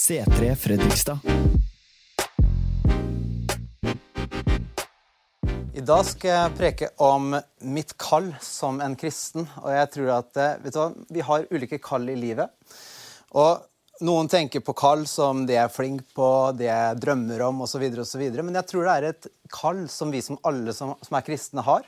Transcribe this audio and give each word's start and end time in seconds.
C3 0.00 0.54
Fredrikstad. 0.54 1.18
I 5.74 5.80
dag 5.84 6.06
skal 6.08 6.30
jeg 6.30 6.54
preke 6.56 6.88
om 7.04 7.34
mitt 7.68 7.92
kall 8.00 8.30
som 8.40 8.80
en 8.80 8.96
kristen. 8.96 9.44
Og 9.60 9.68
jeg 9.74 9.90
tror 9.92 10.08
at 10.14 10.40
eh, 10.40 10.56
vet 10.64 10.72
du 10.72 10.80
hva, 10.80 10.88
Vi 11.12 11.26
har 11.28 11.44
ulike 11.52 11.82
kall 11.84 12.08
i 12.08 12.16
livet. 12.16 12.48
Og 13.36 13.66
Noen 14.00 14.32
tenker 14.32 14.64
på 14.64 14.72
kall 14.72 15.04
som 15.04 15.44
det 15.44 15.58
jeg 15.58 15.66
er 15.66 15.74
flink 15.74 16.14
på, 16.16 16.28
det 16.56 16.70
jeg 16.70 17.00
drømmer 17.04 17.42
om 17.50 17.66
osv. 17.66 17.84
Men 18.40 18.56
jeg 18.56 18.68
tror 18.70 18.88
det 18.88 18.94
er 18.94 19.08
et 19.10 19.32
kall 19.52 19.82
som 19.92 20.08
vi 20.08 20.24
som 20.24 20.40
alle 20.48 20.72
som, 20.72 20.94
som 21.04 21.18
er 21.18 21.26
kristne, 21.26 21.60
har. 21.66 21.84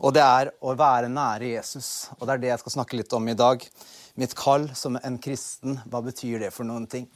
Og 0.00 0.16
det 0.16 0.24
er 0.24 0.54
å 0.64 0.72
være 0.72 1.12
nære 1.12 1.52
Jesus. 1.52 2.08
Og 2.16 2.24
det 2.24 2.32
er 2.32 2.46
det 2.46 2.54
jeg 2.54 2.64
skal 2.64 2.80
snakke 2.80 2.96
litt 2.96 3.12
om 3.12 3.28
i 3.28 3.36
dag. 3.36 3.68
Mitt 4.16 4.32
kall 4.40 4.70
som 4.72 4.96
en 4.96 5.20
kristen, 5.20 5.82
hva 5.92 6.00
betyr 6.00 6.46
det 6.46 6.56
for 6.56 6.64
noen 6.64 6.88
ting? 6.88 7.10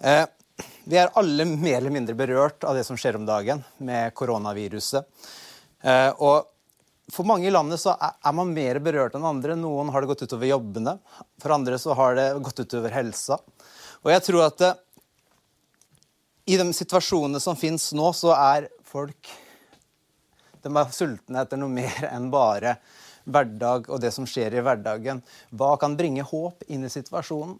Eh, 0.00 0.24
vi 0.84 0.98
er 0.98 1.12
alle 1.18 1.44
mer 1.48 1.76
eller 1.80 1.94
mindre 1.94 2.14
berørt 2.18 2.64
av 2.64 2.76
det 2.76 2.84
som 2.86 2.96
skjer 2.98 3.18
om 3.18 3.26
dagen 3.26 3.62
med 3.78 4.14
koronaviruset. 4.18 5.06
Eh, 5.82 6.10
og 6.18 6.48
for 7.12 7.28
mange 7.28 7.48
i 7.48 7.52
landet 7.52 7.82
så 7.82 7.94
er 7.98 8.34
man 8.36 8.54
mer 8.54 8.78
berørt 8.82 9.16
enn 9.18 9.26
andre. 9.26 9.56
Noen 9.58 9.90
har 9.92 10.02
det 10.02 10.12
gått 10.12 10.24
utover 10.24 10.48
jobbene. 10.48 10.96
For 11.42 11.54
andre 11.54 11.78
så 11.82 11.96
har 11.98 12.16
det 12.18 12.28
gått 12.44 12.64
utover 12.64 12.94
helsa. 12.94 13.38
Og 14.02 14.10
jeg 14.14 14.24
tror 14.28 14.46
at 14.46 14.66
eh, 14.66 14.80
i 16.52 16.58
de 16.58 16.66
situasjonene 16.74 17.40
som 17.42 17.58
fins 17.58 17.92
nå, 17.94 18.08
så 18.16 18.34
er 18.34 18.70
folk 18.86 19.30
de 20.62 20.70
er 20.70 20.92
sultne 20.94 21.42
etter 21.42 21.58
noe 21.58 21.72
mer 21.74 22.04
enn 22.14 22.28
bare 22.30 22.76
hverdag 23.24 23.88
og 23.90 24.00
det 24.02 24.12
som 24.14 24.26
skjer 24.26 24.54
i 24.54 24.62
hverdagen. 24.64 25.22
Hva 25.50 25.74
kan 25.80 25.96
bringe 25.98 26.26
håp 26.26 26.62
inn 26.70 26.86
i 26.86 26.90
situasjonen? 26.92 27.58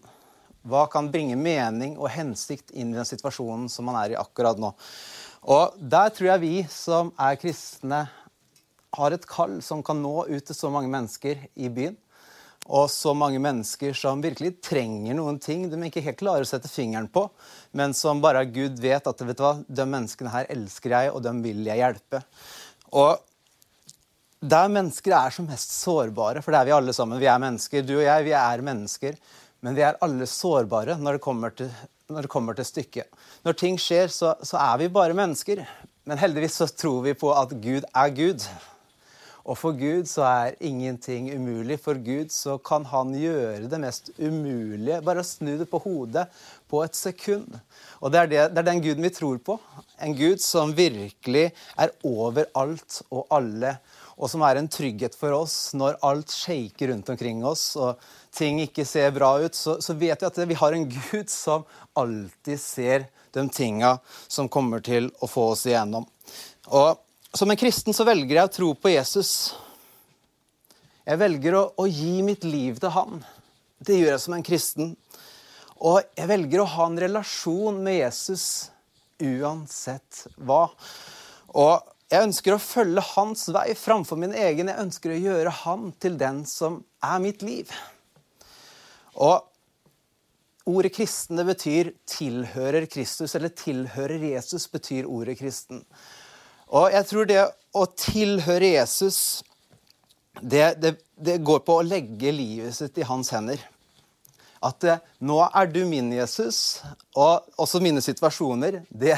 Hva 0.63 0.85
kan 0.91 1.09
bringe 1.11 1.35
mening 1.39 1.97
og 1.99 2.11
hensikt 2.13 2.71
inn 2.71 2.93
i 2.93 2.99
den 2.99 3.07
situasjonen 3.07 3.67
som 3.71 3.87
man 3.89 3.99
er 3.99 4.13
i 4.13 4.19
akkurat 4.19 4.59
nå? 4.61 4.71
Og 5.51 5.75
Der 5.77 6.13
tror 6.15 6.33
jeg 6.33 6.43
vi 6.43 6.55
som 6.71 7.11
er 7.19 7.39
kristne, 7.41 8.05
har 8.93 9.11
et 9.11 9.25
kall 9.25 9.57
som 9.65 9.81
kan 9.83 9.97
nå 9.99 10.27
ut 10.29 10.45
til 10.45 10.55
så 10.55 10.69
mange 10.69 10.91
mennesker 10.93 11.47
i 11.57 11.69
byen 11.73 11.97
og 12.71 12.87
så 12.91 13.11
mange 13.17 13.41
mennesker 13.43 13.95
som 13.97 14.21
virkelig 14.23 14.55
trenger 14.63 15.17
noen 15.17 15.39
ting 15.41 15.65
de 15.67 15.79
ikke 15.87 16.03
helt 16.05 16.19
klarer 16.21 16.45
å 16.45 16.47
sette 16.47 16.71
fingeren 16.71 17.09
på, 17.11 17.25
men 17.75 17.95
som 17.97 18.21
bare 18.23 18.45
Gud 18.47 18.79
vet 18.79 19.07
at 19.09 19.21
vet 19.21 19.37
du 19.39 19.43
hva, 19.43 19.57
de 19.67 19.85
menneskene 19.89 20.31
her 20.31 20.47
elsker 20.53 20.95
jeg, 20.95 21.11
og 21.11 21.23
dem 21.25 21.41
vil 21.43 21.59
jeg 21.67 21.81
hjelpe. 21.81 22.23
Og 22.95 23.19
der 24.43 24.71
mennesker 24.71 25.15
er 25.17 25.35
som 25.35 25.47
mest 25.47 25.75
sårbare, 25.75 26.43
for 26.43 26.55
det 26.55 26.61
er 26.61 26.69
vi 26.69 26.75
alle 26.75 26.95
sammen. 26.95 27.19
Vi 27.19 27.27
er 27.31 27.39
mennesker. 27.39 27.83
Du 27.83 27.97
og 27.97 28.05
jeg, 28.05 28.25
vi 28.27 28.33
er 28.35 28.63
mennesker. 28.63 29.19
Men 29.63 29.77
vi 29.77 29.85
er 29.87 29.99
alle 30.03 30.27
sårbare 30.27 30.97
når 30.99 31.17
det 31.17 31.23
kommer 31.23 31.53
til, 31.55 31.71
det 32.11 32.29
kommer 32.31 32.57
til 32.57 32.67
stykket. 32.67 33.07
Når 33.47 33.55
ting 33.59 33.79
skjer, 33.79 34.11
så, 34.11 34.35
så 34.43 34.59
er 34.59 34.83
vi 34.83 34.91
bare 34.91 35.15
mennesker. 35.15 35.63
Men 36.03 36.19
heldigvis 36.19 36.59
så 36.59 36.67
tror 36.67 37.01
vi 37.05 37.15
på 37.15 37.31
at 37.31 37.55
Gud 37.63 37.87
er 37.87 38.15
Gud. 38.15 38.43
Og 39.43 39.57
for 39.59 39.75
Gud 39.75 40.07
så 40.07 40.23
er 40.23 40.57
ingenting 40.63 41.29
umulig. 41.35 41.77
For 41.83 41.99
Gud 41.99 42.31
så 42.31 42.57
kan 42.63 42.85
han 42.87 43.11
gjøre 43.15 43.67
det 43.71 43.79
mest 43.79 44.11
umulige. 44.19 45.01
Bare 45.03 45.23
snu 45.27 45.57
det 45.59 45.67
på 45.71 45.81
hodet 45.83 46.29
på 46.71 46.83
et 46.83 46.95
sekund. 46.95 47.57
Og 47.99 48.11
det 48.11 48.21
er, 48.21 48.29
det, 48.31 48.45
det 48.55 48.63
er 48.63 48.69
den 48.69 48.83
Guden 48.83 49.03
vi 49.03 49.11
tror 49.15 49.39
på. 49.43 49.57
En 50.03 50.15
Gud 50.15 50.43
som 50.43 50.71
virkelig 50.75 51.49
er 51.79 51.91
over 52.07 52.47
alt 52.55 53.01
og 53.11 53.27
alle. 53.35 53.77
Og 54.17 54.29
som 54.29 54.43
er 54.45 54.59
en 54.59 54.69
trygghet 54.69 55.15
for 55.17 55.33
oss 55.35 55.73
når 55.77 55.97
alt 56.05 56.31
shaker 56.33 56.91
rundt 56.91 57.09
omkring 57.09 57.41
oss 57.47 57.71
og 57.79 58.01
ting 58.35 58.61
ikke 58.63 58.85
ser 58.85 59.13
bra 59.15 59.35
ut. 59.41 59.55
Så, 59.57 59.79
så 59.81 59.95
vet 59.97 60.21
vi 60.21 60.29
at 60.29 60.41
vi 60.49 60.59
har 60.59 60.75
en 60.75 60.87
Gud 60.89 61.29
som 61.31 61.65
alltid 61.97 62.61
ser 62.61 63.07
de 63.33 63.47
tinga 63.49 63.97
som 64.27 64.49
kommer 64.49 64.83
til 64.85 65.09
å 65.21 65.29
få 65.29 65.49
oss 65.55 65.65
igjennom. 65.69 66.05
Og 66.69 66.99
som 67.33 67.49
en 67.49 67.57
kristen 67.57 67.95
så 67.95 68.05
velger 68.05 68.37
jeg 68.37 68.49
å 68.49 68.53
tro 68.53 68.73
på 68.77 68.93
Jesus. 68.93 69.31
Jeg 71.03 71.19
velger 71.19 71.57
å, 71.57 71.63
å, 71.81 71.87
gi 71.89 72.21
mitt 72.25 72.45
liv 72.45 72.77
til 72.79 72.93
han. 72.93 73.23
Det 73.83 73.97
gjør 73.97 74.13
jeg 74.13 74.23
som 74.23 74.35
en 74.37 74.45
kristen. 74.45 74.93
Og 75.83 75.99
jeg 76.15 76.29
velger 76.29 76.61
å 76.61 76.69
ha 76.75 76.85
en 76.87 77.01
relasjon 77.01 77.81
med 77.83 77.97
Jesus 77.97 78.45
uansett 79.23 80.27
hva. 80.37 80.67
Og 81.57 81.92
jeg 82.13 82.27
ønsker 82.27 82.53
å 82.53 82.61
følge 82.61 83.01
hans 83.15 83.47
vei 83.55 83.71
framfor 83.73 84.19
min 84.21 84.35
egen. 84.37 84.69
Jeg 84.69 84.85
ønsker 84.85 85.15
å 85.15 85.17
gjøre 85.17 85.53
han 85.63 85.87
til 86.03 86.19
den 86.19 86.43
som 86.45 86.83
er 87.01 87.23
mitt 87.23 87.41
liv. 87.41 87.71
Og 89.17 89.41
ordet 90.69 90.93
kristen 90.93 91.39
det 91.39 91.47
betyr 91.47 91.89
tilhører 92.05 92.85
Kristus, 92.91 93.33
eller 93.33 93.49
tilhører 93.57 94.21
Jesus 94.29 94.69
betyr 94.69 95.09
ordet 95.09 95.39
kristen. 95.41 95.81
Og 96.73 96.93
jeg 96.93 97.09
tror 97.09 97.29
det 97.29 97.41
å 97.73 97.87
tilhøre 97.97 98.75
Jesus, 98.75 99.19
det, 100.37 100.75
det, 100.81 100.95
det 101.17 101.41
går 101.41 101.65
på 101.65 101.79
å 101.79 101.85
legge 101.85 102.33
livet 102.33 102.77
sitt 102.77 102.97
i 103.01 103.09
hans 103.09 103.33
hender. 103.33 103.61
At 104.63 104.85
nå 105.19 105.41
er 105.43 105.67
du 105.67 105.81
min 105.89 106.13
Jesus, 106.13 106.79
og 107.19 107.49
også 107.59 107.81
mine 107.83 108.01
situasjoner. 108.05 108.79
Det, 108.87 109.17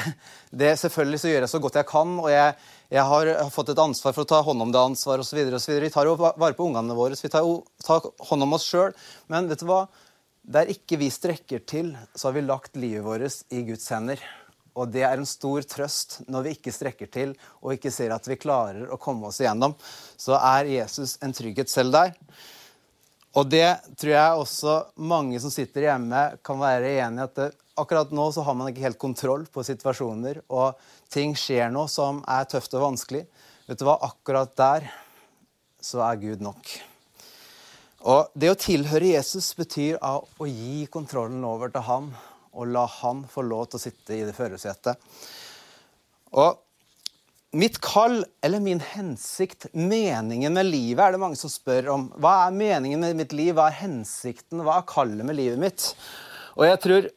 det 0.50 0.72
Selvfølgelig 0.80 1.20
så 1.22 1.30
gjør 1.30 1.44
jeg 1.44 1.52
så 1.52 1.60
godt 1.62 1.78
jeg 1.78 1.88
kan, 1.92 2.16
og 2.18 2.32
jeg, 2.32 2.56
jeg 2.92 3.02
har 3.02 3.50
fått 3.50 3.72
et 3.72 3.82
ansvar 3.82 4.14
for 4.14 4.22
å 4.22 4.30
ta 4.30 4.40
hånd 4.46 4.62
om 4.62 4.72
det 4.74 4.78
ansvaret 4.78 5.24
osv. 5.24 5.70
Vi 5.82 5.90
tar 5.90 6.06
jo 6.06 6.16
vare 6.20 6.54
på 6.54 6.68
ungene 6.68 6.94
våre, 6.94 7.18
vi 7.18 7.30
tar, 7.32 7.42
jo, 7.42 7.64
tar 7.82 8.04
hånd 8.28 8.46
om 8.46 8.54
oss 8.54 8.66
sjøl. 8.68 8.94
Men 9.32 9.50
vet 9.50 9.64
du 9.64 9.66
hva? 9.70 9.86
Der 10.46 10.70
ikke 10.70 11.00
vi 11.00 11.10
strekker 11.10 11.64
til, 11.66 11.96
så 12.14 12.28
har 12.28 12.36
vi 12.36 12.44
lagt 12.46 12.78
livet 12.78 13.02
vårt 13.02 13.40
i 13.50 13.64
Guds 13.66 13.88
hender. 13.90 14.22
Og 14.76 14.92
det 14.92 15.02
er 15.08 15.16
en 15.16 15.26
stor 15.26 15.64
trøst 15.66 16.20
når 16.30 16.44
vi 16.44 16.52
ikke 16.58 16.74
strekker 16.74 17.10
til 17.10 17.32
og 17.62 17.72
ikke 17.74 17.90
ser 17.94 18.12
at 18.14 18.28
vi 18.28 18.38
klarer 18.38 18.92
å 18.92 19.00
komme 19.00 19.30
oss 19.30 19.40
igjennom. 19.40 19.74
Så 20.20 20.36
er 20.36 20.68
Jesus 20.70 21.16
en 21.24 21.34
trygghet 21.34 21.72
selv 21.72 21.96
der. 21.96 22.12
Og 23.36 23.48
det 23.52 23.68
tror 24.00 24.12
jeg 24.14 24.40
også 24.40 24.74
mange 25.04 25.40
som 25.42 25.52
sitter 25.52 25.90
hjemme, 25.90 26.22
kan 26.44 26.60
være 26.60 26.96
enig 27.02 27.20
i 27.20 27.26
at 27.26 27.36
det, 27.36 27.48
akkurat 27.76 28.12
nå 28.16 28.30
så 28.32 28.44
har 28.46 28.56
man 28.56 28.70
ikke 28.70 28.86
helt 28.86 29.00
kontroll 29.00 29.44
på 29.52 29.64
situasjoner, 29.66 30.40
og 30.48 30.78
ting 31.12 31.34
skjer 31.36 31.68
nå 31.72 31.84
som 31.92 32.22
er 32.32 32.48
tøft 32.48 32.72
og 32.78 32.86
vanskelig. 32.86 33.26
Vet 33.68 33.80
du 33.80 33.84
hva? 33.84 33.98
Akkurat 34.08 34.54
der 34.56 34.88
så 35.84 36.00
er 36.06 36.22
Gud 36.22 36.44
nok. 36.44 36.70
Og 38.06 38.32
det 38.38 38.52
å 38.52 38.58
tilhøre 38.58 39.12
Jesus 39.12 39.50
betyr 39.58 39.98
å 40.00 40.48
gi 40.48 40.86
kontrollen 40.92 41.44
over 41.44 41.72
til 41.74 41.84
ham 41.84 42.12
og 42.56 42.70
la 42.72 42.86
han 43.02 43.24
få 43.28 43.44
lov 43.44 43.66
til 43.68 43.78
å 43.80 43.82
sitte 43.82 44.16
i 44.16 44.24
det 44.24 44.34
førersetet. 44.36 44.96
Og 46.36 46.56
mitt 47.56 47.78
kall, 47.80 48.20
eller 48.44 48.60
min 48.60 48.80
hensikt, 48.80 49.66
meningen 49.72 50.54
med 50.54 50.68
livet, 50.68 51.02
er 51.02 51.14
det 51.14 51.20
mange 51.22 51.38
som 51.40 51.52
spør 51.52 51.92
om. 51.94 52.08
Hva 52.20 52.34
er 52.46 52.56
meningen 52.56 53.00
med 53.02 53.16
mitt 53.18 53.32
liv? 53.36 53.54
Hva 53.56 53.70
er 53.70 53.80
hensikten? 53.80 54.64
Hva 54.66 54.80
er 54.80 54.90
kallet 54.90 55.24
med 55.26 55.38
livet 55.38 55.62
mitt? 55.62 55.86
Og 56.56 56.66
jeg 56.68 56.82
tror 56.84 57.08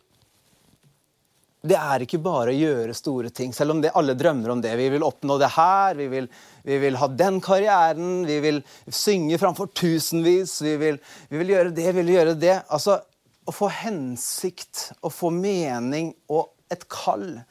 det 1.69 1.75
er 1.75 2.05
ikke 2.05 2.21
bare 2.23 2.53
å 2.53 2.55
gjøre 2.55 2.95
store 2.95 3.33
ting, 3.35 3.51
selv 3.51 3.73
om 3.73 3.81
det, 3.83 3.91
alle 3.99 4.15
drømmer 4.15 4.53
om 4.53 4.61
det. 4.63 4.71
Vi 4.79 4.87
vil 4.93 5.03
oppnå 5.03 5.35
det 5.41 5.51
her, 5.57 5.97
vi 5.99 6.07
vil, 6.07 6.29
vi 6.63 6.77
vil 6.85 6.97
ha 7.01 7.09
den 7.11 7.41
karrieren, 7.43 8.21
vi 8.27 8.37
vil 8.45 8.61
synge 8.87 9.39
framfor 9.41 9.67
tusenvis, 9.75 10.61
vi 10.63 10.77
vil, 10.79 10.99
vi 11.27 11.41
vil 11.41 11.55
gjøre 11.57 11.73
det, 11.75 11.89
vi 11.91 11.99
vil 11.99 12.13
gjøre 12.15 12.37
det. 12.39 12.55
Altså, 12.71 13.01
å 13.43 13.55
få 13.55 13.67
hensikt, 13.81 14.93
å 15.03 15.11
få 15.11 15.33
mening 15.35 16.13
og 16.31 16.47
et 16.71 16.87
kall. 16.87 17.41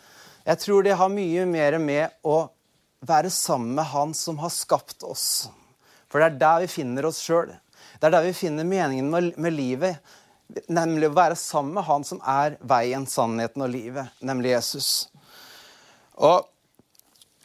Jeg 0.48 0.62
tror 0.64 0.86
det 0.86 0.96
har 0.96 1.12
mye 1.12 1.44
mer 1.50 1.76
med 1.82 2.16
å 2.24 2.46
være 3.06 3.30
sammen 3.30 3.74
med 3.76 3.90
Han 3.92 4.14
som 4.14 4.38
har 4.42 4.52
skapt 4.54 5.04
oss. 5.06 5.48
For 6.08 6.20
det 6.20 6.30
er 6.30 6.40
der 6.40 6.62
vi 6.64 6.70
finner 6.72 7.08
oss 7.08 7.20
sjøl. 7.22 7.52
Det 7.98 8.08
er 8.08 8.14
der 8.14 8.26
vi 8.26 8.36
finner 8.36 8.66
meningen 8.66 9.10
med, 9.12 9.32
med, 9.36 9.54
livet. 9.54 9.98
Nemlig 10.72 11.10
å 11.10 11.16
være 11.16 11.36
sammen 11.38 11.76
med 11.76 11.86
Han 11.88 12.06
som 12.06 12.22
er 12.24 12.56
veien, 12.60 13.06
sannheten 13.06 13.64
og 13.64 13.72
livet, 13.72 14.14
nemlig 14.24 14.54
Jesus. 14.54 15.08
Og 16.16 16.46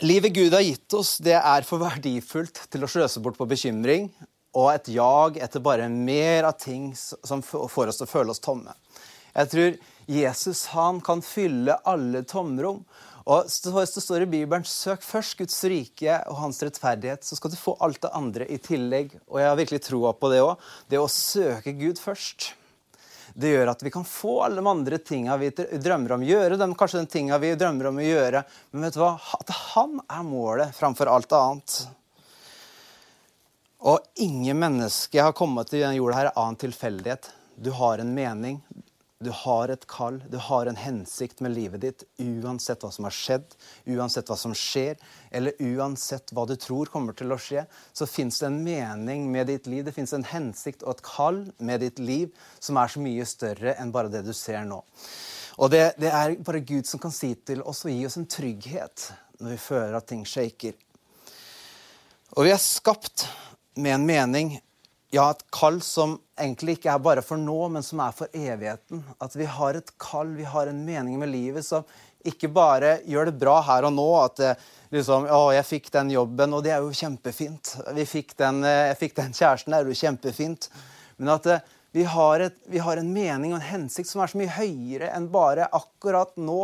livet 0.04 0.34
Gud 0.36 0.56
har 0.56 0.64
gitt 0.66 0.98
oss, 0.98 1.18
det 1.22 1.36
er 1.38 1.68
for 1.68 1.84
verdifullt 1.84 2.66
til 2.72 2.86
å 2.86 2.90
sløse 2.90 3.22
bort 3.24 3.38
på 3.40 3.50
bekymring 3.50 4.10
og 4.54 4.70
et 4.70 4.90
jag 4.94 5.40
etter 5.42 5.64
bare 5.66 5.90
mer 5.90 6.46
av 6.46 6.58
ting 6.62 6.92
som 6.96 7.42
får 7.42 7.90
oss 7.90 8.00
til 8.00 8.06
å 8.06 8.12
føle 8.12 8.34
oss 8.34 8.42
tomme. 8.44 8.74
Jeg 9.34 9.50
tror 9.50 9.78
Jesus 10.06 10.66
han 10.74 11.02
kan 11.02 11.22
fylle 11.22 11.78
alle 11.88 12.24
tomrom. 12.28 12.84
Og 13.24 13.48
Det 13.48 13.88
står 13.88 14.26
i 14.26 14.28
Bibelen 14.28 14.66
søk 14.68 15.04
først 15.06 15.38
Guds 15.40 15.62
rike 15.64 16.18
og 16.28 16.42
hans 16.42 16.60
rettferdighet, 16.64 17.24
så 17.24 17.38
skal 17.40 17.54
du 17.54 17.56
få 17.56 17.78
alt 17.80 18.02
det 18.04 18.12
andre 18.12 18.48
i 18.52 18.58
tillegg. 18.60 19.16
Og 19.32 19.40
jeg 19.40 19.48
har 19.48 19.56
virkelig 19.60 19.86
troa 19.86 20.12
på 20.12 20.32
det 20.34 20.42
òg. 20.44 20.60
Det 20.92 21.00
å 21.00 21.08
søke 21.08 21.72
Gud 21.78 22.02
først. 22.04 22.52
Det 23.34 23.50
gjør 23.50 23.72
at 23.72 23.82
vi 23.82 23.90
kan 23.94 24.04
få 24.06 24.42
alle 24.46 24.62
de 24.62 24.70
andre 24.70 25.00
tinga 25.02 25.40
vi 25.42 25.50
drømmer 25.56 26.14
om 26.14 26.26
å 26.26 26.28
gjøre. 26.28 26.60
De, 26.60 26.68
kanskje 26.78 27.00
den 27.00 27.10
tinga 27.10 27.40
vi 27.42 27.56
drømmer 27.58 27.90
om 27.90 27.98
å 27.98 28.06
gjøre. 28.06 28.44
Men 28.72 28.86
vet 28.86 28.98
du 28.98 29.02
hva? 29.02 29.16
At 29.40 29.54
han 29.74 29.98
er 30.04 30.28
målet 30.28 30.76
framfor 30.78 31.10
alt 31.10 31.34
annet. 31.38 31.80
Og 33.84 34.04
ingen 34.22 34.60
menneske 34.60 35.24
har 35.24 35.34
kommet 35.36 35.72
til 35.72 35.82
denne 35.82 35.98
jorda 35.98 36.20
her 36.20 36.30
av 36.36 36.52
en 36.52 36.60
tilfeldighet. 36.60 37.32
Du 37.56 37.72
har 37.76 38.04
en 38.04 38.14
mening. 38.14 38.62
Du 39.24 39.32
har 39.34 39.72
et 39.72 39.86
kall, 39.88 40.20
du 40.30 40.38
har 40.38 40.68
en 40.68 40.78
hensikt 40.80 41.40
med 41.44 41.54
livet 41.56 41.82
ditt, 41.84 42.04
uansett 42.20 42.84
hva 42.84 42.90
som 42.92 43.08
har 43.08 43.16
skjedd, 43.16 43.56
uansett 43.96 44.30
hva 44.30 44.38
som 44.40 44.56
skjer, 44.58 45.00
eller 45.32 45.56
uansett 45.64 46.34
hva 46.36 46.46
du 46.50 46.56
tror 46.60 46.92
kommer 46.92 47.16
til 47.18 47.32
å 47.32 47.40
skje, 47.40 47.66
så 47.96 48.08
fins 48.10 48.42
det 48.42 48.50
en 48.50 48.60
mening 48.66 49.30
med 49.32 49.48
ditt 49.52 49.70
liv. 49.72 49.86
Det 49.86 49.96
fins 49.96 50.16
en 50.18 50.28
hensikt 50.28 50.84
og 50.84 50.98
et 50.98 51.06
kall 51.08 51.40
med 51.64 51.86
ditt 51.86 52.02
liv 52.04 52.34
som 52.60 52.80
er 52.82 52.92
så 52.92 53.04
mye 53.04 53.28
større 53.30 53.78
enn 53.80 53.94
bare 53.96 54.12
det 54.12 54.26
du 54.28 54.34
ser 54.36 54.66
nå. 54.68 54.82
Og 55.62 55.70
det, 55.70 55.84
det 56.02 56.10
er 56.10 56.36
bare 56.44 56.64
Gud 56.66 56.90
som 56.90 57.02
kan 57.02 57.14
si 57.14 57.34
til 57.46 57.62
oss 57.62 57.86
og 57.86 57.94
gi 57.94 58.04
oss 58.08 58.18
en 58.20 58.30
trygghet 58.30 59.10
når 59.40 59.56
vi 59.56 59.62
føler 59.62 59.98
at 59.98 60.10
ting 60.10 60.24
shaker. 60.28 60.76
Og 62.34 62.48
vi 62.48 62.54
er 62.54 62.62
skapt 62.62 63.28
med 63.78 64.00
en 64.00 64.08
mening 64.08 64.56
ja, 65.14 65.30
et 65.30 65.44
kall 65.54 65.78
som 65.86 66.18
egentlig 66.40 66.78
ikke 66.78 66.94
er 66.94 67.04
bare 67.04 67.24
for 67.26 67.40
nå, 67.40 67.58
men 67.76 67.86
som 67.86 68.02
er 68.04 68.16
for 68.16 68.32
evigheten. 68.34 69.04
At 69.24 69.36
vi 69.38 69.48
har 69.50 69.78
et 69.78 69.94
kall, 70.02 70.34
vi 70.38 70.48
har 70.48 70.70
en 70.70 70.82
mening 70.86 71.20
med 71.22 71.32
livet 71.34 71.66
som 71.66 71.86
ikke 72.24 72.50
bare 72.54 72.98
gjør 73.10 73.30
det 73.30 73.36
bra 73.42 73.60
her 73.68 73.88
og 73.88 73.94
nå. 73.96 74.08
At 74.22 74.42
liksom, 74.94 75.28
å, 75.28 75.46
jeg 75.56 75.68
fikk 75.70 75.92
den 75.94 76.14
jobben, 76.16 76.56
og 76.56 76.66
det 76.66 76.74
er 76.76 76.82
jo 76.84 76.96
kjempefint. 76.96 77.76
Fikk 78.10 78.36
den, 78.40 78.64
eh, 78.68 78.90
jeg 78.92 79.00
fikk 79.06 79.16
den 79.20 79.38
kjæresten, 79.38 79.74
det 79.74 79.80
er 79.80 79.92
jo 79.92 80.02
kjempefint. 80.02 80.70
Men 81.20 81.36
at 81.36 81.50
eh, 81.52 81.72
vi, 81.94 82.08
har 82.10 82.46
et, 82.48 82.58
vi 82.72 82.82
har, 82.82 82.98
en 82.98 83.14
mening 83.14 83.54
og 83.54 83.60
en 83.60 83.70
hensikt 83.70 84.10
som 84.10 84.24
er 84.24 84.32
så 84.32 84.40
mye 84.40 84.56
høyere 84.56 85.12
enn 85.14 85.30
bare 85.34 85.70
akkurat 85.70 86.34
nå. 86.42 86.60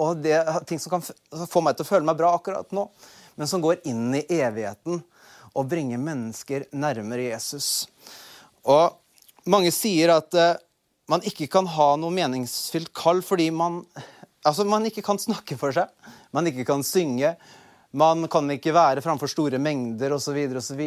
Og 0.00 0.24
det, 0.24 0.38
ting 0.70 0.80
som 0.82 0.96
kan 0.96 1.04
få 1.04 1.64
meg 1.64 1.76
til 1.76 1.88
å 1.88 1.92
føle 1.92 2.06
meg 2.08 2.20
bra 2.20 2.34
akkurat 2.38 2.72
nå, 2.76 2.88
men 3.36 3.50
som 3.50 3.62
går 3.64 3.82
inn 3.88 4.08
i 4.16 4.24
evigheten 4.40 5.02
og 5.50 5.66
bringer 5.66 5.98
mennesker 5.98 6.68
nærmere 6.78 7.32
Jesus. 7.32 7.88
Og 8.70 8.99
mange 9.50 9.72
sier 9.74 10.12
at 10.14 10.36
uh, 10.38 10.58
man 11.10 11.24
ikke 11.26 11.48
kan 11.50 11.66
ha 11.66 11.92
noe 11.98 12.14
meningsfylt 12.14 12.92
kall 12.96 13.22
fordi 13.26 13.50
man, 13.54 13.80
altså 14.46 14.66
man 14.68 14.86
ikke 14.86 15.04
kan 15.06 15.18
snakke 15.20 15.58
for 15.60 15.74
seg, 15.74 15.90
man 16.36 16.46
ikke 16.50 16.66
kan 16.68 16.84
synge, 16.86 17.34
man 17.90 18.28
kan 18.30 18.50
ikke 18.54 18.74
være 18.76 19.02
framfor 19.02 19.30
store 19.30 19.58
mengder 19.58 20.14
osv. 20.14 20.38
osv. 20.60 20.82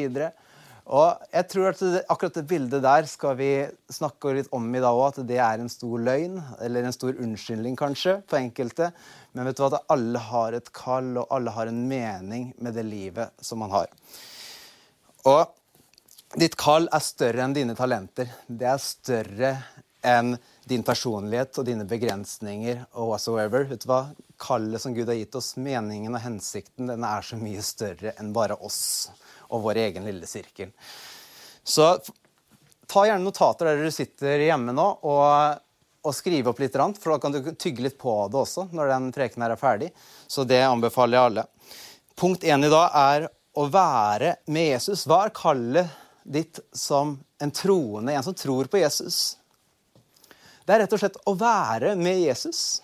Og 0.84 1.26
jeg 1.32 1.48
tror 1.48 1.70
at 1.70 1.82
det, 1.82 2.02
akkurat 2.12 2.38
det 2.38 2.46
bildet 2.48 2.84
der 2.84 3.08
skal 3.08 3.38
vi 3.40 3.50
snakke 3.92 4.34
litt 4.36 4.50
om 4.56 4.66
i 4.68 4.82
dag 4.84 4.92
òg. 4.92 5.14
At 5.14 5.28
det 5.28 5.40
er 5.40 5.64
en 5.64 5.72
stor 5.72 6.00
løgn, 6.00 6.38
eller 6.64 6.84
en 6.84 6.96
stor 6.96 7.16
unnskyldning 7.16 7.78
kanskje, 7.80 8.18
på 8.28 8.40
enkelte. 8.40 8.90
Men 9.32 9.48
vet 9.48 9.60
du 9.60 9.64
hva, 9.64 9.74
at 9.78 9.94
alle 9.96 10.24
har 10.28 10.58
et 10.58 10.72
kall, 10.76 11.14
og 11.22 11.32
alle 11.32 11.56
har 11.56 11.72
en 11.72 11.84
mening 11.88 12.50
med 12.60 12.76
det 12.76 12.84
livet 12.88 13.32
som 13.44 13.64
man 13.64 13.72
har. 13.76 13.92
Og 15.32 15.44
ditt 16.36 16.56
kall 16.60 16.88
er 16.92 17.04
større 17.04 17.44
enn 17.46 17.56
dine 17.56 17.76
talenter. 17.78 18.30
Det 18.48 18.68
er 18.70 18.82
større 18.82 19.52
enn 20.04 20.36
din 20.68 20.84
personlighet 20.84 21.58
og 21.60 21.68
dine 21.68 21.86
begrensninger 21.88 22.84
og 22.92 23.14
whatsoever. 23.14 23.68
Vet 23.70 23.86
du 23.86 23.90
hva? 23.92 24.02
Kallet 24.42 24.82
som 24.82 24.96
Gud 24.96 25.08
har 25.08 25.20
gitt 25.20 25.36
oss, 25.40 25.54
meningen 25.56 26.16
og 26.16 26.24
hensikten, 26.24 26.90
den 26.90 27.06
er 27.08 27.24
så 27.24 27.40
mye 27.40 27.64
større 27.64 28.16
enn 28.20 28.34
bare 28.36 28.58
oss 28.60 28.84
og 29.54 29.64
vår 29.68 29.80
egen 29.86 30.08
lille 30.10 30.28
sirkel. 30.28 30.74
Så 31.64 31.94
ta 32.90 33.06
gjerne 33.08 33.24
notater 33.24 33.70
der 33.70 33.86
du 33.86 33.94
sitter 33.94 34.42
hjemme 34.44 34.74
nå, 34.76 34.88
og, 35.08 35.62
og 36.04 36.16
skriv 36.18 36.50
opp 36.52 36.60
litt, 36.60 36.76
for 36.76 37.14
da 37.14 37.20
kan 37.22 37.36
du 37.36 37.54
tygge 37.54 37.88
litt 37.88 38.00
på 38.02 38.16
det 38.32 38.42
også 38.42 38.68
når 38.76 38.92
den 38.96 39.12
preken 39.16 39.46
er 39.46 39.56
ferdig. 39.60 39.94
Så 40.28 40.48
det 40.48 40.64
anbefaler 40.66 41.20
jeg 41.20 41.32
alle. 41.32 41.48
Punkt 42.20 42.44
én 42.44 42.66
i 42.66 42.72
dag 42.74 42.98
er 42.98 43.30
å 43.54 43.68
være 43.70 44.38
med 44.52 44.74
Jesus. 44.74 45.06
Hva 45.08 45.28
er 45.28 45.38
kallet 45.38 46.00
ditt 46.24 46.60
som 46.72 47.18
en 47.42 47.52
troende, 47.52 48.14
en 48.14 48.24
som 48.24 48.36
tror 48.38 48.70
på 48.72 48.80
Jesus? 48.82 49.38
Det 50.64 50.76
er 50.76 50.84
rett 50.84 50.96
og 50.96 51.02
slett 51.02 51.20
å 51.28 51.36
være 51.36 51.96
med 52.00 52.22
Jesus. 52.24 52.82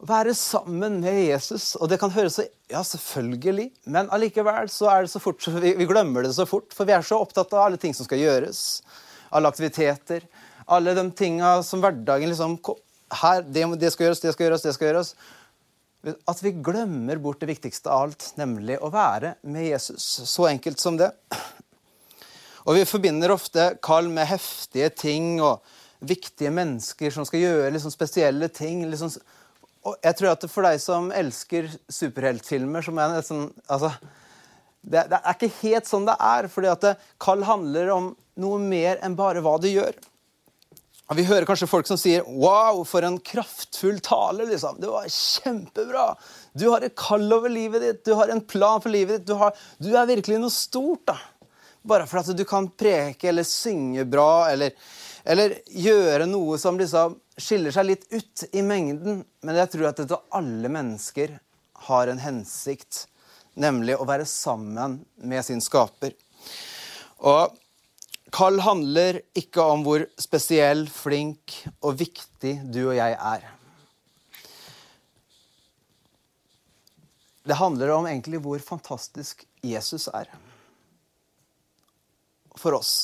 Å 0.00 0.08
være 0.08 0.34
sammen 0.36 1.00
med 1.02 1.18
Jesus. 1.24 1.74
Og 1.80 1.88
det 1.92 2.00
kan 2.00 2.12
høres 2.12 2.40
Ja, 2.70 2.82
selvfølgelig. 2.86 3.70
Men 3.90 4.10
allikevel 4.14 4.68
så 4.72 4.88
er 4.92 5.04
det 5.04 5.12
så 5.12 5.20
fort 5.20 5.46
vi, 5.60 5.74
vi 5.76 5.88
glemmer 5.88 6.24
det 6.24 6.34
så 6.36 6.46
fort. 6.48 6.70
For 6.76 6.88
vi 6.88 6.94
er 6.96 7.04
så 7.06 7.18
opptatt 7.20 7.52
av 7.56 7.66
alle 7.66 7.80
ting 7.80 7.96
som 7.96 8.06
skal 8.06 8.20
gjøres. 8.20 8.82
Alle 9.34 9.50
aktiviteter. 9.50 10.24
Alle 10.70 10.94
de 10.94 11.04
tinga 11.16 11.58
som 11.66 11.82
hverdagen 11.82 12.30
liksom 12.30 12.58
her, 13.20 13.42
det, 13.42 13.64
det 13.80 13.90
skal 13.90 14.06
gjøres, 14.06 14.22
det 14.22 14.34
skal 14.36 14.46
gjøres, 14.46 14.64
det 14.64 14.74
skal 14.76 14.90
gjøres. 14.92 15.14
At 16.30 16.40
vi 16.44 16.54
glemmer 16.64 17.18
bort 17.20 17.42
det 17.42 17.50
viktigste 17.50 17.90
av 17.90 18.06
alt, 18.06 18.28
nemlig 18.40 18.78
å 18.80 18.92
være 18.92 19.34
med 19.42 19.66
Jesus. 19.66 20.04
Så 20.30 20.46
enkelt 20.48 20.80
som 20.80 20.96
det. 21.00 21.10
Og 22.70 22.76
vi 22.78 22.86
forbinder 22.86 23.32
ofte 23.34 23.64
kall 23.82 24.06
med 24.14 24.28
heftige 24.30 24.92
ting 24.94 25.40
og 25.42 25.64
viktige 26.06 26.52
mennesker 26.54 27.10
som 27.10 27.26
skal 27.26 27.42
gjøre 27.42 27.72
liksom 27.74 27.90
spesielle 27.90 28.46
ting. 28.54 28.84
Liksom. 28.86 29.10
Og 29.90 29.96
jeg 30.06 30.16
tror 30.20 30.36
at 30.36 30.46
for 30.52 30.68
deg 30.68 30.78
som 30.78 31.08
elsker 31.10 31.66
superheltfilmer, 31.90 32.84
som 32.86 33.00
er 33.02 33.16
nesten 33.16 33.48
altså, 33.66 33.90
det, 34.86 35.08
det, 35.10 35.18
er 35.18 35.34
ikke 35.34 35.50
helt 35.64 35.90
sånn 35.90 36.06
det 36.06 36.14
er. 36.14 36.46
fordi 36.52 36.70
at 36.70 36.86
kall 37.18 37.42
handler 37.48 37.90
om 37.96 38.12
noe 38.38 38.62
mer 38.62 39.02
enn 39.02 39.18
bare 39.18 39.42
hva 39.42 39.56
du 39.58 39.66
gjør. 39.66 39.98
Og 41.10 41.18
Vi 41.18 41.26
hører 41.26 41.48
kanskje 41.48 41.66
folk 41.66 41.88
som 41.90 41.98
sier 41.98 42.22
'wow, 42.22 42.84
for 42.86 43.02
en 43.02 43.18
kraftfull 43.18 43.98
tale'. 43.98 44.46
liksom. 44.46 44.78
Det 44.78 44.86
var 44.86 45.10
kjempebra. 45.10 46.14
Du 46.54 46.70
har 46.70 46.86
et 46.86 46.94
kall 46.94 47.26
over 47.32 47.50
livet 47.50 47.82
ditt, 47.82 48.04
du 48.04 48.14
har 48.14 48.30
en 48.30 48.40
plan 48.40 48.80
for 48.80 48.94
livet 48.94 49.18
ditt. 49.18 49.26
Du, 49.26 49.34
har, 49.34 49.50
du 49.82 49.90
er 49.90 50.06
virkelig 50.06 50.38
noe 50.38 50.54
stort. 50.54 51.02
da. 51.10 51.18
Bare 51.82 52.06
for 52.06 52.20
at 52.20 52.36
du 52.36 52.44
kan 52.44 52.68
preke 52.68 53.30
eller 53.30 53.46
synge 53.48 54.04
bra 54.04 54.50
eller, 54.50 54.74
eller 55.24 55.54
gjøre 55.72 56.26
noe 56.28 56.58
som 56.60 56.78
liksom 56.80 57.16
skiller 57.40 57.72
seg 57.72 57.88
litt 57.88 58.04
ut 58.12 58.44
i 58.52 58.64
mengden. 58.64 59.22
Men 59.40 59.60
jeg 59.62 59.72
tror 59.72 59.88
at 59.88 60.02
dette, 60.02 60.18
alle 60.36 60.72
mennesker 60.72 61.38
har 61.88 62.12
en 62.12 62.20
hensikt, 62.20 63.06
nemlig 63.56 63.96
å 63.96 64.08
være 64.08 64.28
sammen 64.28 65.00
med 65.24 65.46
sin 65.46 65.64
skaper. 65.64 66.12
Og 67.24 67.56
Kall 68.30 68.60
handler 68.62 69.22
ikke 69.34 69.64
om 69.72 69.80
hvor 69.82 70.04
spesiell, 70.20 70.84
flink 70.86 71.56
og 71.80 71.96
viktig 71.98 72.60
du 72.70 72.84
og 72.84 72.94
jeg 72.94 73.16
er. 73.16 73.48
Det 77.48 77.56
handler 77.58 77.96
om 77.96 78.06
egentlig 78.06 78.38
hvor 78.44 78.62
fantastisk 78.62 79.42
Jesus 79.66 80.06
er 80.12 80.30
for 82.60 82.76
oss. 82.78 82.94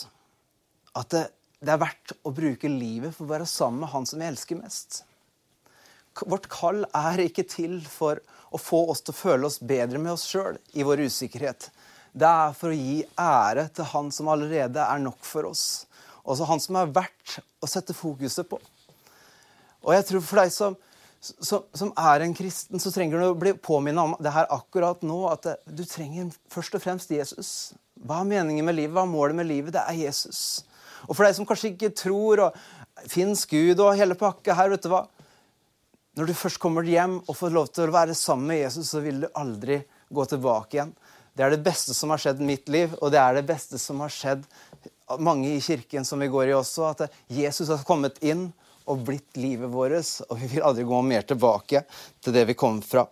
At 0.97 1.11
det, 1.13 1.27
det 1.61 1.73
er 1.75 1.83
verdt 1.83 2.15
å 2.23 2.33
bruke 2.37 2.71
livet 2.71 3.17
for 3.17 3.27
å 3.27 3.35
være 3.35 3.49
sammen 3.51 3.85
med 3.85 3.93
han 3.93 4.09
som 4.09 4.21
vi 4.21 4.29
elsker 4.29 4.61
mest. 4.61 5.03
Vårt 6.25 6.49
kall 6.49 6.85
er 6.97 7.27
ikke 7.27 7.45
til 7.49 7.81
for 7.85 8.23
å 8.55 8.61
få 8.61 8.87
oss 8.93 9.03
til 9.05 9.13
å 9.13 9.19
føle 9.19 9.49
oss 9.49 9.59
bedre 9.61 10.01
med 10.01 10.15
oss 10.15 10.25
sjøl 10.29 10.57
i 10.77 10.87
vår 10.87 11.05
usikkerhet. 11.11 11.69
Det 12.17 12.29
er 12.29 12.55
for 12.57 12.73
å 12.73 12.79
gi 12.79 13.03
ære 13.21 13.67
til 13.77 13.89
Han 13.91 14.09
som 14.15 14.31
allerede 14.33 14.81
er 14.81 15.03
nok 15.03 15.21
for 15.27 15.51
oss. 15.51 15.85
Også 16.25 16.49
Han 16.49 16.63
som 16.63 16.79
er 16.81 16.95
verdt 16.95 17.37
å 17.61 17.69
sette 17.69 17.97
fokuset 17.97 18.49
på. 18.49 18.59
Og 19.85 19.93
jeg 19.93 20.07
tror 20.09 20.25
for 20.25 20.41
deg 20.41 20.55
som, 20.55 20.79
som, 21.21 21.67
som 21.77 21.93
er 22.01 22.25
en 22.25 22.35
kristen, 22.35 22.81
så 22.81 22.91
trenger 22.95 23.21
du 23.21 23.27
å 23.29 23.39
bli 23.39 23.53
påminnet 23.53 24.03
om 24.03 24.17
det 24.23 24.33
her 24.33 24.49
akkurat 24.55 25.05
nå. 25.05 25.19
At 25.29 25.51
du 25.69 25.85
trenger 25.85 26.33
først 26.53 26.79
og 26.79 26.87
fremst 26.87 27.13
Jesus. 27.13 27.51
Hva 28.05 28.21
er 28.21 28.29
meningen 28.29 28.67
med 28.67 28.77
livet? 28.77 28.95
Hva 28.97 29.07
er 29.07 29.13
målet 29.13 29.39
med 29.39 29.49
livet? 29.49 29.75
Det 29.77 29.83
er 29.83 30.01
Jesus. 30.07 30.41
Og 31.07 31.15
for 31.15 31.25
deg 31.25 31.37
som 31.37 31.47
kanskje 31.49 31.73
ikke 31.73 31.95
tror 31.97 32.47
og 32.49 32.59
fins 33.09 33.45
Gud 33.49 33.81
og 33.81 33.97
hele 33.99 34.17
pakka 34.19 34.57
her, 34.57 34.73
vet 34.73 34.85
du 34.85 34.91
hva? 34.93 35.07
Når 36.17 36.31
du 36.31 36.37
først 36.37 36.61
kommer 36.61 36.87
hjem 36.89 37.19
og 37.27 37.37
får 37.37 37.53
lov 37.53 37.69
til 37.73 37.89
å 37.89 37.95
være 37.95 38.17
sammen 38.17 38.49
med 38.53 38.63
Jesus, 38.63 38.89
så 38.93 39.03
vil 39.05 39.25
du 39.25 39.29
aldri 39.37 39.83
gå 40.09 40.25
tilbake 40.29 40.79
igjen. 40.79 40.95
Det 41.37 41.45
er 41.45 41.53
det 41.53 41.65
beste 41.67 41.93
som 41.93 42.13
har 42.15 42.21
skjedd 42.23 42.41
i 42.41 42.47
mitt 42.49 42.71
liv, 42.73 42.95
og 43.05 43.11
det 43.13 43.21
er 43.21 43.37
det 43.37 43.49
beste 43.49 43.77
som 43.81 44.01
har 44.01 44.13
skjedd 44.13 44.47
mange 45.21 45.51
i 45.53 45.61
kirken 45.61 46.07
som 46.09 46.23
vi 46.25 46.31
går 46.33 46.49
i 46.49 46.55
også. 46.57 46.87
At 46.95 47.19
Jesus 47.29 47.69
har 47.69 47.85
kommet 47.85 48.17
inn 48.25 48.49
og 48.89 49.03
blitt 49.05 49.37
livet 49.37 49.69
vårt, 49.69 50.15
og 50.31 50.41
vi 50.41 50.49
vil 50.55 50.65
aldri 50.65 50.87
gå 50.89 51.03
mer 51.05 51.27
tilbake 51.29 51.85
til 52.25 52.33
det 52.33 52.47
vi 52.49 52.57
kom 52.57 52.81
fra. 52.81 53.05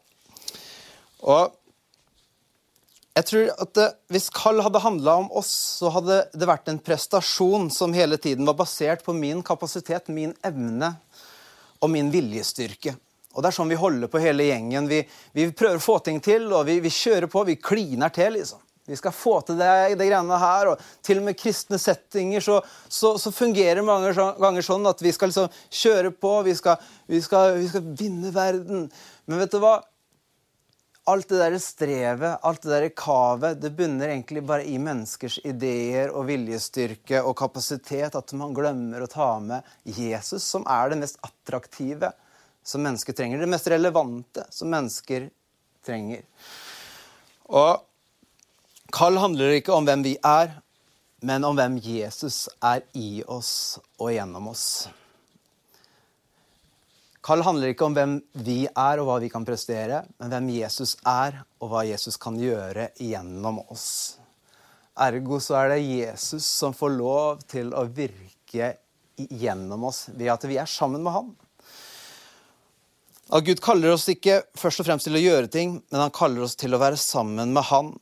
Og 1.29 1.53
jeg 3.15 3.27
tror 3.29 3.51
at 3.63 3.75
det, 3.79 3.87
Hvis 4.11 4.31
kall 4.35 4.61
hadde 4.65 4.83
handla 4.83 5.17
om 5.23 5.31
oss, 5.39 5.53
så 5.79 5.93
hadde 5.95 6.25
det 6.35 6.49
vært 6.51 6.69
en 6.71 6.81
prestasjon 6.83 7.71
som 7.71 7.95
hele 7.95 8.19
tiden 8.19 8.47
var 8.49 8.59
basert 8.59 9.05
på 9.07 9.15
min 9.15 9.43
kapasitet, 9.47 10.11
min 10.11 10.35
evne 10.43 10.97
og 11.79 11.93
min 11.93 12.11
viljestyrke. 12.11 12.97
Og 13.35 13.43
Det 13.43 13.51
er 13.51 13.57
sånn 13.57 13.71
vi 13.71 13.79
holder 13.79 14.11
på 14.11 14.23
hele 14.23 14.47
gjengen. 14.47 14.87
Vi, 14.91 15.01
vi 15.35 15.49
prøver 15.55 15.79
å 15.79 15.83
få 15.83 15.99
ting 16.07 16.21
til, 16.23 16.47
og 16.55 16.67
vi, 16.69 16.79
vi, 16.83 16.91
kjører 16.91 17.31
på. 17.31 17.43
Vi 17.47 17.59
kliner 17.59 18.13
til. 18.15 18.37
liksom. 18.39 18.61
Vi 18.87 18.99
skal 18.99 19.15
få 19.17 19.39
til 19.47 19.59
det, 19.59 19.71
det 19.99 20.07
greiene 20.07 20.39
her. 20.39 20.71
og 20.73 20.83
Til 21.03 21.23
og 21.23 21.27
med 21.29 21.39
kristne 21.39 21.79
settinger 21.83 22.43
så, 22.45 22.61
så, 22.89 23.15
så 23.19 23.35
fungerer 23.35 23.81
det 23.81 23.87
mange 23.89 24.13
ganger 24.15 24.67
sånn 24.67 24.87
at 24.91 25.03
vi 25.03 25.15
skal 25.15 25.31
liksom 25.33 25.51
kjøre 25.83 26.15
på. 26.15 26.37
Vi 26.47 26.55
skal, 26.59 26.79
vi, 27.11 27.23
skal, 27.25 27.59
vi 27.59 27.71
skal 27.73 27.91
vinne 27.99 28.35
verden. 28.35 28.87
Men 29.27 29.43
vet 29.43 29.55
du 29.55 29.61
hva? 29.63 29.81
Alt 31.05 31.29
det 31.29 31.39
der 31.39 31.57
strevet, 31.61 32.39
alt 32.43 32.63
det 32.65 32.73
der 32.73 32.89
kavet, 32.97 33.61
det 33.61 33.75
bunner 33.77 34.09
egentlig 34.09 34.43
bare 34.47 34.65
i 34.65 34.79
menneskers 34.81 35.39
ideer 35.45 36.13
og 36.15 36.29
viljestyrke 36.31 37.21
og 37.23 37.37
kapasitet. 37.39 38.17
At 38.17 38.33
man 38.39 38.55
glemmer 38.57 39.05
å 39.05 39.11
ta 39.11 39.29
med 39.45 39.67
Jesus, 39.85 40.47
som 40.47 40.65
er 40.71 40.93
det 40.93 41.03
mest 41.03 41.21
attraktive 41.25 42.13
som 42.65 42.85
mennesker 42.85 43.17
trenger. 43.17 43.43
Det 43.43 43.53
mest 43.53 43.69
relevante 43.69 44.47
som 44.55 44.73
mennesker 44.73 45.29
trenger. 45.85 46.25
Og 47.53 47.85
kall 48.95 49.21
handler 49.21 49.59
ikke 49.59 49.77
om 49.77 49.85
hvem 49.85 50.05
vi 50.07 50.17
er, 50.25 50.57
men 51.25 51.45
om 51.45 51.57
hvem 51.57 51.77
Jesus 51.81 52.47
er 52.65 52.85
i 52.97 53.21
oss 53.29 53.77
og 53.99 54.13
gjennom 54.15 54.53
oss. 54.53 54.87
Kall 57.25 57.41
handler 57.41 57.73
ikke 57.73 57.87
om 57.87 57.95
hvem 57.97 58.19
vi 58.45 58.67
er 58.69 59.01
og 59.01 59.09
hva 59.09 59.17
vi 59.23 59.31
kan 59.33 59.47
prestere, 59.49 60.03
men 60.21 60.29
hvem 60.29 60.51
Jesus 60.59 60.93
er 61.09 61.39
og 61.63 61.71
hva 61.73 61.85
Jesus 61.89 62.19
kan 62.21 62.37
gjøre 62.37 62.91
gjennom 63.01 63.63
oss. 63.65 64.19
Ergo 65.01 65.39
så 65.41 65.57
er 65.63 65.73
det 65.73 65.87
Jesus 65.87 66.45
som 66.45 66.77
får 66.77 66.93
lov 66.99 67.41
til 67.49 67.73
å 67.73 67.87
virke 67.89 68.75
gjennom 69.17 69.89
oss 69.89 70.05
ved 70.13 70.29
at 70.35 70.45
vi 70.45 70.59
er 70.61 70.69
sammen 70.69 71.01
med 71.07 71.17
ham. 71.17 71.33
At 73.33 73.47
Gud 73.47 73.63
kaller 73.65 73.95
oss 73.95 74.05
ikke 74.13 74.43
først 74.61 74.83
og 74.83 74.91
fremst 74.91 75.09
til 75.09 75.17
å 75.17 75.23
gjøre 75.25 75.49
ting, 75.49 75.79
men 75.89 76.05
han 76.05 76.13
kaller 76.15 76.45
oss 76.45 76.59
til 76.61 76.77
å 76.77 76.83
være 76.83 77.01
sammen 77.01 77.57
med 77.57 77.65
Han. 77.71 77.95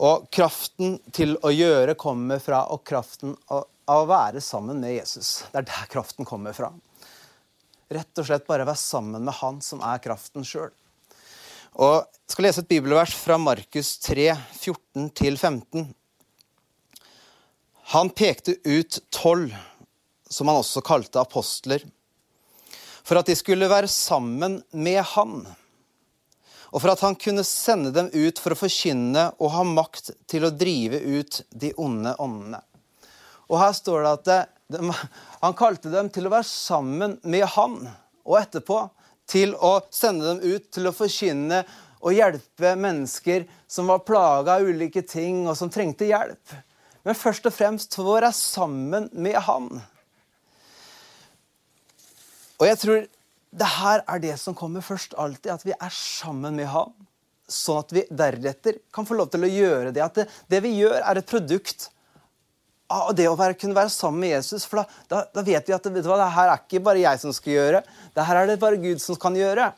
Og 0.00 0.28
kraften 0.32 0.98
til 1.12 1.34
å 1.44 1.50
gjøre 1.52 1.96
kommer 2.00 2.40
fra 2.40 2.62
og 2.72 2.84
kraften 2.88 3.32
av 3.48 3.64
å 3.90 4.06
være 4.08 4.40
sammen 4.44 4.78
med 4.80 4.94
Jesus. 4.94 5.42
Det 5.52 5.64
er 5.64 5.68
der 5.72 5.88
kraften 5.92 6.28
kommer 6.28 6.54
fra. 6.56 6.70
Rett 7.90 8.20
og 8.22 8.26
slett 8.26 8.46
bare 8.46 8.66
være 8.68 8.78
sammen 8.78 9.24
med 9.26 9.34
Han 9.40 9.58
som 9.64 9.82
er 9.82 10.02
kraften 10.02 10.46
sjøl. 10.46 10.70
Jeg 11.70 12.32
skal 12.32 12.46
lese 12.46 12.62
et 12.62 12.70
bibelvers 12.70 13.14
fra 13.14 13.38
Markus 13.38 13.96
3, 14.02 14.32
14-15. 14.58 15.88
Han 17.94 18.10
pekte 18.14 18.56
ut 18.66 19.00
tolv, 19.10 19.54
som 20.30 20.50
han 20.50 20.60
også 20.62 20.82
kalte 20.86 21.22
apostler 21.22 21.86
for 23.10 23.18
at 23.18 23.26
de 23.26 23.34
skulle 23.34 23.66
være 23.66 23.90
sammen 23.90 24.60
med 24.70 25.00
han, 25.16 25.40
og 26.70 26.78
for 26.78 26.92
at 26.92 27.00
han 27.02 27.16
kunne 27.18 27.42
sende 27.46 27.90
dem 27.94 28.10
ut 28.14 28.38
for 28.38 28.54
å 28.54 28.60
forkynne 28.60 29.24
og 29.42 29.50
ha 29.56 29.64
makt 29.66 30.12
til 30.30 30.46
å 30.46 30.52
drive 30.54 31.00
ut 31.02 31.40
de 31.50 31.72
onde 31.80 32.12
åndene. 32.22 32.60
Og 33.50 33.58
her 33.58 33.74
står 33.74 34.04
det 34.04 34.12
at 34.12 34.30
han 34.70 35.58
kalte 35.58 35.92
dem 35.92 36.10
til 36.12 36.28
å 36.28 36.32
være 36.32 36.48
sammen 36.48 37.18
med 37.22 37.46
han, 37.56 37.78
og 38.26 38.40
etterpå 38.40 38.84
til 39.30 39.54
å 39.54 39.76
sende 39.94 40.32
dem 40.32 40.42
ut 40.42 40.70
til 40.74 40.90
å 40.90 40.94
forkynne 40.94 41.62
og 42.00 42.16
hjelpe 42.16 42.74
mennesker 42.80 43.44
som 43.70 43.90
var 43.90 44.04
plaga 44.06 44.56
av 44.56 44.66
ulike 44.66 45.02
ting, 45.06 45.44
og 45.48 45.56
som 45.58 45.70
trengte 45.72 46.08
hjelp. 46.08 46.54
Men 47.04 47.16
først 47.16 47.46
og 47.48 47.54
fremst 47.54 47.96
for 47.96 48.08
å 48.08 48.16
være 48.18 48.32
sammen 48.36 49.08
med 49.12 49.38
han. 49.46 49.68
Og 52.60 52.66
jeg 52.68 52.80
tror 52.80 53.06
det 53.50 53.68
her 53.80 54.02
er 54.06 54.20
det 54.22 54.34
som 54.38 54.56
kommer 54.56 54.84
først 54.84 55.16
alltid, 55.18 55.52
at 55.52 55.64
vi 55.66 55.74
er 55.74 55.94
sammen 55.94 56.58
med 56.60 56.68
ham. 56.70 56.92
Sånn 57.50 57.80
at 57.82 57.94
vi 57.94 58.04
deretter 58.06 58.78
kan 58.94 59.08
få 59.08 59.16
lov 59.18 59.32
til 59.32 59.46
å 59.46 59.50
gjøre 59.50 59.94
det. 59.96 60.04
At 60.04 60.20
det, 60.20 60.28
det 60.52 60.60
vi 60.62 60.76
gjør, 60.78 61.00
er 61.00 61.18
et 61.18 61.28
produkt 61.28 61.88
av 62.90 63.12
det 63.14 63.28
å 63.30 63.36
være, 63.38 63.56
kunne 63.58 63.76
være 63.76 63.92
sammen 63.94 64.24
med 64.24 64.34
Jesus. 64.34 64.66
For 64.68 64.82
da, 64.82 64.86
da, 65.10 65.20
da 65.34 65.44
vet 65.46 65.68
vi 65.68 65.76
at 65.76 65.86
vet 65.86 66.08
hva, 66.08 66.18
det 66.18 66.32
her 66.34 66.50
er 66.50 66.64
ikke 66.64 66.82
bare 66.88 67.04
jeg 67.04 67.22
som 67.22 67.34
skal 67.34 67.54
gjøre, 67.54 67.84
det 68.16 68.26
her 68.26 68.40
er 68.40 68.50
det 68.50 68.58
bare 68.62 68.80
Gud 68.82 69.02
som 69.02 69.18
kan 69.20 69.38
gjøre. 69.38 69.70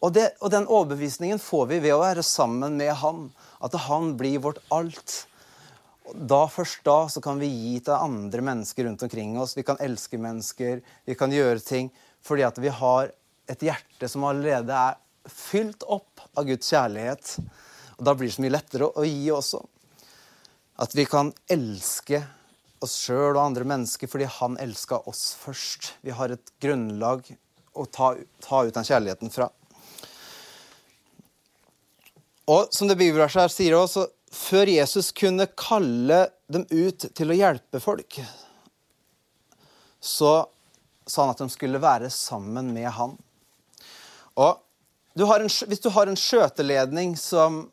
Og, 0.00 0.12
det, 0.16 0.30
og 0.40 0.52
den 0.52 0.68
overbevisningen 0.68 1.40
får 1.42 1.66
vi 1.72 1.80
ved 1.84 1.94
å 1.96 2.02
være 2.02 2.24
sammen 2.24 2.78
med 2.80 2.94
Han. 3.02 3.26
At 3.60 3.74
han 3.88 4.14
blir 4.16 4.40
vårt 4.40 4.62
alt. 4.72 5.26
Da, 6.14 6.46
Først 6.48 6.80
da 6.86 7.04
så 7.12 7.20
kan 7.22 7.40
vi 7.40 7.50
gi 7.50 7.74
til 7.84 7.92
andre 7.92 8.44
mennesker 8.44 8.88
rundt 8.88 9.04
omkring 9.04 9.36
oss. 9.40 9.52
Vi 9.58 9.64
kan 9.66 9.80
elske 9.84 10.18
mennesker, 10.18 10.80
vi 11.04 11.16
kan 11.18 11.32
gjøre 11.32 11.60
ting 11.64 11.92
fordi 12.24 12.44
at 12.44 12.58
vi 12.60 12.68
har 12.68 13.12
et 13.48 13.62
hjerte 13.64 14.08
som 14.08 14.26
allerede 14.28 14.76
er 14.76 14.98
fylt 15.28 15.86
opp 15.88 16.20
av 16.36 16.48
Guds 16.48 16.68
kjærlighet. 16.68 17.36
Og 17.96 18.04
Da 18.04 18.14
blir 18.16 18.28
det 18.28 18.34
så 18.36 18.44
mye 18.44 18.56
lettere 18.56 18.88
å 18.88 19.04
gi 19.06 19.30
også. 19.32 19.60
At 20.80 20.96
vi 20.96 21.06
kan 21.08 21.32
elske 21.48 22.22
oss 22.84 22.96
sjøl 23.04 23.34
og 23.34 23.42
andre 23.42 23.66
mennesker 23.68 24.10
fordi 24.10 24.28
han 24.38 24.58
elska 24.62 25.02
oss 25.10 25.30
først. 25.38 25.94
Vi 26.04 26.14
har 26.16 26.32
et 26.32 26.52
grunnlag 26.62 27.26
å 27.76 27.86
ta, 27.86 28.14
ta 28.42 28.64
ut 28.66 28.74
den 28.74 28.86
kjærligheten 28.86 29.32
fra. 29.32 29.50
Og 32.50 32.72
som 32.74 32.88
det 32.90 32.98
bibelverset 32.98 33.44
her 33.44 33.52
sier 33.52 33.76
også, 33.78 34.08
før 34.30 34.70
Jesus 34.70 35.10
kunne 35.14 35.46
kalle 35.58 36.24
dem 36.50 36.64
ut 36.70 37.06
til 37.14 37.30
å 37.30 37.36
hjelpe 37.36 37.82
folk, 37.82 38.18
så 40.00 40.32
sa 41.06 41.26
han 41.26 41.34
at 41.34 41.42
de 41.42 41.50
skulle 41.52 41.82
være 41.82 42.10
sammen 42.14 42.72
med 42.74 42.88
han. 42.96 43.14
Og 44.40 44.58
du 45.18 45.26
en, 45.26 45.50
Hvis 45.50 45.82
du 45.82 45.90
har 45.90 46.06
en 46.06 46.18
skjøteledning 46.18 47.16
som 47.18 47.64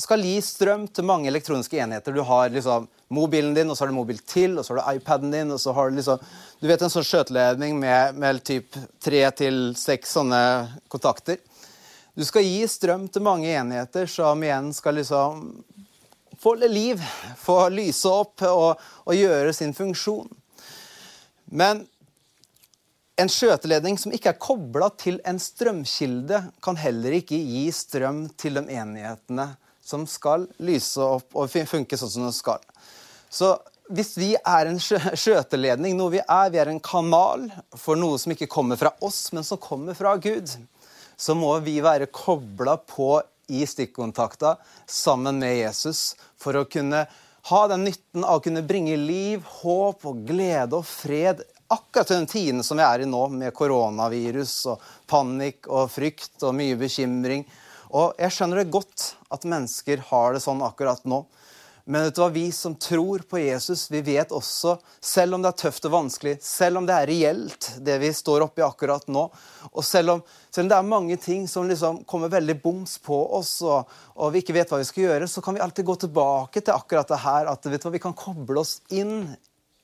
skal 0.00 0.24
gi 0.24 0.36
strøm 0.44 0.86
til 0.88 1.06
mange 1.06 1.28
elektroniske 1.28 1.78
enheter 1.82 2.14
Du 2.16 2.22
har 2.26 2.50
liksom 2.52 2.88
mobilen 3.08 3.54
din, 3.54 3.70
og 3.70 3.76
så 3.76 3.84
har 3.84 3.90
du 3.90 3.98
mobil 3.98 4.18
til, 4.18 4.58
og 4.58 4.64
så 4.64 4.74
har 4.74 4.80
du 4.80 4.98
iPaden 5.00 5.32
din 5.34 5.50
og 5.50 5.60
så 5.60 5.74
har 5.76 5.90
Du 5.90 5.96
liksom, 5.98 6.18
du 6.60 6.68
vet 6.68 6.82
en 6.82 6.92
sånn 6.92 7.06
skjøteledning 7.06 7.78
med, 7.80 8.16
med 8.16 8.42
typ 8.44 8.78
tre 9.02 9.22
til 9.36 9.60
seks 9.76 10.16
sånne 10.18 10.42
kontakter. 10.88 11.40
Du 12.14 12.24
skal 12.26 12.44
gi 12.44 12.66
strøm 12.68 13.08
til 13.08 13.24
mange 13.24 13.50
enheter 13.50 14.08
som 14.10 14.42
igjen 14.42 14.72
skal 14.76 14.98
liksom 14.98 15.46
få 16.40 16.54
liv, 16.54 17.00
få 17.36 17.68
lyse 17.68 18.08
opp 18.08 18.42
og, 18.48 18.80
og 19.04 19.16
gjøre 19.16 19.52
sin 19.56 19.74
funksjon. 19.76 20.28
Men 21.50 21.84
en 23.20 23.28
skjøteledning 23.28 23.98
som 24.00 24.12
ikke 24.16 24.32
er 24.32 24.40
kobla 24.40 24.88
til 25.00 25.18
en 25.28 25.38
strømkilde, 25.40 26.42
kan 26.64 26.78
heller 26.80 27.18
ikke 27.18 27.36
gi 27.36 27.66
strøm 27.74 28.24
til 28.40 28.56
de 28.56 28.64
enighetene 28.80 29.50
som 29.90 30.06
skal 30.08 30.46
lyse 30.62 31.02
opp 31.02 31.34
og 31.34 31.50
funke 31.50 31.98
sånn 31.98 32.14
som 32.14 32.28
den 32.28 32.36
skal. 32.36 32.62
Så 33.30 33.56
hvis 33.90 34.14
vi 34.18 34.34
er 34.38 34.70
en 34.70 34.78
skjøteledning, 34.78 35.96
noe 35.98 36.14
vi 36.14 36.22
er, 36.22 36.50
vi 36.54 36.60
er 36.62 36.70
en 36.70 36.82
kanal 36.82 37.48
for 37.78 37.98
noe 37.98 38.18
som 38.22 38.34
ikke 38.34 38.50
kommer 38.50 38.78
fra 38.78 38.92
oss, 39.02 39.28
men 39.34 39.46
som 39.46 39.58
kommer 39.58 39.98
fra 39.98 40.14
Gud, 40.22 40.52
så 41.20 41.34
må 41.36 41.52
vi 41.64 41.80
være 41.84 42.10
kobla 42.14 42.78
på 42.86 43.18
i 43.50 43.64
stikkontakta 43.66 44.54
sammen 44.86 45.40
med 45.42 45.56
Jesus 45.58 46.14
for 46.38 46.56
å 46.56 46.68
kunne 46.70 47.04
ha 47.50 47.60
den 47.72 47.86
nytten 47.88 48.22
av 48.22 48.38
å 48.38 48.44
kunne 48.44 48.62
bringe 48.62 48.94
liv, 49.00 49.42
håp 49.62 50.06
og 50.06 50.22
glede 50.28 50.78
og 50.78 50.86
fred 50.86 51.42
akkurat 51.70 52.12
den 52.12 52.26
tiden 52.30 52.62
som 52.66 52.78
vi 52.78 52.84
er 52.84 53.02
i 53.02 53.08
nå, 53.08 53.22
med 53.30 53.54
koronavirus 53.56 54.54
og 54.72 54.86
panikk 55.10 55.68
og 55.70 55.90
frykt 55.92 56.42
og 56.46 56.56
mye 56.58 56.78
bekymring. 56.78 57.44
Og 57.90 58.18
jeg 58.20 58.34
skjønner 58.34 58.62
det 58.62 58.72
godt 58.72 59.12
at 59.34 59.46
mennesker 59.48 60.02
har 60.10 60.34
det 60.34 60.42
sånn 60.44 60.62
akkurat 60.62 61.02
nå. 61.08 61.24
Men 61.90 62.04
vet 62.06 62.14
du 62.14 62.20
hva, 62.22 62.28
vi 62.30 62.44
som 62.54 62.74
tror 62.78 63.24
på 63.26 63.40
Jesus, 63.40 63.88
vi 63.90 63.98
vet 64.04 64.30
også, 64.36 64.76
selv 65.02 65.34
om 65.34 65.42
det 65.42 65.50
er 65.50 65.58
tøft 65.64 65.88
og 65.88 65.94
vanskelig, 65.96 66.36
selv 66.44 66.78
om 66.78 66.86
det 66.86 66.94
er 66.94 67.10
reelt, 67.10 67.70
det 67.82 67.96
vi 68.02 68.12
står 68.14 68.44
oppi 68.44 68.62
akkurat 68.62 69.08
nå, 69.10 69.24
og 69.72 69.86
selv 69.86 70.14
om, 70.14 70.22
selv 70.52 70.68
om 70.68 70.70
det 70.70 70.76
er 70.76 70.90
mange 70.92 71.16
ting 71.18 71.48
som 71.50 71.66
liksom 71.66 72.02
kommer 72.10 72.30
veldig 72.30 72.58
boms 72.62 72.94
på 73.02 73.18
oss, 73.40 73.56
og, 73.66 73.90
og, 74.14 74.28
vi 74.30 74.44
ikke 74.44 74.54
vet 74.60 74.70
hva 74.70 74.78
vi 74.82 74.86
skal 74.86 75.06
gjøre, 75.08 75.30
så 75.32 75.42
kan 75.42 75.56
vi 75.56 75.64
alltid 75.64 75.88
gå 75.88 75.96
tilbake 76.04 76.62
til 76.62 76.76
akkurat 76.76 77.10
det 77.10 77.22
her, 77.24 77.50
at 77.50 77.70
hva, 77.72 77.94
vi 77.96 78.04
kan 78.06 78.14
koble 78.14 78.62
oss 78.62 78.76
inn 78.94 79.32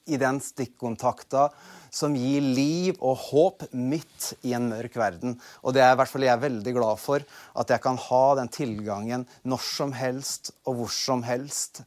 i 0.06 0.18
den 0.20 0.40
stikkontakta 0.42 1.48
som 1.96 2.16
gir 2.18 2.44
liv 2.44 2.96
og 3.00 3.16
håp 3.30 3.66
midt 3.72 4.32
i 4.46 4.52
en 4.56 4.68
mørk 4.70 4.98
verden. 5.00 5.36
Og 5.64 5.74
det 5.76 5.84
er 5.84 5.94
i 5.94 6.00
hvert 6.00 6.12
fall 6.12 6.26
jeg 6.26 6.42
veldig 6.42 6.74
glad 6.76 7.00
for, 7.00 7.24
at 7.56 7.72
jeg 7.72 7.82
kan 7.84 8.00
ha 8.08 8.24
den 8.40 8.52
tilgangen 8.52 9.26
når 9.48 9.68
som 9.68 9.94
helst 9.96 10.52
og 10.66 10.80
hvor 10.80 10.92
som 10.92 11.24
helst, 11.26 11.82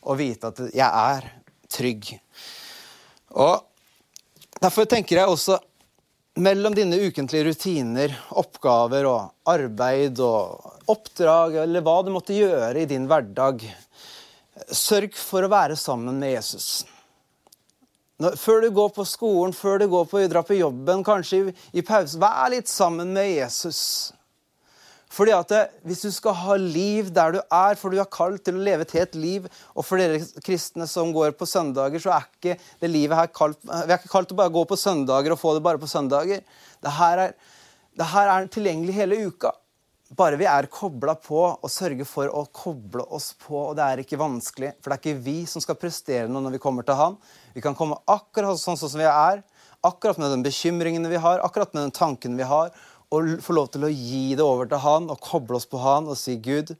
og 0.00 0.20
vite 0.22 0.52
at 0.52 0.62
jeg 0.72 0.88
er 0.88 1.28
trygg. 1.70 2.14
Og 3.36 3.66
Derfor 4.60 4.84
tenker 4.84 5.16
jeg 5.16 5.32
også 5.32 5.56
mellom 6.40 6.74
dine 6.76 6.98
ukentlige 7.00 7.46
rutiner, 7.48 8.12
oppgaver 8.36 9.06
og 9.08 9.30
arbeid 9.48 10.20
og 10.20 10.90
oppdrag, 10.92 11.56
eller 11.62 11.84
hva 11.84 11.94
du 12.04 12.10
måtte 12.12 12.36
gjøre 12.36 12.82
i 12.82 12.88
din 12.90 13.06
hverdag, 13.08 13.64
sørg 14.68 15.16
for 15.16 15.46
å 15.46 15.52
være 15.52 15.78
sammen 15.80 16.20
med 16.20 16.34
Jesus. 16.34 16.84
Før 18.20 18.60
du 18.60 18.70
går 18.76 18.90
på 18.92 19.04
skolen, 19.08 19.52
før 19.56 19.80
du 19.80 19.86
går 19.88 20.08
på, 20.10 20.20
drar 20.28 20.44
på 20.44 20.58
jobben, 20.58 21.04
kanskje 21.06 21.38
i, 21.40 21.52
i 21.80 21.84
pause, 21.86 22.20
vær 22.20 22.50
litt 22.52 22.68
sammen 22.68 23.14
med 23.16 23.30
Jesus. 23.32 24.12
Fordi 25.10 25.32
at 25.34 25.50
det, 25.50 25.60
Hvis 25.82 26.04
du 26.04 26.10
skal 26.14 26.36
ha 26.38 26.56
liv 26.56 27.10
der 27.14 27.32
du 27.34 27.40
er, 27.42 27.78
for 27.78 27.90
du 27.90 27.98
er 27.98 28.10
kalt 28.10 28.44
til 28.46 28.58
å 28.58 28.62
leve 28.62 28.86
et 28.86 28.92
helt 28.94 29.16
liv 29.18 29.48
Og 29.74 29.82
for 29.82 29.98
dere 29.98 30.20
kristne 30.46 30.86
som 30.86 31.10
går 31.14 31.32
på 31.38 31.48
søndager, 31.50 32.02
så 32.02 32.12
er 32.14 32.28
ikke 32.28 32.58
det 32.82 32.92
livet 32.92 33.18
her 33.18 33.32
kalt 33.34 33.58
Vi 33.64 33.90
er 33.90 33.96
ikke 33.98 34.12
kalt 34.12 34.30
til 34.30 34.38
å 34.38 34.42
bare 34.44 34.54
gå 34.54 34.62
på 34.70 34.78
søndager 34.78 35.34
og 35.34 35.40
få 35.40 35.56
det 35.56 35.64
bare 35.66 35.82
på 35.82 35.90
søndager. 35.90 36.44
Det 36.80 36.94
er, 37.08 37.34
det 37.98 38.12
her 38.12 38.30
er 38.30 38.46
tilgjengelig 38.54 38.94
hele 39.00 39.18
uka. 39.26 39.52
bare 40.16 40.38
vi 40.38 40.46
er 40.46 40.66
kobla 40.66 41.14
på 41.14 41.42
og 41.50 41.70
sørger 41.70 42.06
for 42.06 42.30
å 42.30 42.46
koble 42.52 43.02
oss 43.14 43.32
på, 43.38 43.54
og 43.54 43.76
det 43.78 43.84
er 43.84 44.00
ikke 44.02 44.18
vanskelig, 44.18 44.72
for 44.80 44.90
det 44.90 44.96
er 44.96 45.02
ikke 45.02 45.22
vi 45.26 45.46
som 45.46 45.62
skal 45.62 45.78
prestere 45.78 46.28
noe 46.28 46.42
når 46.42 46.56
vi 46.56 46.62
kommer 46.62 46.86
til 46.86 46.98
Han. 46.98 47.18
Vi 47.54 47.62
kan 47.64 47.76
komme 47.78 47.98
akkurat 48.10 48.60
sånn 48.60 48.78
som 48.78 49.00
vi 49.00 49.08
er, 49.08 49.42
akkurat 49.86 50.20
med 50.20 50.32
den 50.34 50.44
bekymringene 50.44 51.10
vi 51.10 51.20
har, 51.20 51.42
akkurat 51.44 51.72
med 51.74 51.86
den 51.86 51.94
tanken 51.96 52.36
vi 52.38 52.46
har, 52.46 52.72
og 53.10 53.36
få 53.42 53.56
lov 53.56 53.70
til 53.74 53.86
å 53.86 53.90
gi 53.90 54.36
det 54.38 54.44
over 54.46 54.68
til 54.70 54.82
Han 54.84 55.08
og 55.10 55.18
koble 55.24 55.58
oss 55.58 55.66
på 55.66 55.80
Han 55.82 56.10
og 56.12 56.18
si 56.18 56.36
Gud, 56.38 56.76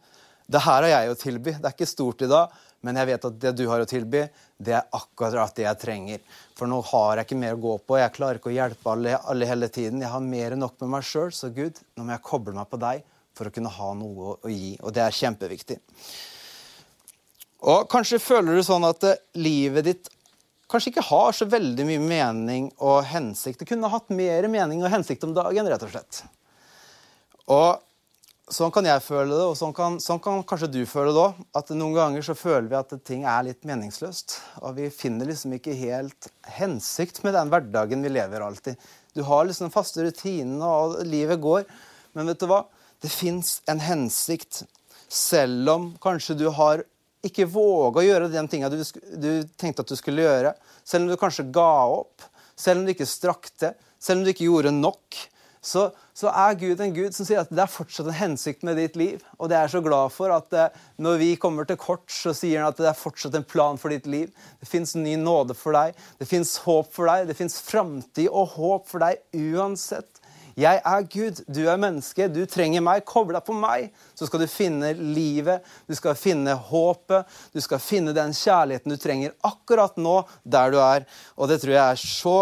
det 0.50 0.62
her 0.64 0.82
har 0.82 0.90
jeg 0.90 1.10
å 1.10 1.18
tilby. 1.18 1.54
Det 1.58 1.66
er 1.66 1.74
ikke 1.74 1.86
stort 1.86 2.22
i 2.26 2.28
dag, 2.30 2.54
men 2.86 2.96
jeg 2.98 3.08
vet 3.10 3.26
at 3.28 3.36
det 3.42 3.52
du 3.58 3.64
har 3.70 3.82
å 3.82 3.86
tilby, 3.86 4.24
det 4.58 4.74
er 4.78 4.96
akkurat 4.96 5.54
det 5.54 5.66
jeg 5.66 5.78
trenger. 5.78 6.22
For 6.58 6.70
nå 6.70 6.80
har 6.90 7.20
jeg 7.20 7.28
ikke 7.28 7.38
mer 7.38 7.58
å 7.58 7.62
gå 7.62 7.74
på. 7.86 7.98
Jeg 8.00 8.14
klarer 8.16 8.40
ikke 8.40 8.50
å 8.50 8.56
hjelpe 8.56 8.90
alle, 8.94 9.14
alle 9.30 9.46
hele 9.46 9.68
tiden. 9.70 10.02
Jeg 10.02 10.10
har 10.10 10.24
mer 10.24 10.56
enn 10.56 10.62
nok 10.64 10.74
med 10.82 10.94
meg 10.96 11.06
sjøl, 11.06 11.30
så 11.34 11.52
Gud, 11.54 11.78
nå 11.94 12.06
må 12.06 12.16
jeg 12.16 12.26
koble 12.26 12.56
meg 12.56 12.70
på 12.70 12.80
deg 12.82 13.04
for 13.36 13.46
å 13.46 13.54
kunne 13.54 13.70
ha 13.76 13.92
noe 13.94 14.34
å 14.34 14.50
gi. 14.50 14.74
Og 14.82 14.94
det 14.96 15.04
er 15.04 15.18
kjempeviktig. 15.20 15.78
Og 17.70 17.86
kanskje 17.92 18.18
føler 18.22 18.56
du 18.56 18.64
sånn 18.64 18.86
at 18.88 19.04
eh, 19.06 19.20
livet 19.38 19.86
ditt 19.86 20.10
kanskje 20.70 20.92
ikke 20.94 21.06
har 21.10 21.34
så 21.36 21.46
veldig 21.50 21.86
mye 21.88 22.00
mening 22.02 22.70
og 22.78 23.02
hensikt. 23.10 23.60
Det 23.60 23.68
kunne 23.68 23.90
hatt 23.90 24.10
mer 24.14 24.46
mening 24.50 24.84
og 24.84 24.92
hensikt 24.92 25.24
om 25.26 25.34
dagen, 25.36 25.68
rett 25.68 25.86
og 25.86 25.92
slett. 25.92 26.22
Og 27.50 27.80
sånn 28.50 28.72
kan 28.74 28.86
jeg 28.86 29.02
føle 29.02 29.34
det, 29.34 29.46
og 29.50 29.56
sånn 29.58 29.74
kan, 29.74 29.98
sånn 30.02 30.20
kan 30.22 30.42
kanskje 30.46 30.70
du 30.74 30.80
føle 30.88 31.14
det 31.14 31.22
òg. 31.22 31.40
At 31.58 31.72
noen 31.74 31.96
ganger 31.96 32.26
så 32.26 32.36
føler 32.38 32.68
vi 32.70 32.78
at 32.78 32.94
ting 33.06 33.26
er 33.28 33.46
litt 33.46 33.66
meningsløst. 33.66 34.38
Og 34.62 34.78
vi 34.78 34.90
finner 34.94 35.30
liksom 35.30 35.54
ikke 35.58 35.76
helt 35.78 36.30
hensikt 36.58 37.22
med 37.26 37.34
den 37.38 37.50
hverdagen 37.52 38.06
vi 38.06 38.14
lever 38.14 38.46
alltid. 38.46 38.90
Du 39.14 39.24
har 39.26 39.46
liksom 39.46 39.68
den 39.68 39.74
faste 39.74 40.06
rutinene, 40.06 40.66
og 40.66 41.00
livet 41.06 41.42
går. 41.42 41.66
Men 42.14 42.30
vet 42.30 42.42
du 42.42 42.46
hva? 42.50 42.64
Det 43.02 43.10
fins 43.10 43.58
en 43.70 43.82
hensikt. 43.82 44.64
Selv 45.10 45.70
om 45.72 45.90
kanskje 46.02 46.38
du 46.38 46.46
har 46.54 46.84
ikke 47.26 47.48
våga 47.50 48.00
å 48.00 48.06
gjøre 48.06 48.30
den 48.32 48.48
tinga 48.48 48.70
du, 48.72 48.80
du 48.80 49.30
tenkte 49.60 49.84
at 49.84 49.92
du 49.92 49.96
skulle 49.98 50.24
gjøre. 50.24 50.54
Selv 50.84 51.04
om 51.06 51.12
du 51.12 51.20
kanskje 51.20 51.48
ga 51.52 51.72
opp. 52.00 52.24
Selv 52.56 52.80
om 52.80 52.88
du 52.88 52.94
ikke 52.94 53.08
strakte. 53.08 53.74
Selv 54.00 54.20
om 54.20 54.26
du 54.26 54.32
ikke 54.32 54.48
gjorde 54.48 54.72
nok 54.76 55.20
så, 55.60 55.90
så, 56.16 56.30
er 56.32 56.56
Gud 56.56 56.80
en 56.80 56.94
Gud 56.96 57.12
som 57.12 57.26
sier 57.28 57.42
at 57.42 57.50
det 57.52 57.60
er 57.60 57.68
fortsatt 57.68 58.06
en 58.08 58.16
hensikt 58.16 58.64
med 58.64 58.78
ditt 58.80 58.94
liv. 58.96 59.20
Og 59.36 59.50
det 59.50 59.58
er 59.58 59.66
jeg 59.66 59.74
så 59.74 59.82
glad 59.84 60.12
for 60.14 60.32
at 60.32 60.56
eh, 60.56 60.78
når 61.04 61.18
vi 61.20 61.34
kommer 61.40 61.68
til 61.68 61.76
kort, 61.80 62.06
så 62.08 62.32
sier 62.36 62.62
han 62.62 62.72
at 62.72 62.80
det 62.80 62.88
er 62.88 62.96
fortsatt 62.96 63.36
en 63.36 63.44
plan 63.44 63.76
for 63.80 63.92
ditt 63.92 64.08
liv. 64.08 64.32
Det 64.62 64.68
fins 64.70 64.96
ny 64.96 65.18
nåde 65.20 65.56
for 65.58 65.76
deg, 65.76 65.98
det 66.20 66.28
fins 66.30 66.54
håp 66.64 66.88
for 66.94 67.12
deg, 67.12 67.28
det 67.28 67.36
fins 67.36 67.60
framtid 67.66 68.30
og 68.30 68.56
håp 68.56 68.88
for 68.88 69.04
deg 69.04 69.20
uansett. 69.36 70.19
Jeg 70.60 70.80
er 70.84 71.04
Gud, 71.08 71.38
du 71.48 71.60
er 71.70 71.78
menneske, 71.80 72.26
du 72.28 72.42
trenger 72.50 72.82
meg. 72.84 73.04
Koble 73.08 73.38
deg 73.38 73.46
på 73.46 73.54
meg, 73.56 73.88
så 74.18 74.26
skal 74.28 74.42
du 74.42 74.50
finne 74.50 74.90
livet, 74.98 75.64
du 75.88 75.94
skal 75.96 76.18
finne 76.18 76.52
håpet, 76.68 77.28
du 77.54 77.60
skal 77.64 77.80
finne 77.80 78.12
den 78.16 78.34
kjærligheten 78.36 78.92
du 78.92 79.00
trenger 79.00 79.32
akkurat 79.46 79.96
nå, 79.96 80.18
der 80.44 80.74
du 80.74 80.80
er. 80.82 81.06
Og 81.40 81.48
det 81.48 81.62
tror 81.62 81.72
jeg 81.76 81.84
er 81.84 82.02
så 82.02 82.36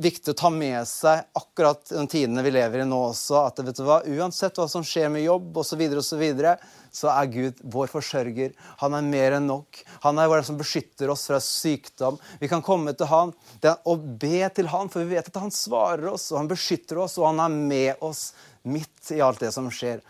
viktig 0.00 0.32
å 0.32 0.38
ta 0.38 0.48
med 0.52 0.86
seg 0.88 1.24
akkurat 1.36 1.82
de 1.90 2.02
tidene 2.10 2.42
vi 2.44 2.52
lever 2.54 2.82
i 2.82 2.86
nå 2.88 2.98
også. 3.10 3.42
At 3.48 3.60
vet 3.64 3.76
du 3.76 3.82
hva, 3.86 4.00
uansett 4.06 4.56
hva 4.58 4.66
som 4.70 4.84
skjer 4.86 5.10
med 5.12 5.24
jobb 5.24 5.58
osv., 5.60 5.72
så, 5.72 5.78
videre, 5.80 6.00
og 6.00 6.06
så, 6.06 6.18
videre, 6.20 6.54
så 6.92 7.10
er 7.12 7.30
Gud 7.32 7.60
vår 7.74 7.90
forsørger. 7.92 8.54
Han 8.82 8.96
er 8.96 9.06
mer 9.06 9.36
enn 9.38 9.48
nok. 9.50 9.82
Han 10.04 10.20
er 10.20 10.30
vår 10.32 10.44
som 10.48 10.58
beskytter 10.60 11.12
oss 11.12 11.26
fra 11.28 11.40
sykdom. 11.42 12.18
Vi 12.40 12.50
kan 12.52 12.64
komme 12.64 12.94
til 12.96 13.10
han 13.10 13.34
og 13.88 14.08
be 14.20 14.42
til 14.54 14.70
han, 14.72 14.92
for 14.92 15.04
vi 15.04 15.16
vet 15.16 15.28
at 15.32 15.40
han 15.42 15.54
svarer 15.54 16.08
oss, 16.12 16.30
og 16.32 16.42
han 16.42 16.50
beskytter 16.50 17.02
oss, 17.04 17.18
og 17.20 17.30
han 17.30 17.44
er 17.44 17.56
med 17.56 18.04
oss 18.04 18.30
midt 18.62 19.12
i 19.12 19.20
alt 19.24 19.42
det 19.42 19.52
som 19.54 19.70
skjer. 19.72 20.02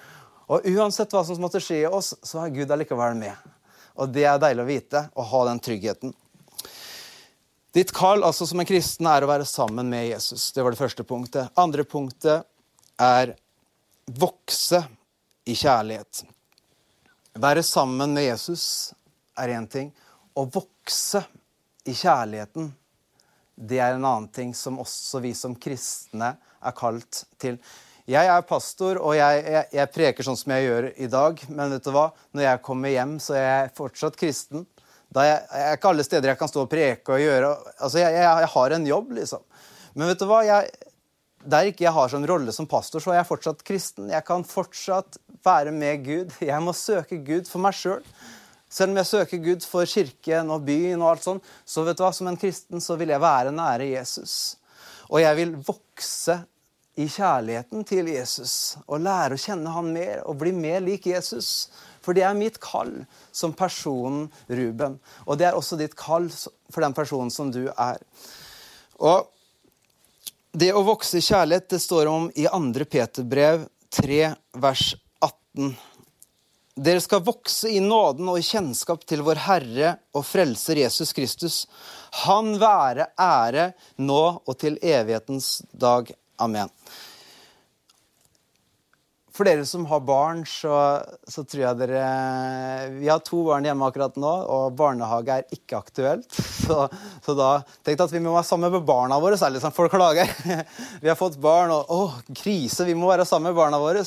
Og 0.53 0.67
uansett 0.69 1.13
hva 1.15 1.25
som 1.25 1.41
måtte 1.43 1.63
skje 1.63 1.85
i 1.85 1.91
oss, 1.91 2.15
så 2.23 2.43
er 2.43 2.55
Gud 2.55 2.71
allikevel 2.71 3.17
med. 3.19 3.53
Og 4.01 4.11
det 4.13 4.25
er 4.29 4.41
deilig 4.41 4.65
å 4.65 4.69
vite, 4.69 5.07
å 5.15 5.25
ha 5.31 5.47
den 5.51 5.61
tryggheten. 5.63 6.15
Ditt 7.73 7.93
kall 7.97 8.21
altså 8.25 8.45
som 8.45 8.61
en 8.61 8.69
kristen 8.69 9.07
er 9.09 9.25
å 9.25 9.31
være 9.31 9.47
sammen 9.49 9.89
med 9.89 10.11
Jesus. 10.11 10.51
Det 10.53 10.61
var 10.61 10.75
det 10.75 10.81
første 10.81 11.05
punktet. 11.09 11.49
Andre 11.57 11.87
punktet 11.89 12.45
er 13.01 13.33
vokse 14.21 14.83
i 15.49 15.55
kjærlighet. 15.57 16.25
Være 17.41 17.63
sammen 17.65 18.13
med 18.13 18.27
Jesus 18.27 18.65
er 19.41 19.55
én 19.57 19.69
ting. 19.73 19.89
Å 20.37 20.45
vokse 20.45 21.23
i 21.89 21.95
kjærligheten, 21.97 22.69
det 23.57 23.81
er 23.81 23.97
en 23.97 24.05
annen 24.05 24.29
ting 24.33 24.53
som 24.57 24.79
også 24.83 25.23
vi 25.25 25.33
som 25.37 25.57
kristne 25.57 26.35
er 26.37 26.77
kalt 26.77 27.25
til. 27.41 27.57
Jeg 28.11 28.29
er 28.29 28.45
pastor, 28.45 28.99
og 29.01 29.15
jeg, 29.17 29.43
jeg, 29.47 29.67
jeg 29.79 29.93
preker 29.95 30.27
sånn 30.27 30.37
som 30.37 30.53
jeg 30.53 30.67
gjør 30.67 30.89
i 30.93 31.09
dag. 31.09 31.43
Men 31.49 31.73
vet 31.73 31.89
du 31.89 31.93
hva? 31.95 32.09
når 32.37 32.47
jeg 32.49 32.63
kommer 32.69 32.93
hjem, 32.93 33.17
så 33.23 33.37
er 33.39 33.47
jeg 33.47 33.75
fortsatt 33.81 34.19
kristen. 34.21 34.67
Da 35.13 35.27
jeg, 35.27 35.43
jeg 35.51 35.69
er 35.69 35.77
ikke 35.77 35.91
alle 35.93 36.07
steder 36.07 36.33
jeg 36.33 36.41
kan 36.41 36.51
stå 36.51 36.65
og 36.65 36.71
preke 36.73 37.13
og 37.13 37.21
gjøre 37.21 37.51
Altså, 37.75 37.99
jeg, 38.01 38.15
jeg, 38.17 38.25
jeg 38.45 38.51
har 38.55 38.77
en 38.77 38.87
jobb, 38.89 39.13
liksom. 39.19 39.45
Men 39.93 40.09
vet 40.09 40.23
du 40.23 40.27
hva? 40.31 40.41
Jeg, 40.47 40.71
der 41.43 41.69
ikke 41.69 41.85
jeg 41.85 41.95
har 41.97 42.13
sånn 42.13 42.29
rolle 42.29 42.55
som 42.55 42.69
pastor, 42.71 43.03
så 43.03 43.13
er 43.13 43.21
jeg 43.21 43.29
fortsatt 43.29 43.65
kristen. 43.67 44.13
Jeg 44.13 44.25
kan 44.25 44.47
fortsatt 44.47 45.19
være 45.45 45.75
med 45.75 46.07
Gud. 46.07 46.37
Jeg 46.41 46.65
må 46.65 46.75
søke 46.77 47.19
Gud 47.27 47.51
for 47.51 47.63
meg 47.65 47.77
sjøl. 47.77 48.01
Selv. 48.73 48.95
om 48.95 49.03
jeg 49.03 49.11
søker 49.11 49.43
Gud 49.45 49.67
for 49.69 49.85
kirken 49.85 50.49
og 50.55 50.65
byen, 50.65 51.03
og 51.03 51.11
alt 51.11 51.27
sånt, 51.27 51.51
så 51.69 51.85
vet 51.85 51.99
du 51.99 52.07
hva, 52.07 52.13
som 52.17 52.31
en 52.31 52.39
kristen 52.41 52.81
så 52.81 52.97
vil 52.97 53.13
jeg 53.13 53.21
være 53.21 53.53
nære 53.53 53.91
Jesus. 53.91 54.57
Og 55.11 55.21
jeg 55.21 55.37
vil 55.37 55.53
vokse 55.67 56.39
i 56.97 57.05
kjærligheten 57.09 57.85
til 57.89 58.09
Jesus 58.13 58.77
og 58.85 59.01
lære 59.05 59.37
å 59.37 59.41
kjenne 59.41 59.73
han 59.73 59.93
mer 59.93 60.23
og 60.29 60.39
bli 60.41 60.53
mer 60.57 60.81
lik 60.85 61.09
Jesus. 61.09 61.71
For 62.03 62.17
det 62.17 62.25
er 62.27 62.39
mitt 62.39 62.59
kall 62.63 62.93
som 63.33 63.55
personen 63.57 64.27
Ruben. 64.49 64.99
Og 65.27 65.39
det 65.39 65.49
er 65.49 65.59
også 65.59 65.79
ditt 65.81 65.97
kall 65.99 66.29
for 66.33 66.83
den 66.83 66.97
personen 66.97 67.31
som 67.31 67.53
du 67.55 67.65
er. 67.71 68.03
Og 69.03 69.29
det 70.53 70.73
å 70.77 70.85
vokse 70.85 71.19
i 71.19 71.25
kjærlighet, 71.25 71.71
det 71.73 71.81
står 71.81 72.11
om 72.11 72.29
i 72.37 72.45
2. 72.51 72.85
Peterbrev 72.91 73.65
3, 73.93 74.21
vers 74.61 74.93
18. 75.23 75.73
Dere 76.73 77.01
skal 77.05 77.25
vokse 77.25 77.69
i 77.69 77.81
nåden 77.85 78.29
og 78.33 78.39
i 78.41 78.45
kjennskap 78.47 79.03
til 79.09 79.25
vår 79.25 79.43
Herre 79.45 79.95
og 80.17 80.25
Frelser 80.25 80.81
Jesus 80.81 81.13
Kristus. 81.17 81.57
Han 82.25 82.55
være 82.61 83.11
ære 83.21 83.71
nå 84.01 84.23
og 84.41 84.55
til 84.61 84.79
evighetens 84.81 85.59
dag. 85.73 86.09
Amen. 86.41 86.73
For 89.33 89.49
dere 89.49 89.65
som 89.65 89.87
har 89.89 90.03
barn, 90.05 90.43
så, 90.45 90.75
så, 91.25 91.41
tror 91.49 91.63
jeg 91.63 91.79
dere 91.81 92.03
Vi 92.99 93.09
har 93.09 93.23
to 93.25 93.41
barn 93.47 93.65
hjemme 93.65 93.87
akkurat 93.89 94.19
nå, 94.21 94.33
og 94.53 94.75
barnehage 94.77 95.39
er 95.39 95.57
ikke 95.57 95.81
aktuelt. 95.81 96.29
Så, 96.63 96.85
så 97.25 97.35
da 97.35 97.49
tenkte 97.83 97.97
jeg 97.97 98.05
at 98.05 98.13
vi 98.15 98.21
må 98.23 98.37
være 98.37 98.47
sammen 98.47 98.71
med 98.71 98.85
barna 98.87 99.17
våre, 99.19 99.35
så 99.35 99.49
er 99.49 99.51
det 99.51 99.57
liksom 99.57 99.75
folk 99.75 99.91
klager. 99.91 100.29
Vi 101.03 101.11
har 101.11 101.19
fått 101.19 101.41
barn, 101.43 101.73
og 101.75 101.91
å, 101.91 102.05
krise, 102.39 102.87
vi 102.87 102.95
må 102.95 103.09
være 103.11 103.27
sammen 103.27 103.51
med 103.51 103.59
barna 103.59 103.81
våre. 103.83 104.05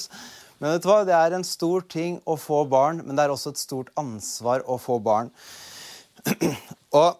Men 0.61 0.71
vet 0.71 0.85
du 0.85 0.87
hva? 0.87 1.01
det 1.03 1.17
er 1.17 1.35
en 1.35 1.43
stor 1.43 1.83
ting 1.91 2.21
å 2.23 2.37
få 2.39 2.61
barn, 2.71 3.01
men 3.03 3.17
det 3.17 3.25
er 3.25 3.33
også 3.33 3.51
et 3.51 3.59
stort 3.59 3.91
ansvar 3.99 4.63
å 4.71 4.79
få 4.79 5.01
barn. 5.03 5.33
Og 6.95 7.19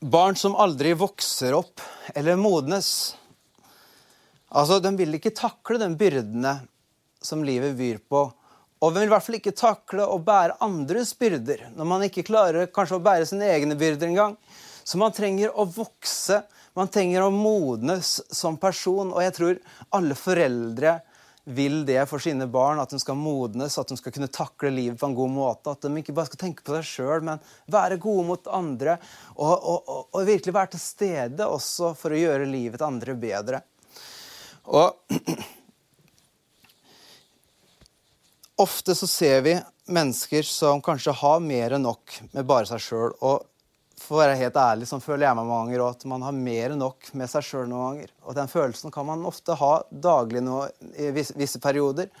barn 0.00 0.38
som 0.40 0.56
aldri 0.56 0.94
vokser 0.96 1.58
opp 1.58 1.84
eller 2.14 2.40
modnes 2.40 3.17
Altså, 4.48 4.80
De 4.80 4.94
vil 4.96 5.18
ikke 5.18 5.34
takle 5.36 5.78
de 5.80 5.88
byrdene 5.98 6.58
som 7.22 7.44
livet 7.44 7.76
byr 7.76 8.00
på. 8.08 8.28
Og 8.78 8.94
de 8.94 9.00
vil 9.00 9.08
i 9.08 9.12
hvert 9.12 9.26
fall 9.26 9.38
ikke 9.40 9.56
takle 9.58 10.06
å 10.06 10.20
bære 10.22 10.60
andres 10.62 11.10
byrder 11.18 11.64
når 11.74 11.88
man 11.90 12.04
ikke 12.06 12.26
klarer 12.28 12.70
kanskje 12.70 13.00
å 13.00 13.02
bære 13.02 13.26
sine 13.26 13.48
egne 13.50 13.74
byrder 13.78 14.12
engang. 14.12 14.36
Så 14.86 15.00
man 15.00 15.12
trenger 15.12 15.50
å 15.52 15.66
vokse, 15.68 16.44
man 16.78 16.88
trenger 16.88 17.26
å 17.26 17.34
modnes 17.34 18.20
som 18.32 18.56
person. 18.56 19.10
Og 19.10 19.20
jeg 19.24 19.34
tror 19.36 19.58
alle 19.98 20.16
foreldre 20.16 20.94
vil 21.48 21.80
det 21.88 22.02
for 22.10 22.20
sine 22.22 22.46
barn, 22.52 22.78
at 22.80 22.92
de 22.92 23.00
skal 23.00 23.16
modnes, 23.18 23.76
at 23.80 23.88
de 23.88 23.96
skal 23.98 24.12
kunne 24.14 24.30
takle 24.32 24.70
livet 24.72 25.00
på 25.00 25.08
en 25.08 25.16
god 25.16 25.32
måte. 25.32 25.74
At 25.74 25.84
de 25.84 25.90
ikke 26.00 26.14
bare 26.16 26.30
skal 26.30 26.42
tenke 26.44 26.64
på 26.64 26.76
seg 26.76 26.86
sjøl, 26.86 27.24
men 27.24 27.42
være 27.72 27.98
gode 28.00 28.26
mot 28.30 28.50
andre. 28.52 28.98
Og, 29.34 29.54
og, 29.56 29.78
og, 29.80 30.02
og 30.12 30.28
virkelig 30.28 30.54
være 30.54 30.72
til 30.76 30.84
stede 30.84 31.50
også 31.50 31.92
for 31.98 32.14
å 32.14 32.22
gjøre 32.22 32.48
livet 32.48 32.78
til 32.78 32.88
andre 32.88 33.18
bedre. 33.18 33.62
Og 34.68 34.92
ofte 38.58 38.94
så 38.94 39.06
ser 39.08 39.40
vi 39.46 39.54
mennesker 39.88 40.42
som 40.44 40.82
kanskje 40.84 41.14
har 41.22 41.40
mer 41.40 41.76
enn 41.76 41.86
nok 41.88 42.18
med 42.34 42.48
bare 42.48 42.68
seg 42.68 42.82
sjøl. 42.84 43.14
Og 43.24 43.46
for 43.98 44.18
å 44.18 44.20
være 44.22 44.36
helt 44.40 44.58
ærlig, 44.60 44.88
så 44.90 45.00
føler 45.02 45.26
jeg 45.26 45.38
meg 45.38 45.48
mange 45.48 45.72
ganger 45.72 45.84
at 45.88 46.04
man 46.10 46.26
har 46.26 46.36
mer 46.36 46.74
enn 46.74 46.82
nok 46.82 47.10
med 47.18 47.30
seg 47.32 47.46
sjøl 47.46 47.66
noen 47.70 47.86
ganger. 47.86 48.12
Og 48.26 48.36
den 48.36 48.52
følelsen 48.52 48.94
kan 48.94 49.08
man 49.08 49.26
ofte 49.28 49.56
ha 49.58 49.72
daglig 49.90 50.44
nå, 50.44 50.60
i 51.00 51.10
visse, 51.16 51.60
perioder. 51.62 52.12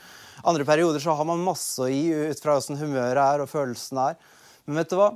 Andre 0.48 0.66
perioder 0.66 1.02
så 1.02 1.14
har 1.18 1.28
man 1.28 1.44
masse 1.44 1.82
å 1.82 1.90
gi 1.90 2.08
ut 2.30 2.42
fra 2.42 2.56
hvordan 2.56 2.80
humøret 2.80 3.22
er 3.24 3.44
og 3.44 3.50
følelsen 3.52 4.02
er. 4.08 4.18
Men 4.66 4.82
vet 4.82 4.92
du 4.92 4.98
hva? 5.00 5.12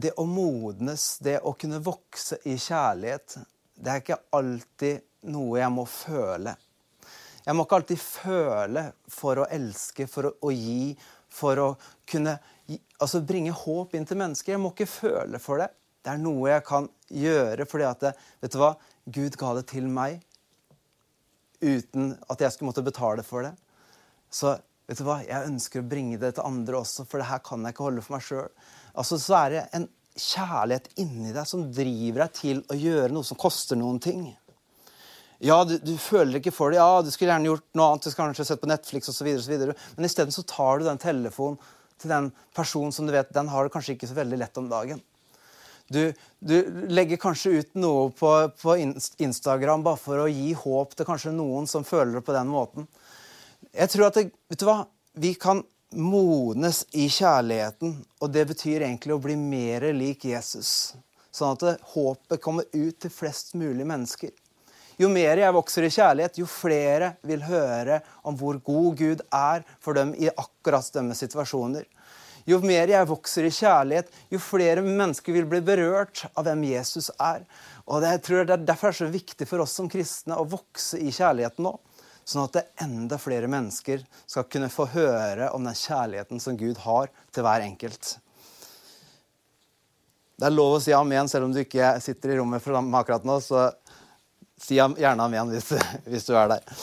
Det 0.00 0.14
å 0.16 0.24
modnes, 0.24 1.16
det 1.24 1.40
å 1.44 1.52
kunne 1.58 1.82
vokse 1.84 2.38
i 2.48 2.54
kjærlighet, 2.54 3.40
det 3.80 3.90
er 3.90 4.02
ikke 4.04 4.22
alltid 4.36 5.06
noe 5.28 5.58
jeg 5.60 5.72
må 5.74 5.84
føle. 5.88 6.54
Jeg 7.44 7.56
må 7.56 7.64
ikke 7.64 7.80
alltid 7.80 8.00
føle 8.00 8.84
for 9.10 9.42
å 9.42 9.48
elske, 9.52 10.06
for 10.10 10.28
å, 10.28 10.32
å 10.46 10.52
gi, 10.54 10.94
for 11.32 11.60
å 11.62 11.68
kunne 12.08 12.36
gi, 12.68 12.78
altså 13.00 13.22
bringe 13.26 13.54
håp 13.56 13.94
inn 13.96 14.08
til 14.08 14.20
mennesker. 14.20 14.54
Jeg 14.54 14.62
må 14.62 14.72
ikke 14.74 14.88
føle 14.90 15.40
for 15.42 15.62
det. 15.62 15.70
Det 16.00 16.14
er 16.14 16.20
noe 16.22 16.52
jeg 16.52 16.64
kan 16.64 16.88
gjøre 17.12 17.66
fordi 17.68 17.86
at 17.88 18.04
det, 18.06 18.12
Vet 18.40 18.54
du 18.54 18.60
hva? 18.62 18.74
Gud 19.10 19.36
ga 19.40 19.54
det 19.58 19.66
til 19.72 19.88
meg 19.90 20.20
uten 21.60 22.14
at 22.30 22.40
jeg 22.40 22.54
skulle 22.54 22.70
måtte 22.70 22.84
betale 22.84 23.24
for 23.26 23.44
det. 23.44 23.54
Så 24.32 24.54
vet 24.88 25.00
du 25.00 25.04
hva? 25.06 25.20
jeg 25.26 25.48
ønsker 25.48 25.82
å 25.82 25.88
bringe 25.88 26.20
det 26.20 26.34
til 26.36 26.46
andre 26.46 26.80
også, 26.80 27.04
for 27.08 27.20
det 27.20 27.28
her 27.28 27.42
kan 27.44 27.64
jeg 27.64 27.76
ikke 27.76 27.88
holde 27.88 28.04
for 28.04 28.16
meg 28.16 28.24
sjøl. 28.26 28.52
Altså, 28.94 29.18
så 29.20 29.36
er 29.42 29.54
det 29.54 29.64
en 29.76 29.88
kjærlighet 30.20 30.88
inni 31.00 31.34
deg 31.34 31.48
som 31.48 31.68
driver 31.72 32.24
deg 32.24 32.36
til 32.36 32.62
å 32.68 32.78
gjøre 32.78 33.12
noe 33.14 33.26
som 33.26 33.38
koster 33.40 33.78
noen 33.78 34.00
ting. 34.02 34.24
Ja, 35.40 35.62
du, 35.64 35.78
du, 35.80 35.94
føler 35.96 36.36
ikke 36.36 36.52
for 36.52 36.72
det. 36.72 36.76
Ja, 36.76 37.00
du 37.00 37.08
skulle 37.12 37.32
gjerne 37.32 37.48
gjort 37.48 37.64
noe 37.72 37.86
annet. 37.88 38.04
Du 38.04 38.12
skulle 38.12 38.28
kanskje 38.28 38.44
sett 38.50 38.60
på 38.60 38.68
Netflix 38.68 39.08
osv. 39.08 39.28
Men 39.96 40.08
isteden 40.08 40.34
så 40.34 40.44
tar 40.44 40.80
du 40.80 40.88
den 40.88 41.00
telefonen 41.00 41.56
til 42.00 42.12
den 42.12 42.28
personen 42.56 42.92
som 42.92 43.08
du 43.08 43.14
vet 43.14 43.32
den 43.32 43.48
har 43.52 43.64
det 43.64 43.72
kanskje 43.72 43.96
ikke 43.96 44.08
så 44.10 44.16
veldig 44.16 44.40
lett 44.40 44.60
om 44.60 44.68
dagen. 44.68 45.00
Du, 45.90 46.12
du 46.38 46.54
legger 46.92 47.18
kanskje 47.20 47.50
ut 47.50 47.72
noe 47.80 48.10
på, 48.14 48.30
på, 48.60 48.76
Instagram 49.18 49.82
bare 49.82 49.98
for 49.98 50.22
å 50.22 50.28
gi 50.30 50.52
håp 50.54 50.94
til 50.94 51.08
kanskje 51.08 51.32
noen 51.34 51.66
som 51.68 51.88
føler 51.88 52.20
det 52.20 52.24
på 52.28 52.36
den 52.36 52.52
måten. 52.52 52.86
Jeg 53.74 53.90
tror 53.90 54.06
at 54.06 54.20
det, 54.20 54.28
vet 54.52 54.60
du 54.60 54.68
hva? 54.68 54.84
Vi 55.20 55.32
kan 55.40 55.64
modnes 55.90 56.84
i 56.94 57.08
kjærligheten, 57.10 57.96
og 58.22 58.30
det 58.30 58.44
betyr 58.52 58.84
egentlig 58.86 59.16
å 59.16 59.22
bli 59.24 59.34
mer 59.40 59.88
lik 59.96 60.28
Jesus. 60.30 60.92
Sånn 61.34 61.56
at 61.56 61.82
håpet 61.96 62.42
kommer 62.44 62.68
ut 62.70 63.00
til 63.02 63.10
flest 63.10 63.56
mulig 63.58 63.88
mennesker. 63.88 64.30
Jo 65.00 65.08
mer 65.08 65.40
jeg 65.40 65.56
vokser 65.56 65.86
i 65.86 65.92
kjærlighet, 65.94 66.38
jo 66.42 66.46
flere 66.50 67.14
vil 67.24 67.40
høre 67.46 68.02
om 68.26 68.36
hvor 68.36 68.58
god 68.60 68.98
Gud 68.98 69.22
er 69.32 69.64
for 69.80 69.96
dem 69.96 70.12
i 70.12 70.28
akkurat 70.28 70.90
deres 70.92 71.22
situasjoner. 71.24 71.86
Jo 72.48 72.58
mer 72.64 72.90
jeg 72.90 73.08
vokser 73.08 73.46
i 73.48 73.52
kjærlighet, 73.54 74.10
jo 74.32 74.40
flere 74.42 74.84
mennesker 74.84 75.32
vil 75.32 75.46
bli 75.48 75.62
berørt 75.64 76.26
av 76.34 76.44
hvem 76.44 76.66
Jesus 76.68 77.08
er. 77.16 77.46
Og 77.86 78.02
det, 78.02 78.14
jeg 78.16 78.24
tror 78.26 78.44
det 78.44 78.56
er 78.56 78.66
Derfor 78.68 78.90
er 78.90 78.92
det 78.92 79.00
så 79.00 79.12
viktig 79.12 79.48
for 79.48 79.64
oss 79.64 79.76
som 79.78 79.88
kristne 79.88 80.36
å 80.36 80.48
vokse 80.48 81.00
i 81.00 81.12
kjærligheten 81.14 81.64
nå. 81.64 81.74
Sånn 82.28 82.44
at 82.44 82.58
det 82.58 82.66
enda 82.84 83.16
flere 83.18 83.48
mennesker 83.50 84.04
skal 84.28 84.48
kunne 84.52 84.68
få 84.72 84.84
høre 84.92 85.48
om 85.56 85.64
den 85.64 85.76
kjærligheten 85.76 86.42
som 86.42 86.58
Gud 86.60 86.82
har 86.84 87.08
til 87.32 87.46
hver 87.46 87.64
enkelt. 87.64 88.18
Det 90.40 90.48
er 90.48 90.54
lov 90.54 90.76
å 90.76 90.84
si 90.84 90.92
amen 90.96 91.28
selv 91.28 91.48
om 91.48 91.56
du 91.56 91.62
ikke 91.64 91.94
sitter 92.00 92.34
i 92.34 92.36
rommet 92.38 92.62
for 92.64 92.76
akkurat 92.76 93.26
nå. 93.28 93.40
så 93.44 93.70
Si 94.60 94.78
gjerne 94.78 95.26
amen 95.26 95.52
hvis, 95.54 95.72
hvis 96.10 96.26
du 96.28 96.34
er 96.36 96.50
der. 96.54 96.80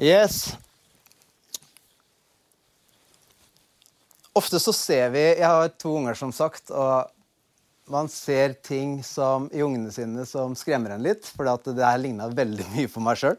Yes. 0.00 0.42
Ofte 4.38 4.60
så 4.62 4.72
ser 4.72 5.10
vi 5.12 5.24
Jeg 5.26 5.46
har 5.46 5.72
to 5.74 5.96
unger, 5.98 6.14
som 6.14 6.32
sagt. 6.32 6.70
og 6.70 7.10
man 7.90 8.08
ser 8.08 8.52
ting 8.62 9.00
som, 9.02 9.48
i 9.52 9.62
ungene 9.62 9.90
sine 9.90 10.22
som 10.26 10.54
skremmer 10.54 10.94
en 10.94 11.02
litt, 11.02 11.26
for 11.26 11.48
det 11.66 11.82
har 11.82 11.98
ligna 11.98 12.28
veldig 12.30 12.68
mye 12.70 12.90
på 12.90 13.02
meg 13.02 13.18
sjøl. 13.18 13.34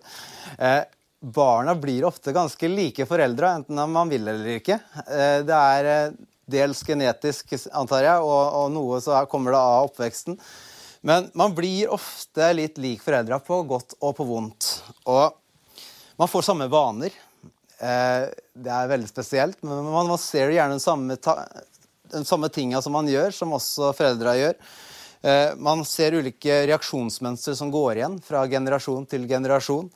Eh, 0.60 0.82
barna 1.22 1.76
blir 1.80 2.04
ofte 2.08 2.34
ganske 2.36 2.68
like 2.68 3.06
foreldra, 3.08 3.54
enten 3.62 3.80
man 3.94 4.12
vil 4.12 4.28
eller 4.28 4.58
ikke. 4.58 4.80
Eh, 5.06 5.38
det 5.48 5.56
er 5.56 5.90
eh, 5.94 6.18
dels 6.52 6.84
genetisk, 6.84 7.56
antar 7.72 8.10
jeg, 8.10 8.28
og, 8.28 8.42
og 8.60 8.76
noe 8.76 9.00
så 9.04 9.24
kommer 9.32 9.56
det 9.56 9.62
av 9.62 9.88
oppveksten. 9.88 10.40
Men 11.02 11.32
man 11.34 11.56
blir 11.58 11.90
ofte 11.94 12.52
litt 12.54 12.78
lik 12.82 13.02
foreldra 13.02 13.40
på 13.42 13.64
godt 13.70 13.96
og 14.00 14.16
på 14.20 14.26
vondt. 14.28 14.70
Og 15.10 15.34
man 16.22 16.30
får 16.30 16.46
samme 16.46 16.70
vaner. 16.70 17.16
Eh, 17.82 18.30
det 18.54 18.70
er 18.70 18.92
veldig 18.92 19.10
spesielt, 19.10 19.58
men 19.66 19.88
man, 19.90 20.12
ser 20.22 20.54
gjerne 20.54 20.78
den 20.78 20.84
samme, 20.84 21.18
den 22.14 22.28
samme 22.30 22.52
tinga 22.54 22.82
som 22.86 22.94
man 22.94 23.10
gjør, 23.10 23.34
som 23.34 23.58
også 23.58 23.90
foreldra 23.98 24.36
gjør. 24.38 24.60
Eh, 25.22 25.54
man 25.58 25.82
ser 25.86 26.18
ulike 26.18 26.60
reaksjonsmønstre 26.70 27.56
som 27.58 27.74
går 27.74 27.98
igjen 27.98 28.20
fra 28.26 28.44
generasjon 28.50 29.08
til 29.10 29.26
generasjon. 29.30 29.90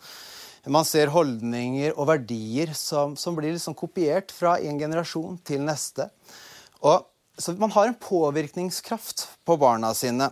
Man 0.73 0.87
ser 0.89 1.13
holdninger 1.13 1.93
og 1.93 2.07
verdier 2.09 2.71
som, 2.73 3.13
som 3.13 3.37
blir 3.37 3.53
liksom 3.53 3.77
kopiert 3.77 4.33
fra 4.33 4.55
en 4.57 4.79
generasjon 4.81 5.37
til 5.45 5.61
neste. 5.61 6.09
Og, 6.81 7.05
så 7.37 7.53
man 7.59 7.73
har 7.75 7.91
en 7.91 7.99
påvirkningskraft 8.01 9.27
på 9.45 9.59
barna 9.61 9.93
sine. 9.93 10.31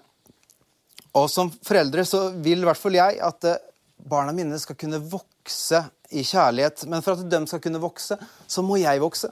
Og 1.19 1.29
som 1.29 1.51
foreldre 1.65 2.05
så 2.07 2.25
vil 2.41 2.63
i 2.63 2.67
hvert 2.67 2.79
fall 2.79 2.97
jeg 2.97 3.19
at 3.21 3.49
eh, 3.49 3.61
barna 4.09 4.33
mine 4.35 4.57
skal 4.61 4.77
kunne 4.79 5.01
vokse 5.01 5.83
i 6.13 6.23
kjærlighet. 6.25 6.85
Men 6.89 7.05
for 7.05 7.15
at 7.15 7.29
de 7.29 7.41
skal 7.49 7.61
kunne 7.63 7.81
vokse, 7.83 8.17
så 8.47 8.65
må 8.65 8.79
jeg 8.81 9.01
vokse. 9.03 9.29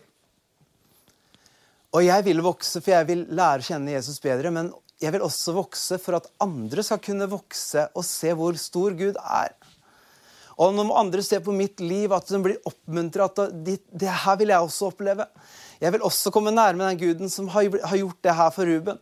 Og 1.92 2.06
jeg 2.06 2.24
vil 2.24 2.40
vokse, 2.46 2.80
for 2.80 2.94
jeg 2.94 3.10
vil 3.10 3.26
lære 3.36 3.64
å 3.64 3.68
kjenne 3.68 3.96
Jesus 3.98 4.22
bedre. 4.24 4.54
Men 4.54 4.72
jeg 5.02 5.16
vil 5.16 5.26
også 5.26 5.56
vokse 5.58 5.98
for 6.02 6.20
at 6.20 6.30
andre 6.44 6.86
skal 6.86 7.02
kunne 7.04 7.30
vokse 7.32 7.88
og 7.98 8.06
se 8.08 8.32
hvor 8.38 8.58
stor 8.62 8.96
Gud 8.98 9.18
er. 9.20 9.56
Og 10.62 10.76
når 10.76 10.94
andre 11.00 11.24
ser 11.26 11.42
på 11.42 11.54
mitt 11.56 11.82
liv, 11.82 12.12
at 12.14 12.30
de 12.30 12.40
blir 12.44 12.62
oppmuntra, 12.70 13.26
at 13.32 13.56
det, 13.66 13.80
det, 13.90 14.12
her 14.24 14.38
vil 14.38 14.52
jeg 14.54 14.68
også 14.68 14.92
oppleve. 14.92 15.26
Jeg 15.82 15.96
vil 15.96 16.04
også 16.06 16.34
komme 16.34 16.54
nærme 16.54 16.86
den 16.86 17.00
guden 17.02 17.32
som 17.34 17.48
har, 17.50 17.66
gjort 17.66 18.20
det 18.22 18.36
her 18.38 18.52
for 18.54 18.70
Ruben. 18.70 19.00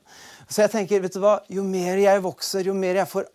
Så 0.49 0.63
jeg 0.63 0.73
tenker, 0.73 1.03
vet 1.03 1.13
du 1.13 1.21
hva, 1.21 1.39
Jo 1.49 1.63
mer 1.63 1.99
jeg 2.01 2.23
vokser, 2.25 2.65
jo 2.65 2.73
mer 2.73 2.97
jeg 3.01 3.09
får 3.09 3.27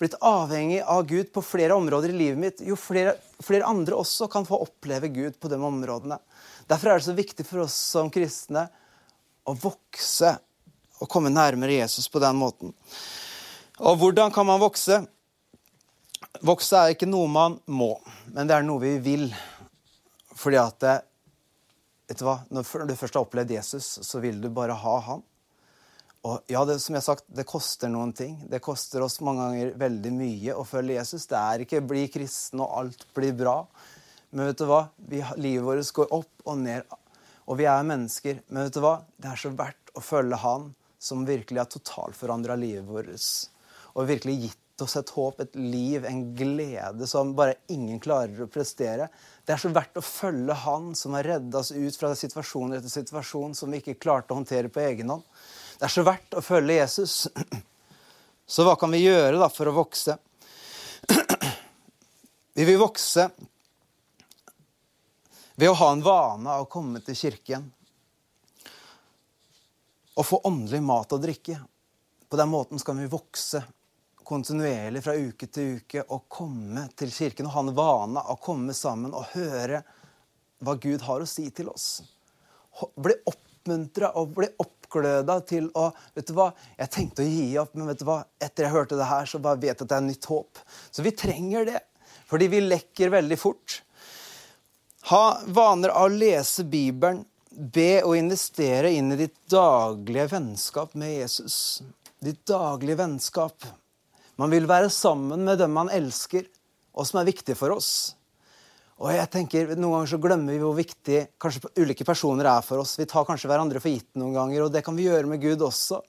blitt 0.00 0.16
avhengig 0.24 0.80
av 0.88 1.02
Gud 1.04 1.28
på 1.34 1.42
flere 1.44 1.76
områder 1.76 2.14
i 2.14 2.16
livet 2.16 2.40
mitt, 2.40 2.60
jo 2.64 2.76
flere, 2.78 3.18
flere, 3.44 3.66
andre 3.68 3.98
også 4.00 4.30
kan 4.32 4.46
få 4.48 4.62
oppleve 4.64 5.10
Gud 5.12 5.36
på 5.36 5.50
de 5.52 5.58
områdene. 5.60 6.16
Derfor 6.70 6.92
er 6.92 7.00
det 7.00 7.08
så 7.10 7.16
viktig 7.16 7.44
for 7.44 7.66
oss 7.66 7.76
som 7.92 8.08
kristne 8.12 8.64
å 9.44 9.52
vokse 9.60 10.32
og 11.00 11.10
komme 11.10 11.32
nærmere 11.32 11.76
Jesus 11.82 12.08
på 12.08 12.22
den 12.22 12.38
måten. 12.40 12.72
Og 13.80 14.00
hvordan 14.00 14.32
kan 14.32 14.48
man 14.48 14.62
vokse? 14.62 15.02
Vokse 16.44 16.80
er 16.80 16.94
ikke 16.94 17.08
noe 17.08 17.28
man 17.28 17.58
må, 17.68 17.92
men 18.32 18.48
det 18.48 18.56
er 18.56 18.64
noe 18.64 18.80
vi 18.80 18.96
vil. 19.04 19.28
Fordi 20.36 20.60
at 20.60 20.84
vet 22.08 22.20
du 22.20 22.24
hva, 22.24 22.40
Når 22.48 22.88
du 22.88 22.96
først 22.96 23.16
har 23.16 23.26
opplevd 23.26 23.52
Jesus, 23.58 23.98
så 24.06 24.20
vil 24.20 24.40
du 24.40 24.48
bare 24.48 24.76
ha 24.76 24.96
han. 25.10 25.24
Og 26.28 26.52
ja, 26.52 26.60
det, 26.68 26.76
som 26.84 26.94
jeg 26.94 27.00
har 27.00 27.06
sagt, 27.06 27.24
det 27.32 27.46
koster 27.48 27.88
noen 27.88 28.12
ting. 28.16 28.34
Det 28.50 28.60
koster 28.60 29.00
oss 29.00 29.22
mange 29.24 29.46
ganger 29.46 29.72
veldig 29.80 30.12
mye 30.12 30.56
å 30.58 30.66
følge 30.68 30.98
Jesus. 30.98 31.24
Det 31.30 31.38
er 31.38 31.64
ikke 31.64 31.80
'bli 31.80 32.08
kristen 32.12 32.60
og 32.60 32.74
alt 32.76 33.06
blir 33.16 33.32
bra'. 33.32 33.64
Men 34.30 34.50
vet 34.50 34.60
du 34.60 34.66
hva? 34.68 34.82
Vi, 35.10 35.22
livet 35.40 35.64
vårt 35.64 35.92
går 35.96 36.12
opp 36.14 36.44
og 36.44 36.58
ned, 36.58 36.84
og 37.48 37.58
vi 37.58 37.66
er 37.66 37.86
mennesker. 37.86 38.42
Men 38.48 38.68
vet 38.68 38.76
du 38.76 38.82
hva? 38.84 39.00
Det 39.18 39.32
er 39.32 39.40
så 39.40 39.50
verdt 39.50 39.94
å 39.96 40.04
følge 40.04 40.36
Han 40.44 40.74
som 41.00 41.24
virkelig 41.26 41.58
har 41.58 41.70
totalforandra 41.72 42.54
livet 42.60 42.84
vårt. 42.84 43.26
Og 43.96 44.06
virkelig 44.06 44.36
gitt 44.44 44.84
oss 44.84 44.96
et 44.96 45.10
håp, 45.16 45.40
et 45.40 45.56
liv, 45.56 46.04
en 46.04 46.22
glede 46.36 47.08
som 47.08 47.34
bare 47.36 47.58
ingen 47.72 47.98
klarer 48.00 48.44
å 48.44 48.48
prestere. 48.48 49.08
Det 49.44 49.56
er 49.56 49.60
så 49.60 49.72
verdt 49.72 49.98
å 49.98 50.04
følge 50.04 50.54
Han 50.66 50.94
som 50.94 51.16
har 51.16 51.26
redda 51.26 51.64
oss 51.64 51.72
ut 51.72 51.96
fra 51.96 52.12
situasjon 52.14 52.76
etter 52.76 52.92
situasjon 52.92 53.56
som 53.56 53.72
vi 53.72 53.80
ikke 53.82 53.98
klarte 54.00 54.34
å 54.34 54.38
håndtere 54.38 54.70
på 54.72 54.84
egen 54.84 55.16
hånd. 55.16 55.26
Det 55.80 55.86
er 55.86 55.92
så 55.94 56.02
verdt 56.04 56.34
å 56.36 56.42
følge 56.44 56.74
Jesus. 56.76 57.12
Så 58.50 58.64
hva 58.66 58.74
kan 58.76 58.90
vi 58.92 58.98
gjøre 59.00 59.38
da 59.40 59.46
for 59.48 59.70
å 59.70 59.72
vokse? 59.72 60.12
Vi 62.58 62.66
vil 62.68 62.76
vokse 62.76 63.24
ved 65.56 65.70
å 65.70 65.78
ha 65.78 65.88
en 65.94 66.02
vane 66.04 66.52
av 66.52 66.66
å 66.66 66.68
komme 66.68 67.00
til 67.00 67.16
kirken 67.16 67.64
og 70.18 70.26
få 70.26 70.42
åndelig 70.50 70.82
mat 70.84 71.14
og 71.16 71.22
drikke. 71.22 71.56
På 72.28 72.36
den 72.36 72.50
måten 72.52 72.82
skal 72.82 72.98
vi 73.00 73.08
vokse 73.08 73.62
kontinuerlig 74.26 75.00
fra 75.06 75.14
uke 75.16 75.48
til 75.48 75.78
uke 75.78 76.04
og 76.10 76.26
komme 76.28 76.90
til 76.92 77.14
kirken 77.14 77.48
og 77.48 77.54
ha 77.54 77.62
en 77.64 77.72
vane 77.78 78.26
av 78.26 78.34
å 78.36 78.42
komme 78.42 78.76
sammen 78.76 79.16
og 79.16 79.32
høre 79.32 79.80
hva 80.60 80.76
Gud 80.76 81.06
har 81.08 81.24
å 81.24 81.30
si 81.30 81.46
til 81.54 81.72
oss. 81.72 82.02
Bli 83.00 83.16
oppmuntra 83.32 84.12
og 84.20 84.36
bli 84.36 84.50
oppmuntra 84.50 84.79
oppgløda 84.90 85.40
til 85.46 85.70
å 85.78 85.90
Vet 86.14 86.28
du 86.28 86.34
hva, 86.34 86.50
jeg 86.78 86.90
tenkte 86.90 87.22
å 87.22 87.28
gi 87.28 87.58
opp, 87.58 87.74
men 87.74 87.86
vet 87.90 88.00
du 88.00 88.06
hva, 88.08 88.24
etter 88.42 88.66
jeg 88.66 88.74
hørte 88.74 88.98
det 88.98 89.06
her, 89.06 89.26
så 89.26 89.38
bare 89.38 89.60
vet 89.60 89.78
jeg 89.78 89.86
at 89.86 89.88
det 89.88 89.96
er 89.96 90.06
nytt 90.06 90.26
håp. 90.26 90.58
Så 90.90 91.02
vi 91.02 91.14
trenger 91.14 91.64
det, 91.64 91.80
fordi 92.26 92.48
vi 92.50 92.60
lekker 92.60 93.12
veldig 93.14 93.38
fort. 93.38 93.82
Ha 95.10 95.40
vaner 95.46 95.94
av 95.94 96.08
å 96.08 96.14
lese 96.14 96.64
Bibelen. 96.64 97.24
Be 97.50 98.02
og 98.06 98.14
investere 98.14 98.92
inn 98.94 99.10
i 99.10 99.18
ditt 99.18 99.34
daglige 99.50 100.28
vennskap 100.30 100.92
med 100.94 101.16
Jesus. 101.16 101.82
Ditt 102.22 102.44
daglige 102.46 103.00
vennskap. 103.00 103.66
Man 104.38 104.52
vil 104.52 104.68
være 104.70 104.90
sammen 104.92 105.42
med 105.44 105.58
dem 105.60 105.74
man 105.74 105.90
elsker, 105.92 106.46
og 106.94 107.08
som 107.08 107.20
er 107.20 107.30
viktig 107.32 107.56
for 107.58 107.74
oss. 107.74 108.14
Og 109.00 109.14
jeg 109.14 109.28
tenker, 109.32 109.70
Noen 109.78 109.94
ganger 109.94 110.10
så 110.12 110.20
glemmer 110.20 110.52
vi 110.52 110.60
hvor 110.60 110.76
viktig 110.76 111.20
kanskje 111.40 111.70
ulike 111.80 112.04
personer 112.04 112.50
er 112.52 112.64
for 112.64 112.82
oss. 112.82 112.98
Vi 113.00 113.08
tar 113.08 113.24
kanskje 113.28 113.48
hverandre 113.48 113.80
for 113.80 113.92
gitt 113.92 114.10
noen 114.20 114.36
ganger, 114.36 114.66
og 114.66 114.74
det 114.74 114.84
kan 114.84 114.96
vi 114.96 115.06
gjøre 115.06 115.30
med 115.30 115.40
Gud 115.40 115.64
også. 115.64 116.02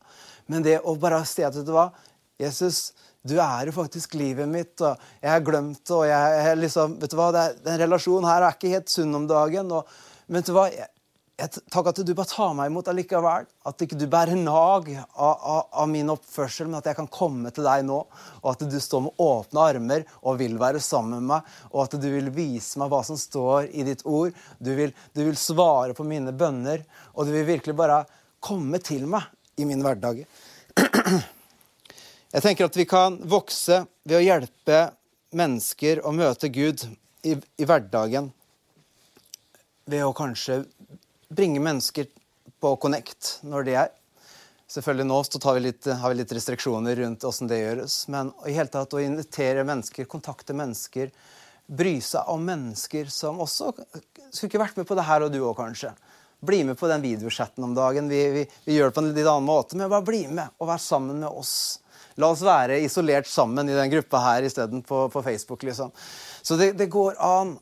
Men 0.52 0.66
det 0.66 0.82
å 0.84 0.98
bare 1.00 1.22
si 1.28 1.46
at 1.48 1.56
vet 1.56 1.68
du 1.68 1.74
hva, 1.76 1.92
Jesus, 2.42 2.92
Du 3.22 3.36
er 3.38 3.68
jo 3.70 3.72
faktisk 3.76 4.16
livet 4.18 4.50
mitt, 4.50 4.82
og 4.82 4.98
jeg 5.22 5.30
har 5.30 5.44
glemt 5.46 5.92
og 5.94 6.08
jeg, 6.10 6.38
jeg 6.42 6.58
liksom, 6.58 6.96
vet 6.98 7.12
du 7.14 7.20
hva, 7.20 7.28
det, 7.36 7.44
Den 7.62 7.78
relasjonen 7.84 8.26
her 8.26 8.48
er 8.48 8.56
ikke 8.56 8.72
helt 8.74 8.90
sunn 8.90 9.14
om 9.14 9.28
dagen. 9.30 9.70
og 9.70 9.86
vet 10.26 10.50
du 10.50 10.56
hva, 10.56 10.64
jeg, 10.74 10.90
Takk 11.42 11.88
at 11.90 12.00
du 12.06 12.12
bare 12.14 12.30
tar 12.30 12.52
meg 12.54 12.70
imot 12.70 12.90
allikevel. 12.92 13.48
At 13.66 13.82
ikke 13.82 13.98
du 13.98 14.06
bærer 14.12 14.38
nag 14.38 14.90
av, 14.94 15.32
av, 15.34 15.62
av, 15.72 15.88
min 15.90 16.12
oppførsel, 16.14 16.68
men 16.70 16.78
at 16.78 16.90
jeg 16.92 16.98
kan 17.00 17.10
komme 17.10 17.50
til 17.54 17.66
deg 17.66 17.86
nå. 17.88 17.98
Og 18.44 18.50
at 18.52 18.62
du 18.70 18.78
står 18.82 19.08
med 19.08 19.24
åpne 19.26 19.64
armer 19.72 20.06
og 20.22 20.38
vil 20.42 20.60
være 20.62 20.82
sammen 20.84 21.18
med 21.18 21.30
meg. 21.32 21.50
Og 21.74 21.86
at 21.88 21.98
du 21.98 22.08
vil 22.14 22.30
vise 22.36 22.78
meg 22.82 22.92
hva 22.94 23.02
som 23.08 23.18
står 23.18 23.72
i 23.74 23.86
ditt 23.88 24.06
ord. 24.06 24.38
Du 24.62 24.74
vil, 24.78 24.94
du 25.18 25.24
vil 25.26 25.40
svare 25.40 25.98
på 25.98 26.06
mine 26.06 26.34
bønner. 26.36 26.86
Og 27.16 27.26
du 27.26 27.34
vil 27.34 27.48
virkelig 27.50 27.78
bare 27.80 28.04
komme 28.44 28.82
til 28.84 29.08
meg 29.10 29.26
i 29.58 29.66
min 29.70 29.82
hverdag. 29.86 30.22
Jeg 32.32 32.44
tenker 32.46 32.70
at 32.70 32.78
vi 32.78 32.86
kan 32.88 33.18
vokse 33.28 33.82
ved 34.06 34.20
å 34.20 34.24
hjelpe 34.24 34.84
mennesker 35.36 36.04
å 36.06 36.14
møte 36.16 36.52
Gud 36.54 36.86
i, 37.26 37.34
i 37.34 37.66
hverdagen. 37.66 38.30
Ved 39.90 40.06
å 40.06 40.14
kanskje 40.16 40.62
bringe 41.32 41.63
mennesker 41.63 42.08
på 42.62 42.76
Connect 42.82 43.38
når 43.48 43.67
det 43.67 43.76
er. 43.86 43.91
Selvfølgelig 44.72 45.08
nå 45.10 45.17
så 45.28 45.54
vi 45.56 45.63
litt, 45.65 45.86
har 45.86 46.13
vi 46.13 46.22
litt 46.22 46.32
restriksjoner 46.32 46.96
rundt 47.02 47.26
åssen 47.28 47.50
det 47.52 47.60
gjøres. 47.60 48.06
Men 48.12 48.32
i 48.48 48.56
hele 48.56 48.72
tatt 48.72 48.94
å 48.96 49.04
invitere 49.04 49.65
mennesker, 49.67 50.08
kontakte 50.08 50.56
mennesker, 50.56 51.12
bry 51.67 51.98
seg 52.04 52.30
om 52.32 52.44
mennesker 52.48 53.12
som 53.12 53.41
også 53.44 53.74
skulle 54.32 54.48
ikke 54.48 54.62
vært 54.62 54.80
med 54.80 54.88
på 54.88 54.96
det 54.96 55.08
her, 55.08 55.26
og 55.26 55.34
du 55.34 55.41
òg, 55.41 55.58
kanskje. 55.60 55.91
Bli 56.41 56.63
med 56.65 56.80
på 56.80 56.88
den 56.89 57.04
videochatten 57.04 57.63
om 57.67 57.76
dagen. 57.78 58.08
Vi, 58.10 58.22
vi, 58.34 58.46
vi, 58.65 58.78
gjør 58.78 58.89
det 58.89 58.96
på 58.96 59.04
en 59.04 59.12
litt 59.12 59.28
annen 59.28 59.48
måte, 59.48 59.78
men 59.78 59.91
bare 59.91 60.08
bli 60.08 60.24
med 60.32 60.56
og 60.58 60.72
vær 60.72 60.82
sammen 60.82 61.20
med 61.22 61.30
oss. 61.30 61.54
La 62.20 62.32
oss 62.32 62.44
være 62.44 62.80
isolert 62.84 63.28
sammen 63.30 63.70
i 63.70 63.76
den 63.76 63.91
gruppa 63.91 64.24
her 64.24 64.48
isteden 64.48 64.82
på, 64.88 65.04
på 65.12 65.24
Facebook. 65.24 65.63
liksom. 65.67 65.91
Så 66.41 66.58
det, 66.60 66.74
det, 66.80 66.89
går 66.91 67.20
an 67.24 67.58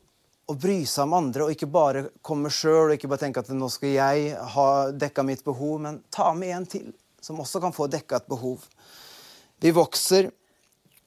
å 0.50 0.56
bry 0.58 0.80
seg 0.88 1.06
om 1.06 1.14
andre 1.20 1.46
og 1.46 1.54
ikke 1.54 1.68
bare 1.70 2.08
komme 2.26 2.50
sjøl 2.52 2.90
og 2.90 2.96
ikke 2.96 3.10
bare 3.10 3.22
tenke 3.22 3.42
at 3.42 3.52
nå 3.54 3.68
skal 3.70 3.94
jeg 3.94 4.34
ha 4.54 4.66
dekka 4.90 5.22
mitt 5.26 5.44
behov, 5.46 5.78
men 5.84 6.00
ta 6.10 6.32
med 6.34 6.56
en 6.56 6.66
til 6.68 6.90
som 7.20 7.38
også 7.42 7.60
kan 7.62 7.74
få 7.76 7.86
dekka 7.92 8.18
et 8.18 8.28
behov. 8.30 8.64
Vi 9.60 9.70
vokser 9.76 10.30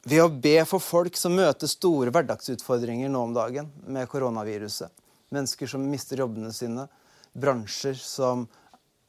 ved 0.06 0.22
å 0.22 0.30
be 0.30 0.60
for 0.70 0.84
folk 0.84 1.18
som 1.18 1.36
møter 1.36 1.70
store 1.72 2.14
hverdagsutfordringer 2.14 3.12
nå 3.12 3.24
om 3.28 3.34
dagen 3.36 3.72
med 3.88 4.10
koronaviruset. 4.12 4.92
Mennesker 5.34 5.70
som 5.70 5.86
mister 5.90 6.22
jobbene 6.22 6.54
sine, 6.54 6.86
bransjer 7.34 7.98
som 7.98 8.46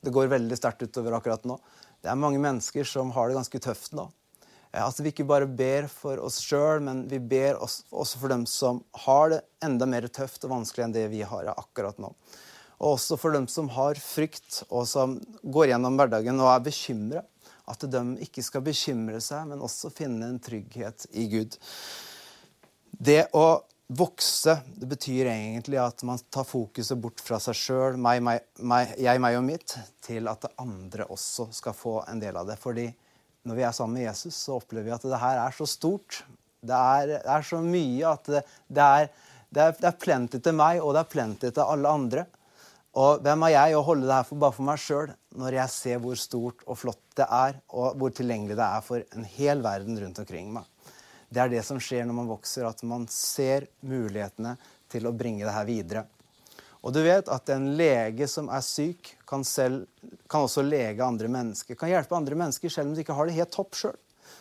det 0.05 0.13
går 0.15 0.33
veldig 0.33 0.57
sterkt 0.57 0.87
utover 0.87 1.19
akkurat 1.19 1.45
nå. 1.49 1.59
Det 2.01 2.11
er 2.13 2.21
mange 2.21 2.41
mennesker 2.41 2.89
som 2.89 3.13
har 3.17 3.29
det 3.29 3.37
ganske 3.39 3.61
tøft 3.65 3.95
nå. 3.97 4.09
At 4.75 4.99
vi 4.99 5.13
ikke 5.13 5.27
bare 5.29 5.47
ber 5.47 5.87
for 5.91 6.19
oss 6.25 6.41
sjøl, 6.43 6.83
men 6.83 7.05
vi 7.11 7.21
ber 7.23 7.61
også 7.63 8.19
for 8.19 8.33
dem 8.33 8.43
som 8.51 8.81
har 9.05 9.29
det 9.31 9.43
enda 9.63 9.87
mer 9.87 10.09
tøft 10.11 10.43
og 10.47 10.51
vanskelig 10.57 10.89
enn 10.89 10.97
det 10.97 11.05
vi 11.13 11.23
har 11.23 11.53
akkurat 11.55 12.01
nå. 12.03 12.11
Og 12.83 12.97
også 12.97 13.17
for 13.21 13.37
dem 13.37 13.47
som 13.49 13.69
har 13.71 14.01
frykt, 14.03 14.65
og 14.69 14.89
som 14.91 15.15
går 15.43 15.71
gjennom 15.71 15.95
hverdagen 16.01 16.43
og 16.43 16.51
er 16.51 16.65
bekymra. 16.67 17.23
At 17.71 17.87
de 17.89 18.03
ikke 18.27 18.43
skal 18.45 18.65
bekymre 18.67 19.21
seg, 19.25 19.47
men 19.49 19.63
også 19.63 19.93
finne 19.95 20.27
en 20.29 20.43
trygghet 20.43 21.07
i 21.17 21.29
Gud. 21.33 21.55
Det 22.99 23.23
å 23.33 23.63
vokse 23.95 24.59
det 24.75 24.89
betyr 24.91 25.29
egentlig 25.31 25.79
at 25.81 26.03
man 26.09 26.21
tar 26.33 26.47
fokuset 26.49 26.99
bort 27.01 27.23
fra 27.23 27.39
seg 27.41 27.57
sjøl, 27.57 27.97
jeg, 28.01 29.23
meg 29.23 29.39
og 29.39 29.47
mitt, 29.47 29.77
til 30.05 30.29
at 30.29 30.45
andre 30.61 31.07
også 31.15 31.49
skal 31.55 31.77
få 31.79 31.99
en 32.11 32.21
del 32.21 32.37
av 32.37 32.51
det. 32.51 32.59
Fordi 32.61 32.89
når 33.45 33.59
vi 33.59 33.67
er 33.67 33.75
sammen 33.77 33.99
med 33.99 34.09
Jesus, 34.09 34.37
så 34.37 34.59
opplever 34.59 34.89
vi 34.89 34.95
at 34.97 35.05
det 35.05 35.21
her 35.21 35.41
er 35.45 35.57
så 35.57 35.67
stort. 35.69 36.23
Det 36.65 36.77
er, 36.77 37.19
det 37.21 37.35
er 37.37 37.45
så 37.45 37.61
mye 37.61 38.09
at 38.09 38.31
det, 38.33 38.43
det, 38.73 38.87
er, 38.87 39.11
det, 39.51 39.67
er, 39.67 39.77
er 39.91 40.01
plenty 40.01 40.41
til 40.41 40.57
meg, 40.57 40.81
og 40.81 40.95
det 40.97 41.05
er 41.05 41.13
plenty 41.13 41.51
til 41.51 41.65
alle 41.65 41.93
andre. 42.01 42.27
Og 42.95 43.25
hvem 43.27 43.43
er 43.49 43.57
jeg 43.57 43.75
å 43.75 43.83
holde 43.85 44.07
det 44.07 44.15
her 44.15 44.27
for 44.29 44.41
bare 44.41 44.55
for 44.55 44.67
meg 44.69 44.79
sjøl, 44.81 45.11
når 45.35 45.57
jeg 45.59 45.75
ser 45.75 46.03
hvor 46.03 46.19
stort 46.19 46.63
og 46.65 46.79
flott 46.79 47.03
det 47.19 47.27
er, 47.27 47.59
og 47.75 47.99
hvor 47.99 48.15
tilgjengelig 48.15 48.57
det 48.59 48.69
er 48.69 48.85
for 48.87 49.03
en 49.19 49.27
hel 49.35 49.65
verden 49.65 49.99
rundt 49.99 50.21
omkring 50.23 50.53
meg. 50.55 50.69
Det 51.29 51.43
er 51.43 51.51
det 51.51 51.65
som 51.67 51.81
skjer 51.83 52.07
når 52.07 52.19
man 52.21 52.31
vokser, 52.31 52.69
at 52.69 52.85
man 52.87 53.09
ser 53.11 53.67
mulighetene 53.83 54.55
til 54.93 55.09
å 55.11 55.15
bringe 55.17 55.43
det 55.43 55.57
her 55.57 55.67
videre. 55.67 56.05
Og 56.85 56.93
du 56.93 57.01
vet 57.01 57.29
at 57.33 57.51
en 57.55 57.71
lege 57.79 58.27
som 58.29 58.51
er 58.53 58.65
syk, 58.65 59.15
kan, 59.29 59.45
selv, 59.49 59.87
kan 60.29 60.45
også 60.45 60.65
lege 60.67 61.05
andre 61.05 61.31
mennesker. 61.33 61.79
Kan 61.81 61.89
hjelpe 61.89 62.17
andre 62.17 62.37
mennesker 62.37 62.73
selv 62.73 62.91
om 62.91 62.97
de 62.97 63.05
ikke 63.05 63.17
har 63.17 63.29
det 63.29 63.39
helt 63.39 63.55
topp 63.55 63.79
sjøl. 63.79 63.97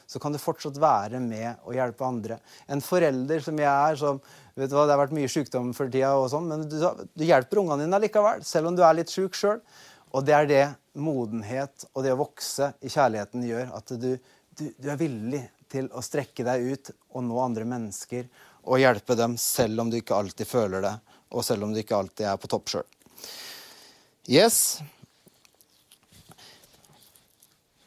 Så 0.08 0.20
kan 0.20 0.36
du 0.36 0.40
fortsatt 0.42 0.76
være 0.80 1.22
med 1.24 1.64
og 1.64 1.78
hjelpe 1.78 2.04
andre. 2.06 2.38
En 2.68 2.84
forelder 2.84 3.44
som 3.46 3.60
jeg 3.60 3.72
er, 3.72 4.00
som 4.00 4.20
vet 4.60 4.70
du 4.70 4.76
hva, 4.76 4.84
Det 4.86 4.94
har 4.94 5.02
vært 5.06 5.16
mye 5.16 5.32
sykdom 5.32 5.72
for 5.74 5.90
tida, 5.90 6.12
og 6.20 6.28
sånn, 6.34 6.52
men 6.52 6.68
du, 6.68 6.76
du 7.16 7.24
hjelper 7.26 7.64
ungene 7.64 7.88
dine 7.88 8.02
likevel, 8.04 8.44
selv 8.46 8.70
om 8.70 8.78
du 8.78 8.84
er 8.84 9.00
litt 9.00 9.14
sjuk 9.14 9.40
sjøl. 9.40 9.64
Og 10.14 10.26
det 10.26 10.36
er 10.38 10.50
det 10.50 10.64
modenhet 11.02 11.88
og 11.94 12.04
det 12.06 12.14
å 12.14 12.22
vokse 12.22 12.70
i 12.86 12.92
kjærligheten 12.94 13.46
gjør. 13.48 13.72
At 13.74 13.94
du, 13.98 14.12
du, 14.54 14.66
du 14.78 14.90
er 14.92 15.00
villig 15.00 15.42
til 15.74 15.90
å 15.90 16.04
strekke 16.06 16.46
deg 16.46 16.68
ut 16.70 16.92
og 17.16 17.26
nå 17.26 17.40
andre 17.42 17.66
mennesker 17.66 18.28
og 18.64 18.80
hjelpe 18.80 19.18
dem 19.20 19.36
selv 19.42 19.82
om 19.84 19.90
du 19.92 19.98
ikke 20.00 20.16
alltid 20.16 20.48
føler 20.48 20.86
det 20.86 20.94
og 21.34 21.46
selv 21.46 21.66
om 21.66 21.74
du 21.74 21.82
ikke 21.82 21.98
alltid 21.98 22.28
er 22.30 22.38
på 22.38 22.50
topp 22.52 22.70
sjøl. 22.70 22.86
Yes. 24.30 24.60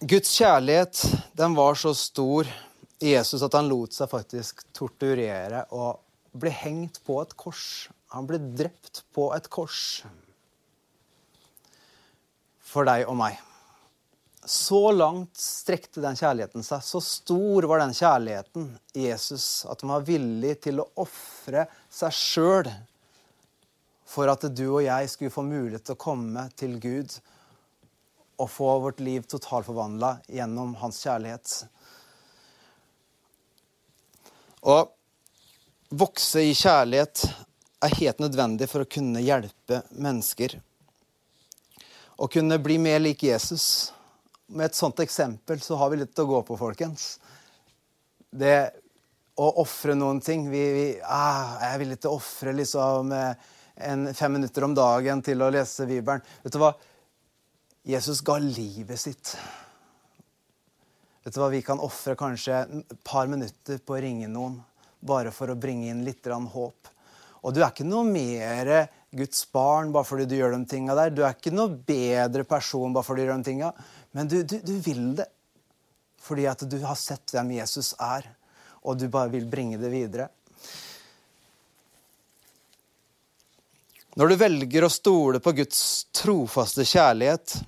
Guds 0.02 0.34
kjærlighet 0.34 1.04
den 1.38 1.54
var 1.56 1.78
så 1.78 1.94
stor 1.96 2.50
i 3.00 3.14
Jesus 3.14 3.44
at 3.46 3.54
han 3.56 3.70
lot 3.70 3.94
seg 3.94 4.10
faktisk 4.10 4.66
torturere 4.76 5.62
og 5.76 6.02
ble 6.36 6.50
hengt 6.52 6.98
på 7.06 7.20
et 7.22 7.32
kors. 7.38 7.86
Han 8.12 8.26
ble 8.28 8.42
drept 8.58 9.04
på 9.14 9.30
et 9.36 9.46
kors 9.52 10.02
for 12.66 12.88
deg 12.88 13.06
og 13.06 13.18
meg. 13.18 13.38
Så 14.46 14.92
langt 14.94 15.34
strekte 15.40 16.02
den 16.04 16.18
kjærligheten 16.18 16.62
seg. 16.62 16.82
Så 16.86 17.00
stor 17.02 17.66
var 17.66 17.82
den 17.82 17.94
kjærligheten 17.96 18.68
i 18.94 19.08
Jesus 19.08 19.64
at 19.66 19.82
han 19.82 19.94
var 19.96 20.04
villig 20.06 20.52
til 20.66 20.82
å 20.82 20.90
ofre 21.02 21.66
seg 21.90 22.14
sjøl 22.14 22.70
for 24.06 24.30
at 24.30 24.46
du 24.54 24.68
og 24.68 24.84
jeg 24.84 25.10
skulle 25.10 25.34
få 25.34 25.42
mulighet 25.46 25.88
til 25.88 25.96
å 25.96 26.04
komme 26.04 26.46
til 26.54 26.76
Gud 26.82 27.16
og 28.36 28.52
få 28.52 28.68
vårt 28.84 29.00
liv 29.02 29.24
totalforvandla 29.26 30.12
gjennom 30.30 30.76
hans 30.78 31.00
kjærlighet. 31.02 31.56
Å 34.62 34.78
vokse 35.90 36.44
i 36.46 36.54
kjærlighet 36.54 37.24
er 37.86 37.98
helt 37.98 38.22
nødvendig 38.22 38.68
for 38.70 38.84
å 38.84 38.90
kunne 38.90 39.24
hjelpe 39.24 39.82
mennesker. 39.90 40.58
Å 42.16 42.28
kunne 42.32 42.56
bli 42.58 42.78
mer 42.80 43.00
lik 43.02 43.22
Jesus. 43.22 43.92
Med 44.46 44.70
et 44.70 44.78
sånt 44.78 45.00
eksempel 45.04 45.60
så 45.60 45.76
har 45.76 45.90
vi 45.92 45.98
litt 46.00 46.18
å 46.18 46.24
gå 46.28 46.40
på, 46.48 46.56
folkens. 46.56 47.18
Det 48.30 48.56
å 49.36 49.50
ofre 49.60 49.92
noen 49.98 50.22
ting 50.24 50.46
vi, 50.48 50.62
vi, 50.72 50.86
ah, 51.04 51.58
Jeg 51.60 51.74
er 51.74 51.82
villig 51.82 51.98
til 52.00 52.12
å 52.12 52.16
ofre 52.16 52.54
liksom 52.56 53.12
eh, 53.12 54.14
fem 54.16 54.32
minutter 54.32 54.64
om 54.64 54.76
dagen 54.76 55.20
til 55.24 55.44
å 55.44 55.50
lese 55.52 55.84
Bibelen. 55.88 56.24
Vet 56.44 56.56
du 56.56 56.60
hva? 56.62 56.72
Jesus 57.86 58.22
ga 58.24 58.38
livet 58.40 58.98
sitt. 58.98 59.36
Vet 61.22 61.36
du 61.36 61.42
hva? 61.42 61.50
Vi 61.52 61.60
kan 61.66 61.82
ofre 61.84 62.16
kanskje 62.16 62.64
et 62.64 62.96
par 63.04 63.28
minutter 63.28 63.82
på 63.84 63.98
å 63.98 64.00
ringe 64.02 64.30
noen 64.32 64.56
bare 65.06 65.34
for 65.36 65.52
å 65.52 65.58
bringe 65.60 65.92
inn 65.92 66.04
litt 66.06 66.24
håp. 66.24 66.88
Og 67.44 67.54
du 67.54 67.60
er 67.60 67.68
ikke 67.68 67.84
noe 67.86 68.08
mer 68.08 68.88
Guds 69.16 69.44
barn 69.52 69.92
bare 69.94 70.08
fordi 70.08 70.26
du 70.30 70.36
gjør 70.38 70.56
de 70.56 70.62
tinga 70.70 70.96
der. 70.98 71.14
Du 71.14 71.22
er 71.24 71.36
ikke 71.36 71.54
noe 71.54 71.72
bedre 71.88 72.44
person 72.48 72.94
bare 72.94 73.06
fordi 73.06 73.24
du 73.24 73.30
gjør 73.30 73.42
de 73.42 73.48
tinga. 73.50 73.72
Men 74.16 74.30
du, 74.30 74.38
du, 74.42 74.58
du 74.60 74.76
vil 74.84 75.08
det 75.18 75.30
fordi 76.26 76.48
at 76.50 76.64
du 76.66 76.80
har 76.82 76.98
sett 76.98 77.30
hvem 77.36 77.52
Jesus 77.60 77.92
er, 78.02 78.24
og 78.82 78.98
du 78.98 79.06
bare 79.12 79.30
vil 79.30 79.44
bringe 79.46 79.78
det 79.78 79.92
videre. 79.92 80.26
Når 84.16 84.32
du 84.32 84.36
velger 84.40 84.86
å 84.86 84.90
stole 84.90 85.38
på 85.44 85.52
Guds 85.58 85.80
trofaste 86.16 86.86
kjærlighet, 86.88 87.58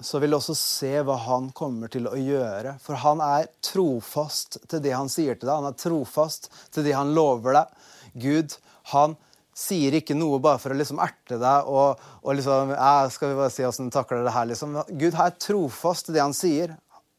så 0.00 0.20
vil 0.22 0.30
du 0.30 0.36
også 0.38 0.54
se 0.56 0.92
hva 1.02 1.16
han 1.24 1.48
kommer 1.56 1.90
til 1.90 2.06
å 2.06 2.14
gjøre. 2.20 2.76
For 2.84 3.00
han 3.02 3.22
er 3.24 3.48
trofast 3.64 4.60
til 4.70 4.82
det 4.84 4.92
han 4.94 5.10
sier 5.10 5.34
til 5.34 5.48
deg. 5.48 5.56
Han 5.56 5.70
er 5.72 5.80
trofast 5.80 6.50
til 6.70 6.86
det 6.86 6.94
han 6.94 7.14
lover 7.16 7.56
deg. 7.56 7.72
Gud, 8.14 8.56
han 8.92 9.16
sier 9.56 9.96
ikke 9.96 10.16
noe 10.16 10.38
bare 10.42 10.60
for 10.60 10.74
å 10.74 10.76
liksom 10.76 11.00
erte 11.00 11.38
deg 11.40 11.70
og, 11.72 12.02
og 12.20 12.36
liksom 12.36 12.74
ja, 12.74 13.08
Skal 13.12 13.32
vi 13.32 13.38
bare 13.38 13.54
si 13.54 13.64
åssen 13.64 13.88
du 13.88 13.94
takler 13.94 14.26
det 14.26 14.34
her, 14.34 14.48
liksom. 14.50 14.76
Gud 15.00 15.16
er 15.16 15.36
trofast 15.40 16.10
i 16.10 16.16
det 16.16 16.24
han 16.24 16.36
sier. 16.36 16.76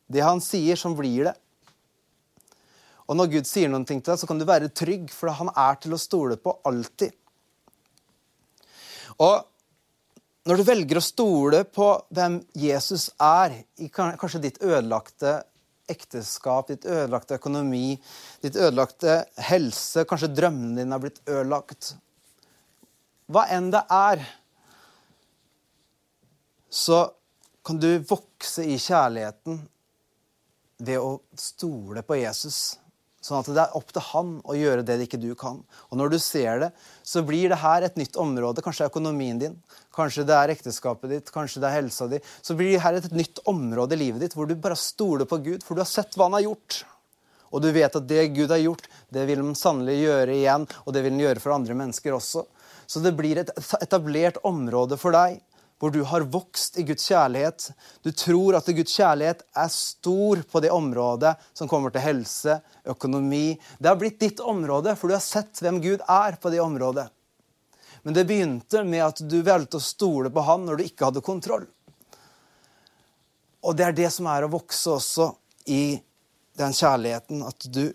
Det 0.07 0.23
han 0.23 0.41
sier, 0.43 0.77
som 0.79 0.95
blir 0.95 1.31
det. 1.31 1.35
Og 3.07 3.17
når 3.17 3.31
Gud 3.37 3.49
sier 3.49 3.71
noe 3.71 3.87
til 3.87 4.01
deg, 4.03 4.19
så 4.19 4.27
kan 4.29 4.39
du 4.39 4.45
være 4.47 4.69
trygg, 4.75 5.09
for 5.15 5.31
han 5.33 5.49
er 5.55 5.77
til 5.81 5.95
å 5.95 6.01
stole 6.01 6.37
på 6.39 6.53
alltid. 6.67 7.15
Og 9.23 9.37
når 10.47 10.59
du 10.59 10.67
velger 10.67 10.99
å 10.99 11.03
stole 11.03 11.63
på 11.65 11.89
hvem 12.15 12.37
Jesus 12.55 13.09
er 13.19 13.55
i 13.83 13.89
kanskje 13.91 14.43
ditt 14.43 14.59
ødelagte 14.63 15.39
ekteskap, 15.91 16.67
ditt 16.69 16.85
ødelagte 16.87 17.39
økonomi, 17.39 17.95
ditt 18.43 18.59
ødelagte 18.59 19.21
helse, 19.49 20.03
kanskje 20.07 20.33
drømmene 20.35 20.81
dine 20.81 20.95
har 20.95 21.03
blitt 21.03 21.21
ødelagt. 21.25 21.95
Hva 23.27 23.43
enn 23.51 23.71
det 23.73 23.83
er, 23.91 24.21
så 26.71 27.05
kan 27.67 27.79
du 27.79 27.89
vokse 28.07 28.63
i 28.63 28.77
kjærligheten 28.79 29.59
ved 30.87 30.99
å 31.01 31.17
stole 31.35 32.03
på 32.07 32.19
Jesus. 32.21 32.77
Sånn 33.19 33.41
at 33.41 33.49
det 33.51 33.63
er 33.65 33.75
opp 33.75 33.89
til 33.91 34.05
han 34.13 34.33
å 34.47 34.55
gjøre 34.55 34.85
det 34.87 34.99
ikke 35.03 35.19
du 35.19 35.33
kan. 35.35 35.59
Og 35.89 35.99
når 35.99 36.13
du 36.13 36.17
ser 36.23 36.61
det, 36.61 36.69
så 37.03 37.23
blir 37.27 37.51
det 37.51 37.59
her 37.59 37.83
et 37.83 37.97
nytt 37.99 38.15
område. 38.21 38.63
Kanskje 38.63 38.85
det 38.85 38.87
er 38.87 38.93
økonomien 38.93 39.41
din, 39.41 39.57
kanskje 39.95 40.23
det 40.29 40.37
er 40.37 40.53
ekteskapet 40.53 41.11
ditt, 41.11 41.31
kanskje 41.33 41.63
det 41.63 41.67
er 41.67 41.79
helsa 41.81 42.07
di. 42.07 42.21
Så 42.39 42.55
blir 42.55 42.77
det 42.77 42.83
her 42.85 42.99
et 43.01 43.11
nytt 43.11 43.41
område 43.49 43.97
i 43.97 44.05
livet 44.05 44.23
ditt 44.23 44.37
hvor 44.37 44.47
du 44.47 44.55
bare 44.55 44.79
stoler 44.79 45.27
på 45.27 45.41
Gud, 45.43 45.65
for 45.65 45.75
du 45.75 45.83
har 45.83 45.89
sett 45.91 46.15
hva 46.15 46.29
han 46.29 46.37
har 46.37 46.45
gjort. 46.47 46.85
Og 47.51 47.63
du 47.63 47.67
vet 47.75 47.99
at 47.99 48.07
det 48.07 48.29
Gud 48.35 48.51
har 48.53 48.63
gjort, 48.63 48.87
det 49.11 49.25
vil 49.27 49.43
han 49.43 49.57
sannelig 49.57 49.97
gjøre 50.05 50.35
igjen, 50.35 50.67
og 50.85 50.95
det 50.95 51.03
vil 51.03 51.15
han 51.15 51.25
gjøre 51.25 51.43
for 51.43 51.55
andre 51.57 51.75
mennesker 51.79 52.15
også. 52.15 52.45
Så 52.87 53.03
det 53.03 53.13
blir 53.17 53.41
et 53.41 53.51
etablert 53.81 54.39
område 54.47 54.97
for 54.99 55.15
deg 55.15 55.41
hvor 55.77 55.91
du 55.93 55.99
har 56.09 56.25
vokst 56.33 56.79
i 56.81 56.83
Guds 56.87 57.05
kjærlighet. 57.05 57.67
Du 58.01 58.09
tror 58.09 58.57
at 58.57 58.69
Guds 58.73 58.95
kjærlighet 58.97 59.43
er 59.53 59.67
stor 59.69 60.41
på 60.49 60.61
det 60.63 60.71
området 60.73 61.35
som 61.53 61.69
kommer 61.69 61.93
til 61.93 62.01
helse, 62.01 62.57
økonomi. 62.89 63.59
Det 63.77 63.91
har 63.91 63.99
blitt 63.99 64.19
ditt 64.23 64.41
område, 64.41 64.95
for 64.97 65.09
du 65.09 65.17
har 65.17 65.21
sett 65.21 65.61
hvem 65.61 65.77
Gud 65.83 66.01
er 66.01 66.39
på 66.41 66.49
det 66.53 66.63
området. 66.63 67.05
Men 68.01 68.15
det 68.15 68.25
begynte 68.25 68.81
med 68.87 69.03
at 69.05 69.21
du 69.29 69.37
valgte 69.45 69.77
å 69.77 69.83
stole 69.83 70.31
på 70.33 70.45
Han 70.47 70.65
når 70.65 70.79
du 70.79 70.87
ikke 70.87 71.09
hadde 71.09 71.25
kontroll. 71.25 71.67
Og 73.67 73.77
det 73.77 73.85
er 73.85 73.97
det 73.97 74.09
som 74.15 74.29
er 74.31 74.45
å 74.45 74.53
vokse 74.53 74.93
også 74.95 75.31
i 75.69 75.99
den 76.57 76.73
kjærligheten, 76.73 77.43
at 77.45 77.67
du 77.69 77.91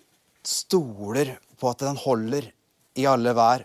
stoler 0.46 1.38
på 1.58 1.70
at 1.70 1.82
den 1.82 1.98
holder 1.98 2.50
i 2.98 3.06
alle 3.08 3.32
vær. 3.34 3.64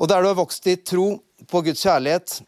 Og 0.00 0.08
der 0.08 0.22
du 0.22 0.30
har 0.30 0.38
vokst 0.38 0.66
i 0.66 0.78
tro, 0.80 1.18
på 1.48 1.60
Guds 1.64 1.82
kjærlighet, 1.84 2.40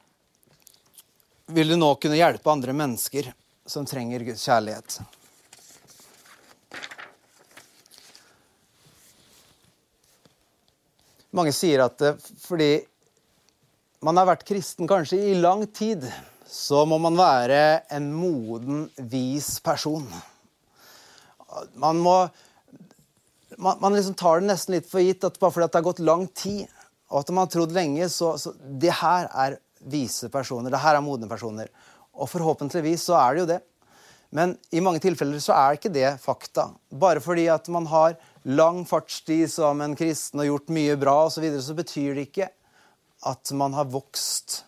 vil 1.52 1.72
du 1.72 1.76
nå 1.76 1.94
kunne 2.00 2.16
hjelpe 2.16 2.48
andre 2.52 2.72
mennesker 2.76 3.28
som 3.68 3.84
trenger 3.88 4.24
Guds 4.24 4.44
kjærlighet. 4.48 4.98
Mange 11.32 11.52
sier 11.56 11.84
at 11.86 12.04
fordi 12.44 12.70
man 14.04 14.18
har 14.20 14.28
vært 14.32 14.44
kristen 14.48 14.88
kanskje 14.88 15.20
i 15.32 15.38
lang 15.40 15.64
tid, 15.72 16.04
så 16.48 16.84
må 16.88 16.98
man 17.00 17.16
være 17.16 17.62
en 17.96 18.10
moden, 18.16 18.86
vis 18.96 19.54
person. 19.64 20.04
Man 21.80 22.00
må 22.00 22.16
man, 23.58 23.76
man 23.80 23.92
liksom 23.92 24.16
tar 24.16 24.40
det 24.40 24.48
nesten 24.48 24.76
litt 24.76 24.88
for 24.88 25.04
gitt 25.04 25.24
at 25.28 25.36
bare 25.40 25.52
fordi 25.52 25.68
det 25.68 25.80
har 25.80 25.84
gått 25.84 26.00
lang 26.04 26.24
tid, 26.36 26.68
og 27.12 27.20
at 27.20 27.31
man 27.31 27.44
har 27.44 27.53
trodd 27.53 27.75
lenge, 27.77 28.09
så, 28.09 28.35
så 28.40 28.55
Det 28.57 28.92
her 29.03 29.29
er 29.29 29.59
vise 29.92 30.31
personer. 30.33 30.72
Det 30.72 30.81
her 30.81 30.96
er 30.96 31.05
modne 31.05 31.29
personer. 31.29 31.68
Og 32.12 32.31
forhåpentligvis 32.31 33.05
så 33.11 33.18
er 33.18 33.35
det 33.35 33.42
jo 33.42 33.51
det. 33.53 33.61
Men 34.33 34.55
i 34.72 34.81
mange 34.81 35.03
tilfeller 35.05 35.42
så 35.44 35.53
er 35.53 35.77
ikke 35.77 35.92
det 35.92 36.09
fakta. 36.22 36.70
Bare 36.88 37.20
fordi 37.20 37.48
at 37.53 37.68
man 37.72 37.87
har 37.90 38.16
lang 38.48 38.81
fartstid 38.88 39.51
som 39.53 39.83
en 39.85 39.96
kristen 39.98 40.40
og 40.40 40.48
gjort 40.48 40.72
mye 40.72 40.96
bra 41.01 41.18
osv., 41.27 41.37
så, 41.37 41.44
videre, 41.44 41.64
så 41.66 41.77
betyr 41.77 42.16
det 42.16 42.29
ikke 42.31 42.48
at 43.29 43.53
man 43.55 43.77
har 43.77 43.90
vokst 43.92 44.62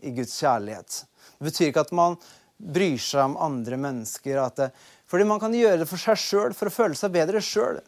i 0.00 0.14
Guds 0.16 0.32
kjærlighet. 0.40 1.02
Det 1.36 1.50
betyr 1.50 1.68
ikke 1.68 1.84
at 1.84 1.92
man 1.94 2.16
bryr 2.60 2.96
seg 3.00 3.26
om 3.28 3.36
andre 3.44 3.76
mennesker. 3.80 4.40
Det, 4.56 4.70
fordi 5.10 5.28
man 5.28 5.40
kan 5.42 5.54
gjøre 5.54 5.82
det 5.82 5.88
for 5.90 6.00
seg 6.00 6.18
sjøl, 6.20 6.56
for 6.56 6.70
å 6.70 6.74
føle 6.74 6.96
seg 6.96 7.12
bedre 7.14 7.44
sjøl. 7.44 7.82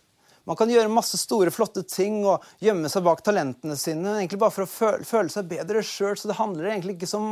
Man 0.49 0.59
kan 0.59 0.71
gjøre 0.71 0.91
masse 0.91 1.19
store, 1.21 1.53
flotte 1.55 1.85
ting 1.87 2.25
og 2.27 2.43
gjemme 2.63 2.91
seg 2.91 3.05
bak 3.07 3.23
talentene 3.23 3.77
sine 3.79 4.17
egentlig 4.19 4.41
bare 4.43 4.55
for 4.55 4.67
å 4.67 5.03
føle, 5.07 5.31
seg 5.31 5.51
bedre 5.51 5.85
sjøl. 5.87 6.17
Så 6.19 6.31
det 6.31 6.39
handler 6.41 6.73
egentlig 6.73 6.97
ikke 6.97 7.11
som 7.11 7.29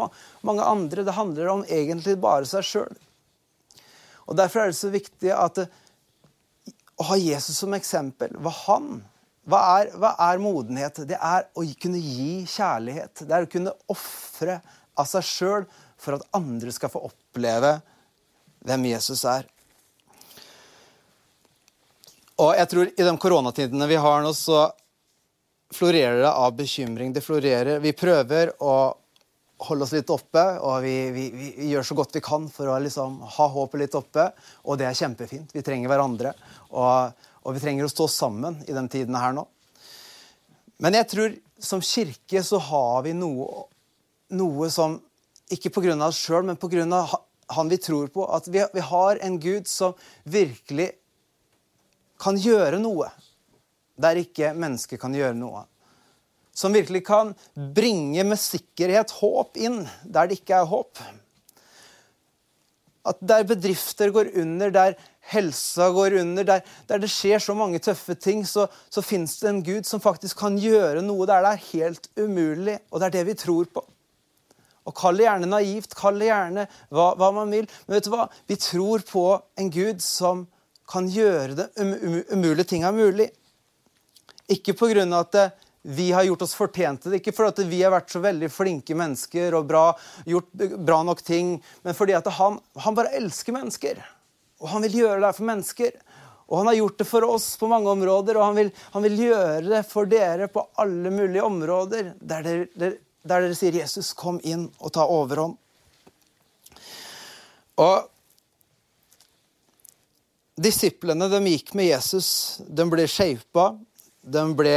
mange 0.47 0.67
andre. 0.67 1.05
Det 1.07 1.17
handler 1.17 1.51
om 1.51 1.65
egentlig 1.67 2.17
bare 2.23 2.47
seg 2.49 2.67
sjøl. 2.67 2.99
Og 4.31 4.37
Derfor 4.39 4.63
er 4.63 4.71
det 4.71 4.79
så 4.79 4.93
viktig 4.93 5.33
at, 5.35 5.59
å 7.01 7.09
ha 7.09 7.19
Jesus 7.19 7.59
som 7.65 7.75
eksempel. 7.75 8.37
Hva 8.39 8.55
han 8.69 9.01
hva 9.51 9.61
er, 9.81 9.89
hva 9.99 10.13
er, 10.29 10.39
modenhet? 10.39 11.01
Det 11.09 11.17
er 11.17 11.47
å 11.59 11.65
kunne 11.81 11.99
gi 11.99 12.45
kjærlighet. 12.47 13.25
Det 13.25 13.35
er 13.35 13.47
å 13.47 13.51
kunne 13.51 13.73
ofre 13.91 14.61
av 14.95 15.09
seg 15.09 15.27
sjøl 15.27 15.65
for 16.01 16.19
at 16.19 16.27
andre 16.37 16.71
skal 16.75 16.93
få 16.93 17.03
oppleve 17.09 17.79
hvem 18.69 18.87
Jesus 18.93 19.25
er. 19.29 19.49
Og 22.41 22.55
jeg 22.57 22.71
tror 22.71 22.89
i 22.89 23.05
de 23.05 23.17
koronatidene 23.21 23.89
vi 23.91 23.99
har 24.01 24.23
nå, 24.25 24.33
så 24.37 24.71
florerer 25.75 26.23
det 26.23 26.33
av 26.33 26.55
bekymring. 26.57 27.13
Det 27.13 27.23
florerer. 27.25 27.83
Vi 27.85 27.93
prøver 27.93 28.55
å 28.65 28.75
holde 29.61 29.85
oss 29.85 29.93
litt 29.93 30.11
oppe, 30.11 30.43
og 30.65 30.81
vi, 30.85 30.95
vi, 31.13 31.27
vi 31.37 31.69
gjør 31.69 31.85
så 31.85 31.97
godt 31.99 32.17
vi 32.17 32.23
kan 32.25 32.47
for 32.49 32.71
å 32.73 32.79
liksom 32.81 33.19
ha 33.37 33.49
håpet 33.53 33.83
litt 33.83 33.97
oppe. 33.99 34.31
Og 34.65 34.81
det 34.81 34.89
er 34.89 34.97
kjempefint. 34.97 35.53
Vi 35.53 35.65
trenger 35.65 35.93
hverandre. 35.93 36.33
Og, 36.73 37.27
og 37.45 37.57
vi 37.57 37.63
trenger 37.63 37.87
å 37.87 37.93
stå 37.93 38.09
sammen 38.11 38.57
i 38.67 38.77
de 38.77 38.85
tidene 38.89 39.21
her 39.21 39.37
nå. 39.37 39.45
Men 40.81 40.97
jeg 40.97 41.11
tror 41.11 41.37
som 41.61 41.85
kirke 41.85 42.41
så 42.47 42.61
har 42.71 43.03
vi 43.05 43.13
noe, 43.17 43.67
noe 44.33 44.71
som 44.73 44.97
Ikke 45.51 45.73
pga. 45.75 45.97
oss 46.07 46.17
sjøl, 46.23 46.45
men 46.47 46.57
pga. 46.57 47.05
han 47.51 47.69
vi 47.69 47.77
tror 47.77 48.09
på. 48.09 48.25
At 48.33 48.49
vi, 48.49 48.65
vi 48.73 48.81
har 48.81 49.19
en 49.21 49.39
Gud 49.43 49.69
som 49.69 49.93
virkelig 50.25 50.93
kan 52.21 52.39
gjøre 52.39 52.79
noe 52.83 53.09
der 54.01 54.21
ikke 54.21 54.55
mennesket 54.57 55.01
kan 55.01 55.15
gjøre 55.17 55.37
noe. 55.37 55.65
Som 56.57 56.75
virkelig 56.75 57.05
kan 57.07 57.33
bringe 57.77 58.25
med 58.27 58.41
sikkerhet 58.41 59.13
håp 59.21 59.59
inn 59.61 59.83
der 60.05 60.31
det 60.31 60.41
ikke 60.41 60.61
er 60.61 60.69
håp. 60.69 61.01
At 63.09 63.21
der 63.25 63.47
bedrifter 63.49 64.13
går 64.13 64.33
under, 64.43 64.73
der 64.73 64.97
helsa 65.31 65.89
går 65.95 66.19
under, 66.21 66.45
der, 66.45 66.65
der 66.89 67.01
det 67.01 67.11
skjer 67.13 67.41
så 67.41 67.55
mange 67.57 67.81
tøffe 67.83 68.17
ting, 68.19 68.43
så, 68.47 68.67
så 68.91 69.03
fins 69.05 69.39
det 69.41 69.49
en 69.49 69.63
Gud 69.65 69.89
som 69.89 70.03
faktisk 70.03 70.43
kan 70.43 70.59
gjøre 70.61 71.05
noe 71.05 71.29
der 71.29 71.47
det 71.47 71.55
er 71.55 71.67
helt 71.71 72.11
umulig. 72.19 72.77
Og 72.91 73.01
det 73.01 73.09
er 73.09 73.17
det 73.21 73.27
vi 73.31 73.39
tror 73.41 73.71
på. 73.73 73.85
Og 74.89 74.97
Kall 74.97 75.21
det 75.21 75.27
gjerne 75.29 75.49
naivt, 75.49 75.95
kall 75.95 76.19
det 76.19 76.31
gjerne 76.31 76.65
hva, 76.89 77.13
hva 77.21 77.29
man 77.37 77.53
vil. 77.53 77.69
Men 77.87 77.97
vet 77.97 78.09
du 78.09 78.15
hva? 78.15 78.27
Vi 78.49 78.57
tror 78.59 79.05
på 79.07 79.25
en 79.61 79.69
Gud 79.73 80.01
som 80.03 80.49
kan 80.91 81.09
gjøre 81.11 81.57
det 81.59 81.69
um, 81.81 81.93
um, 81.95 82.21
umulige 82.35 82.73
tinga 82.75 82.93
mulig. 82.93 83.31
Ikke 84.51 84.75
pga. 84.75 85.07
at 85.21 85.35
eh, 85.39 85.51
vi 85.83 86.11
har 86.13 86.27
gjort 86.27 86.43
oss 86.43 86.55
fortjente 86.59 87.09
det, 87.09 87.21
ikke 87.23 87.33
fordi 87.33 87.65
vi 87.71 87.83
har 87.83 87.93
vært 87.95 88.11
så 88.13 88.21
veldig 88.21 88.51
flinke 88.53 88.95
mennesker 88.99 89.55
og 89.57 89.69
bra, 89.71 89.85
gjort 90.29 90.51
bra 90.77 91.03
nok 91.07 91.23
ting, 91.25 91.55
men 91.83 91.97
fordi 91.97 92.19
han, 92.19 92.59
han 92.85 92.99
bare 92.99 93.15
elsker 93.17 93.57
mennesker. 93.57 94.03
Og 94.61 94.69
han 94.75 94.85
vil 94.85 94.99
gjøre 95.01 95.23
det 95.25 95.33
for 95.39 95.49
mennesker. 95.49 95.95
Og 96.51 96.59
han 96.59 96.69
har 96.69 96.81
gjort 96.81 96.99
det 96.99 97.07
for 97.07 97.25
oss 97.31 97.47
på 97.57 97.69
mange 97.71 97.89
områder, 97.89 98.37
og 98.37 98.49
han 98.51 98.59
vil, 98.59 98.71
han 98.93 99.05
vil 99.07 99.21
gjøre 99.23 99.67
det 99.71 99.85
for 99.89 100.11
dere 100.11 100.51
på 100.51 100.67
alle 100.83 101.13
mulige 101.15 101.47
områder 101.47 102.13
der 102.19 102.45
dere, 102.45 102.67
der, 102.75 102.97
der 103.23 103.45
dere 103.47 103.57
sier 103.57 103.79
'Jesus, 103.79 104.13
kom 104.13 104.41
inn 104.43 104.67
og 104.81 104.93
ta 104.93 105.07
overhånd'. 105.07 105.55
Og 107.81 108.11
Disiplene 110.61 111.29
de 111.33 111.39
gikk 111.55 111.73
med 111.79 111.89
Jesus. 111.89 112.61
De 112.69 112.85
ble 112.91 113.07
shapa. 113.09 113.71
De 114.21 114.43
ble 114.53 114.77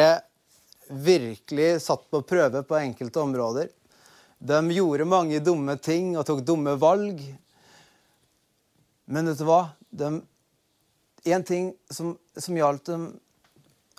virkelig 0.88 1.82
satt 1.84 2.06
på 2.12 2.22
prøve 2.28 2.62
på 2.63 2.78
enkelte 2.80 3.19
områder. 3.19 3.67
De 4.39 4.60
gjorde 4.76 5.08
mange 5.08 5.41
dumme 5.43 5.76
ting 5.84 6.13
og 6.15 6.24
tok 6.28 6.43
dumme 6.48 6.78
valg. 6.80 7.19
Men 9.12 9.28
vet 9.28 9.41
du 9.41 9.46
hva? 9.48 9.62
De, 9.91 10.10
en 11.36 11.46
ting 11.48 11.74
som, 11.91 12.15
som 12.38 12.58
gjaldt 12.58 12.88
dem 12.88 13.08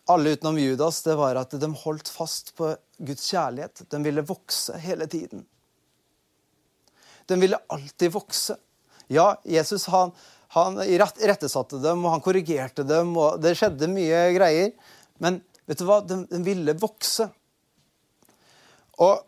alle 0.08 0.34
utenom 0.36 0.58
Judas, 0.60 1.02
det 1.04 1.16
var 1.16 1.36
at 1.40 1.52
de 1.56 1.70
holdt 1.84 2.08
fast 2.12 2.54
på 2.56 2.74
Guds 2.96 3.28
kjærlighet. 3.28 3.84
De 3.92 4.00
ville 4.04 4.24
vokse 4.24 4.76
hele 4.80 5.08
tiden. 5.08 5.44
De 7.28 7.40
ville 7.40 7.60
alltid 7.72 8.12
vokse. 8.12 8.56
Ja, 9.12 9.34
Jesus 9.44 9.86
han, 9.92 10.12
han 10.54 10.78
rettesatte 10.78 11.80
dem, 11.82 12.04
og 12.04 12.14
han 12.14 12.22
korrigerte 12.22 12.84
dem, 12.86 13.14
og 13.18 13.40
det 13.42 13.56
skjedde 13.58 13.90
mye 13.90 14.20
greier. 14.36 14.70
Men 15.22 15.40
vet 15.66 15.80
du 15.80 15.86
hva? 15.88 15.98
De, 16.06 16.20
de 16.30 16.42
ville 16.46 16.76
vokse. 16.78 17.26
Og 19.02 19.24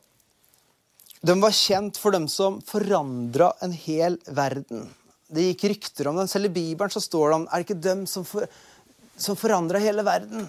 de 1.26 1.34
var 1.42 1.56
kjent 1.56 1.98
for 1.98 2.14
dem 2.14 2.28
som 2.30 2.60
forandra 2.62 3.50
en 3.64 3.74
hel 3.74 4.20
verden. 4.30 4.86
Det 5.26 5.48
gikk 5.48 5.64
rykter 5.72 6.12
om 6.12 6.20
dem. 6.20 6.30
Selv 6.30 6.46
i 6.46 6.54
Bibelen 6.54 6.92
så 6.94 7.02
står 7.02 7.30
det 7.32 7.38
om 7.40 7.46
er 7.48 7.58
det 7.58 7.66
ikke 7.66 7.82
dem 7.88 8.06
som, 8.06 8.26
for, 8.28 8.46
som 9.18 9.38
forandra 9.38 9.82
hele 9.82 10.06
verden. 10.06 10.46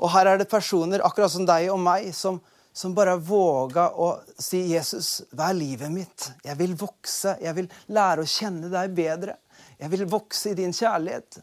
Og 0.00 0.12
her 0.12 0.32
er 0.32 0.40
det 0.40 0.48
personer, 0.48 1.04
akkurat 1.04 1.32
som 1.32 1.44
deg 1.48 1.68
og 1.72 1.80
meg, 1.84 2.08
som, 2.16 2.38
som 2.72 2.96
bare 2.96 3.18
våga 3.20 3.90
å 3.92 4.14
si 4.40 4.62
'Jesus, 4.70 5.26
vær 5.36 5.52
livet 5.56 5.92
mitt. 5.92 6.30
Jeg 6.44 6.56
vil 6.56 6.76
vokse. 6.76 7.36
Jeg 7.44 7.56
vil 7.60 7.68
lære 7.92 8.24
å 8.24 8.32
kjenne 8.38 8.72
deg 8.72 8.96
bedre.' 8.96 9.36
Jeg 9.80 9.92
vil 9.92 10.06
vokse 10.10 10.52
i 10.52 10.58
din 10.58 10.74
kjærlighet. 10.74 11.40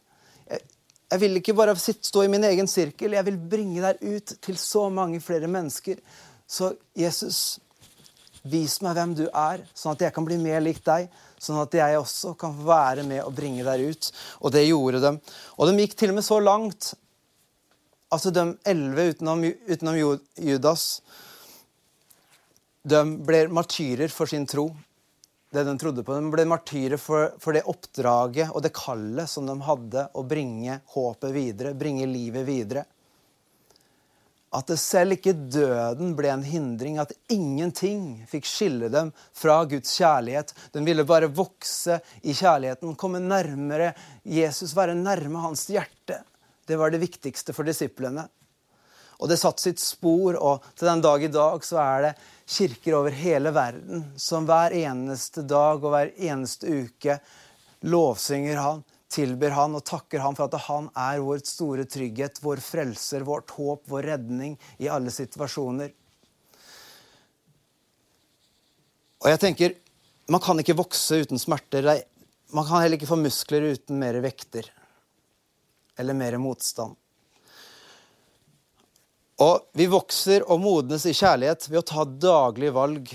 Jeg, 0.50 0.64
jeg 1.12 1.22
vil 1.22 1.40
ikke 1.40 1.56
bare 1.58 1.76
sitte, 1.80 2.08
stå 2.10 2.26
i 2.26 2.32
min 2.32 2.46
egen 2.50 2.70
sirkel. 2.70 3.18
Jeg 3.18 3.28
vil 3.28 3.38
bringe 3.38 3.84
deg 3.84 4.02
ut 4.16 4.34
til 4.42 4.58
så 4.60 4.88
mange 4.94 5.22
flere 5.24 5.50
mennesker. 5.52 6.02
Så 6.50 6.74
Jesus, 6.98 7.60
vis 8.44 8.80
meg 8.84 8.98
hvem 8.98 9.14
du 9.18 9.28
er, 9.28 9.64
sånn 9.78 9.96
at 9.96 10.08
jeg 10.08 10.16
kan 10.16 10.26
bli 10.28 10.40
mer 10.42 10.64
lik 10.64 10.82
deg. 10.86 11.08
Sånn 11.42 11.62
at 11.62 11.76
jeg 11.78 12.00
også 12.00 12.34
kan 12.40 12.58
være 12.66 13.06
med 13.08 13.24
og 13.24 13.36
bringe 13.38 13.66
deg 13.68 13.94
ut. 13.94 14.12
Og 14.42 14.54
det 14.56 14.66
gjorde 14.66 15.04
de. 15.04 15.14
Og 15.58 15.70
de 15.70 15.86
gikk 15.86 15.98
til 16.00 16.14
og 16.14 16.20
med 16.20 16.28
så 16.28 16.42
langt 16.44 16.94
Altså 18.14 18.30
de 18.30 18.44
elleve 18.70 19.08
utenom, 19.10 19.40
utenom 19.42 19.96
Judas 20.38 20.84
de 22.84 23.00
ble 23.26 23.46
martyrer 23.48 24.12
for 24.12 24.30
sin 24.30 24.46
tro, 24.50 24.68
det 25.54 25.64
de 25.64 25.78
trodde 25.78 26.04
på. 26.04 26.16
De 26.18 26.32
ble 26.34 26.46
martyrer 26.50 26.98
for, 26.98 27.36
for, 27.40 27.54
det 27.54 27.66
oppdraget 27.70 28.50
og 28.54 28.64
det 28.66 28.74
kallet 28.76 29.30
som 29.30 29.46
de 29.48 29.56
hadde 29.68 30.08
å 30.18 30.26
bringe 30.26 30.80
håpet 30.96 31.34
videre, 31.36 31.76
bringe 31.78 32.08
livet 32.10 32.48
videre. 32.48 32.86
At 34.54 34.70
det 34.70 34.78
selv 34.82 35.16
ikke 35.16 35.34
døden 35.34 36.14
ble 36.18 36.30
en 36.30 36.46
hindring, 36.46 37.00
at 37.02 37.14
ingenting 37.34 38.24
fikk 38.30 38.46
skille 38.50 38.90
dem 38.94 39.10
fra 39.34 39.64
Guds 39.70 39.96
kjærlighet. 39.98 40.54
De 40.74 40.84
ville 40.86 41.06
bare 41.10 41.32
vokse 41.34 41.98
i 42.22 42.36
kjærligheten, 42.38 42.94
komme 42.98 43.22
nærmere 43.22 43.94
Jesus, 44.26 44.76
være 44.78 44.98
nærme 44.98 45.42
hans 45.42 45.66
hjerte. 45.74 46.22
Det 46.70 46.78
var 46.80 46.94
det 46.94 47.02
viktigste 47.02 47.54
for 47.54 47.66
disiplene. 47.66 48.28
Og 49.24 49.30
det 49.32 49.40
satte 49.40 49.64
sitt 49.64 49.80
spor, 49.80 50.36
og 50.36 50.66
til 50.76 50.90
den 50.90 51.02
dag 51.04 51.22
i 51.24 51.32
dag 51.32 51.64
så 51.64 51.78
er 51.80 52.02
det 52.04 52.16
kirker 52.54 52.98
over 52.98 53.16
hele 53.16 53.54
verden 53.56 54.02
som 54.20 54.44
hver 54.50 54.76
eneste 54.76 55.46
dag 55.48 55.80
og 55.80 55.94
hver 55.94 56.12
eneste 56.20 56.68
uke 56.84 57.16
lovsynger 57.88 58.60
han, 58.60 58.82
tilber 59.14 59.56
han 59.56 59.78
og 59.78 59.86
takker 59.88 60.20
han 60.26 60.36
for 60.36 60.50
at 60.50 60.66
han 60.66 60.90
er 61.00 61.22
vår 61.24 61.44
store 61.48 61.86
trygghet, 61.88 62.42
vår 62.44 62.60
frelser, 62.64 63.24
vårt 63.24 63.54
håp, 63.56 63.86
vår 63.88 64.10
redning 64.12 64.58
i 64.84 64.90
alle 64.92 65.14
situasjoner. 65.14 65.94
Og 69.24 69.32
jeg 69.32 69.40
tenker, 69.40 69.80
Man 70.32 70.40
kan 70.40 70.60
ikke 70.60 70.78
vokse 70.80 71.18
uten 71.20 71.40
smerter. 71.40 71.84
Man 72.56 72.64
kan 72.64 72.80
heller 72.80 72.96
ikke 72.96 73.10
få 73.10 73.18
muskler 73.20 73.74
uten 73.76 74.00
mer 74.00 74.16
vekter 74.24 74.70
eller 76.00 76.16
mer 76.16 76.38
motstand. 76.40 76.96
Og 79.44 79.66
vi 79.76 79.88
vokser 79.92 80.46
og 80.48 80.62
modnes 80.64 81.06
i 81.10 81.16
kjærlighet 81.16 81.68
ved 81.70 81.82
å 81.82 81.88
ta 81.90 82.06
daglige 82.06 82.76
valg 82.76 83.10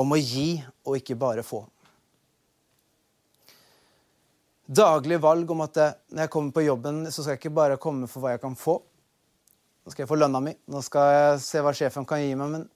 om 0.00 0.12
å 0.12 0.18
gi 0.18 0.56
og 0.84 0.98
ikke 0.98 1.16
bare 1.16 1.44
få. 1.46 1.62
Daglige 4.66 5.22
valg 5.22 5.50
om 5.52 5.64
at 5.64 5.80
når 6.12 6.24
jeg 6.24 6.32
kommer 6.32 6.56
på 6.56 6.66
jobben, 6.66 7.02
så 7.08 7.22
skal 7.22 7.34
jeg 7.34 7.42
ikke 7.42 7.56
bare 7.56 7.80
komme 7.80 8.08
for 8.10 8.24
hva 8.24 8.34
jeg 8.34 8.42
kan 8.42 8.56
få. 8.58 8.78
Nå 9.82 9.92
skal 9.92 10.04
jeg 10.04 10.12
få 10.12 10.20
lønna 10.20 10.40
mi, 10.44 10.54
nå 10.70 10.84
skal 10.84 11.10
jeg 11.12 11.42
se 11.44 11.64
hva 11.64 11.72
sjefen 11.76 12.06
kan 12.08 12.22
gi 12.22 12.36
meg. 12.38 12.54
Men 12.56 12.68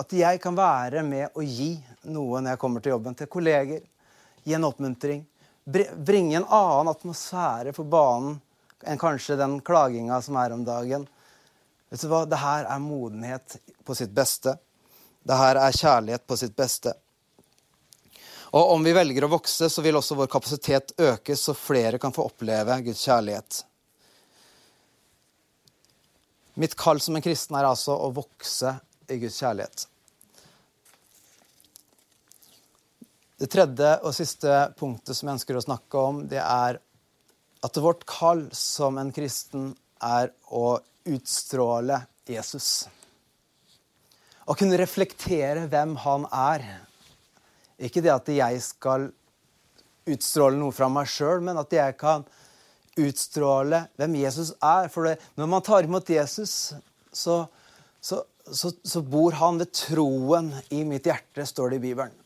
at 0.00 0.14
jeg 0.14 0.40
kan 0.42 0.56
være 0.58 1.04
med 1.06 1.34
å 1.34 1.44
gi 1.44 1.74
noe 2.10 2.40
når 2.40 2.54
jeg 2.54 2.62
kommer 2.62 2.84
til 2.84 2.96
jobben. 2.96 3.18
Til 3.18 3.30
kolleger. 3.30 3.84
Gi 4.44 4.56
en 4.56 4.68
oppmuntring 4.68 5.22
bringe 5.64 6.36
en 6.36 6.44
annen 6.44 6.92
atmosfære 6.92 7.72
på 7.72 7.84
banen 7.88 8.36
enn 8.84 9.00
kanskje 9.00 9.38
den 9.40 9.58
klaginga 9.64 10.20
som 10.22 10.36
er 10.36 10.52
om 10.52 10.64
dagen. 10.64 11.06
Vet 11.94 12.00
du 12.02 12.08
hva? 12.10 12.24
Det 12.26 12.40
her 12.42 12.64
er 12.66 12.80
modenhet 12.82 13.52
på 13.86 13.94
sitt 13.94 14.10
beste. 14.10 14.56
Det 15.22 15.36
her 15.38 15.60
er 15.62 15.76
kjærlighet 15.78 16.24
på 16.26 16.34
sitt 16.40 16.56
beste. 16.58 16.90
Og 18.50 18.72
om 18.72 18.82
vi 18.82 18.96
velger 18.96 19.22
å 19.22 19.28
vokse, 19.30 19.68
så 19.70 19.82
vil 19.84 19.94
også 20.00 20.16
vår 20.18 20.26
kapasitet 20.32 20.90
øke, 20.98 21.36
så 21.38 21.54
flere 21.54 22.00
kan 22.02 22.10
få 22.16 22.24
oppleve 22.26 22.80
Guds 22.88 23.04
kjærlighet. 23.06 23.60
Mitt 26.58 26.74
kall 26.82 26.98
som 26.98 27.14
en 27.14 27.22
kristen 27.22 27.60
er 27.60 27.70
altså 27.70 27.94
å 27.94 28.10
vokse 28.18 28.74
i 29.06 29.20
Guds 29.22 29.38
kjærlighet. 29.38 29.86
Det 33.38 33.52
tredje 33.54 33.94
og 34.02 34.18
siste 34.18 34.58
punktet 34.82 35.14
som 35.14 35.30
jeg 35.30 35.38
ønsker 35.38 35.62
å 35.62 35.64
snakke 35.68 36.04
om, 36.10 36.24
det 36.26 36.42
er 36.42 36.82
at 37.62 37.82
vårt 37.86 38.02
kall 38.10 38.48
som 38.50 38.98
en 38.98 39.14
kristen 39.14 39.76
er 40.04 40.30
å 40.52 40.76
utstråle 41.08 42.00
Jesus. 42.28 42.86
Å 44.44 44.56
kunne 44.56 44.78
reflektere 44.80 45.66
hvem 45.72 45.96
han 46.04 46.26
er. 46.28 46.64
Ikke 47.80 48.02
det 48.04 48.12
at 48.12 48.28
jeg 48.32 48.60
skal 48.64 49.08
utstråle 50.04 50.60
noe 50.60 50.74
fra 50.76 50.90
meg 50.92 51.08
sjøl, 51.08 51.40
men 51.44 51.58
at 51.60 51.72
jeg 51.72 51.96
kan 52.00 52.26
utstråle 53.00 53.86
hvem 53.98 54.18
Jesus 54.20 54.52
er. 54.60 54.90
For 54.92 55.08
det, 55.08 55.16
når 55.40 55.50
man 55.50 55.64
tar 55.64 55.88
imot 55.88 56.12
Jesus, 56.12 56.74
så, 57.12 57.40
så, 58.04 58.20
så, 58.44 58.72
så 58.84 59.02
bor 59.02 59.36
han 59.40 59.58
ved 59.62 59.72
troen 59.74 60.52
i 60.74 60.84
mitt 60.88 61.08
hjerte, 61.08 61.48
står 61.48 61.72
det 61.72 61.80
i 61.80 61.86
Bibelen. 61.88 62.20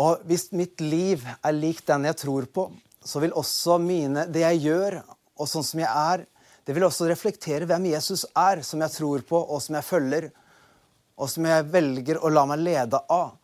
Og 0.00 0.22
hvis 0.28 0.50
mitt 0.54 0.82
liv 0.82 1.22
er 1.42 1.56
lik 1.56 1.82
den 1.88 2.06
jeg 2.06 2.18
tror 2.20 2.46
på, 2.50 2.68
så 3.02 3.22
vil 3.22 3.34
også 3.34 3.78
mine, 3.82 4.26
det 4.30 4.44
jeg 4.44 4.62
gjør, 4.68 5.00
og 5.40 5.48
sånn 5.48 5.66
som 5.66 5.80
jeg 5.82 5.90
er, 5.90 6.26
det 6.64 6.76
vil 6.76 6.86
også 6.86 7.08
reflektere 7.08 7.66
hvem 7.68 7.90
Jesus 7.92 8.26
er, 8.36 8.62
som 8.66 8.82
jeg 8.84 8.94
tror 8.94 9.24
på, 9.26 9.38
og 9.40 9.62
som 9.64 9.78
jeg 9.78 9.86
følger, 9.86 10.28
og 11.20 11.30
som 11.30 11.46
jeg 11.48 11.68
velger 11.72 12.20
å 12.20 12.32
la 12.32 12.44
meg 12.48 12.62
lede 12.64 13.00
av. 13.12 13.36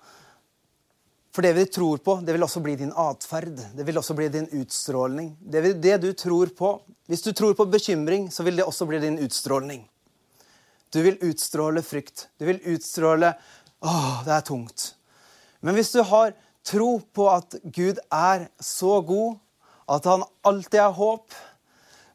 For 1.36 1.44
det 1.44 1.52
vi 1.52 1.66
tror 1.68 2.00
på, 2.00 2.14
det 2.24 2.32
vil 2.32 2.46
også 2.46 2.62
bli 2.64 2.78
din 2.80 2.94
atferd. 2.96 3.58
Det 3.76 3.84
vil 3.84 3.98
også 4.00 4.14
bli 4.16 4.30
din 4.32 4.46
utstrålning. 4.56 5.34
Det, 5.40 5.60
vil, 5.60 5.74
det 5.84 5.98
du 6.00 6.08
tror 6.16 6.48
på 6.56 6.70
Hvis 7.06 7.22
du 7.22 7.34
tror 7.36 7.52
på 7.54 7.66
bekymring, 7.68 8.30
så 8.32 8.42
vil 8.42 8.56
det 8.56 8.64
også 8.64 8.86
bli 8.88 8.98
din 9.02 9.18
utstrålning. 9.20 9.84
Du 10.90 11.02
vil 11.04 11.20
utstråle 11.28 11.82
frykt. 11.84 12.28
Du 12.40 12.46
vil 12.48 12.62
utstråle 12.72 13.34
'Å, 13.84 14.24
det 14.24 14.32
er 14.32 14.46
tungt'. 14.48 14.94
Men 15.60 15.76
hvis 15.76 15.92
du 15.92 16.00
har 16.02 16.32
tro 16.64 16.98
på 17.12 17.28
at 17.30 17.54
Gud 17.64 18.00
er 18.10 18.48
så 18.58 19.02
god, 19.04 19.36
at 19.92 20.08
han 20.08 20.24
alltid 20.42 20.80
har 20.80 20.96
håp, 20.96 21.36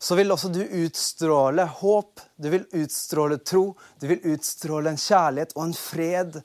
så 0.01 0.17
vil 0.17 0.33
også 0.33 0.49
du 0.49 0.61
utstråle 0.81 1.67
håp, 1.77 2.23
du 2.41 2.49
vil 2.49 2.65
utstråle 2.81 3.37
tro, 3.45 3.75
du 4.01 4.07
vil 4.09 4.33
utstråle 4.33 4.89
en 4.89 4.99
kjærlighet 4.99 5.53
og 5.53 5.67
en 5.67 5.77
fred 5.77 6.39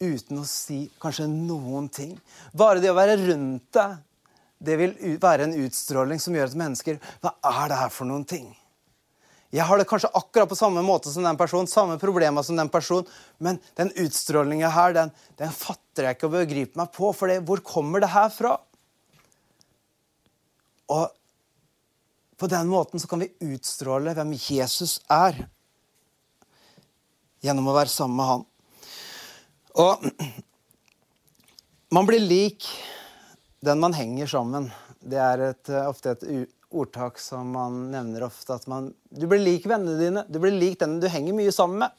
uten 0.00 0.42
å 0.42 0.46
si 0.48 0.82
kanskje 1.00 1.28
noen 1.30 1.88
ting. 1.92 2.12
Bare 2.52 2.82
det 2.82 2.92
å 2.92 2.98
være 2.98 3.16
rundt 3.22 3.70
deg, 3.76 3.98
det 4.60 4.76
vil 4.76 4.96
være 5.20 5.46
en 5.46 5.56
utstråling 5.62 6.20
som 6.20 6.34
gjør 6.36 6.50
at 6.50 6.58
mennesker 6.60 6.98
Hva 7.24 7.32
er 7.48 7.70
det 7.72 7.78
her 7.80 7.92
for 7.94 8.08
noen 8.10 8.26
ting? 8.28 8.50
Jeg 9.50 9.64
har 9.66 9.80
det 9.80 9.86
kanskje 9.88 10.12
akkurat 10.14 10.50
på 10.50 10.58
samme 10.58 10.82
måte 10.84 11.10
som 11.10 11.24
den 11.26 11.38
personen, 11.40 11.66
samme 11.66 11.96
problemer 11.98 12.44
som 12.46 12.58
den 12.60 12.68
personen, 12.70 13.08
men 13.42 13.58
den 13.80 13.90
utstrålinga 13.98 14.68
her, 14.70 14.92
den, 14.94 15.14
den, 15.40 15.50
fatter 15.50 16.06
jeg 16.06 16.18
ikke 16.18 16.28
og 16.28 16.36
bør 16.36 16.50
gripe 16.52 16.78
meg 16.78 16.92
på, 16.94 17.10
for 17.16 17.32
det, 17.32 17.40
hvor 17.48 17.64
kommer 17.66 18.04
det 18.04 18.12
her 18.12 18.28
fra? 18.30 18.52
Og 20.92 21.08
på 22.40 22.48
den 22.48 22.68
måten 22.72 23.00
så 23.00 23.08
kan 23.08 23.20
vi 23.20 23.32
utstråle 23.52 24.14
hvem 24.16 24.32
Jesus 24.32 24.96
er, 25.12 25.36
gjennom 27.44 27.68
å 27.68 27.74
være 27.76 27.92
sammen 27.92 28.16
med 28.16 28.30
han. 28.30 28.46
Og 29.80 30.06
man 31.92 32.08
blir 32.08 32.22
lik 32.24 32.64
den 33.60 33.80
man 33.82 33.96
henger 33.96 34.30
sammen. 34.30 34.70
Det 35.00 35.20
er 35.20 35.44
et, 35.50 35.72
ofte 35.84 36.14
et 36.14 36.24
ordtak 36.70 37.20
som 37.20 37.52
man 37.52 37.90
nevner 37.92 38.24
ofte. 38.24 38.56
At 38.56 38.64
man, 38.70 38.90
du 39.10 39.26
blir 39.28 39.42
lik 39.42 39.68
vennene 39.68 39.98
dine. 40.00 40.24
Du 40.28 40.40
blir 40.40 40.56
lik 40.56 40.78
den 40.80 40.98
du 41.02 41.08
henger 41.12 41.36
mye 41.36 41.52
sammen 41.52 41.84
med. 41.84 41.90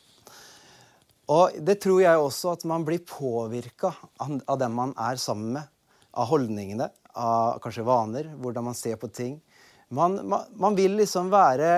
Og 1.32 1.54
det 1.64 1.78
tror 1.86 2.02
jeg 2.02 2.18
også 2.18 2.56
at 2.56 2.66
man 2.68 2.86
blir 2.88 3.06
påvirka 3.06 3.94
av 4.26 4.58
den 4.60 4.74
man 4.74 4.98
er 4.98 5.22
sammen 5.22 5.54
med. 5.60 5.70
Av 6.12 6.28
holdningene, 6.28 6.90
av 7.16 7.62
kanskje 7.64 7.86
vaner, 7.88 8.34
hvordan 8.42 8.66
man 8.68 8.76
ser 8.76 8.98
på 9.00 9.08
ting. 9.14 9.38
Man, 9.92 10.20
man, 10.28 10.48
man 10.56 10.78
vil 10.78 10.96
liksom 11.00 11.32
være 11.32 11.72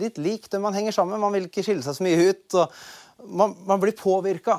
litt 0.00 0.18
lik 0.18 0.48
dem 0.50 0.64
man 0.64 0.74
henger 0.74 0.96
sammen. 0.96 1.20
Man 1.20 1.34
vil 1.34 1.48
ikke 1.48 1.64
skille 1.64 1.84
seg 1.84 1.96
så 1.96 2.06
mye 2.06 2.30
ut. 2.30 2.56
Man, 3.24 3.54
man 3.68 3.82
blir 3.82 3.96
påvirka. 3.98 4.58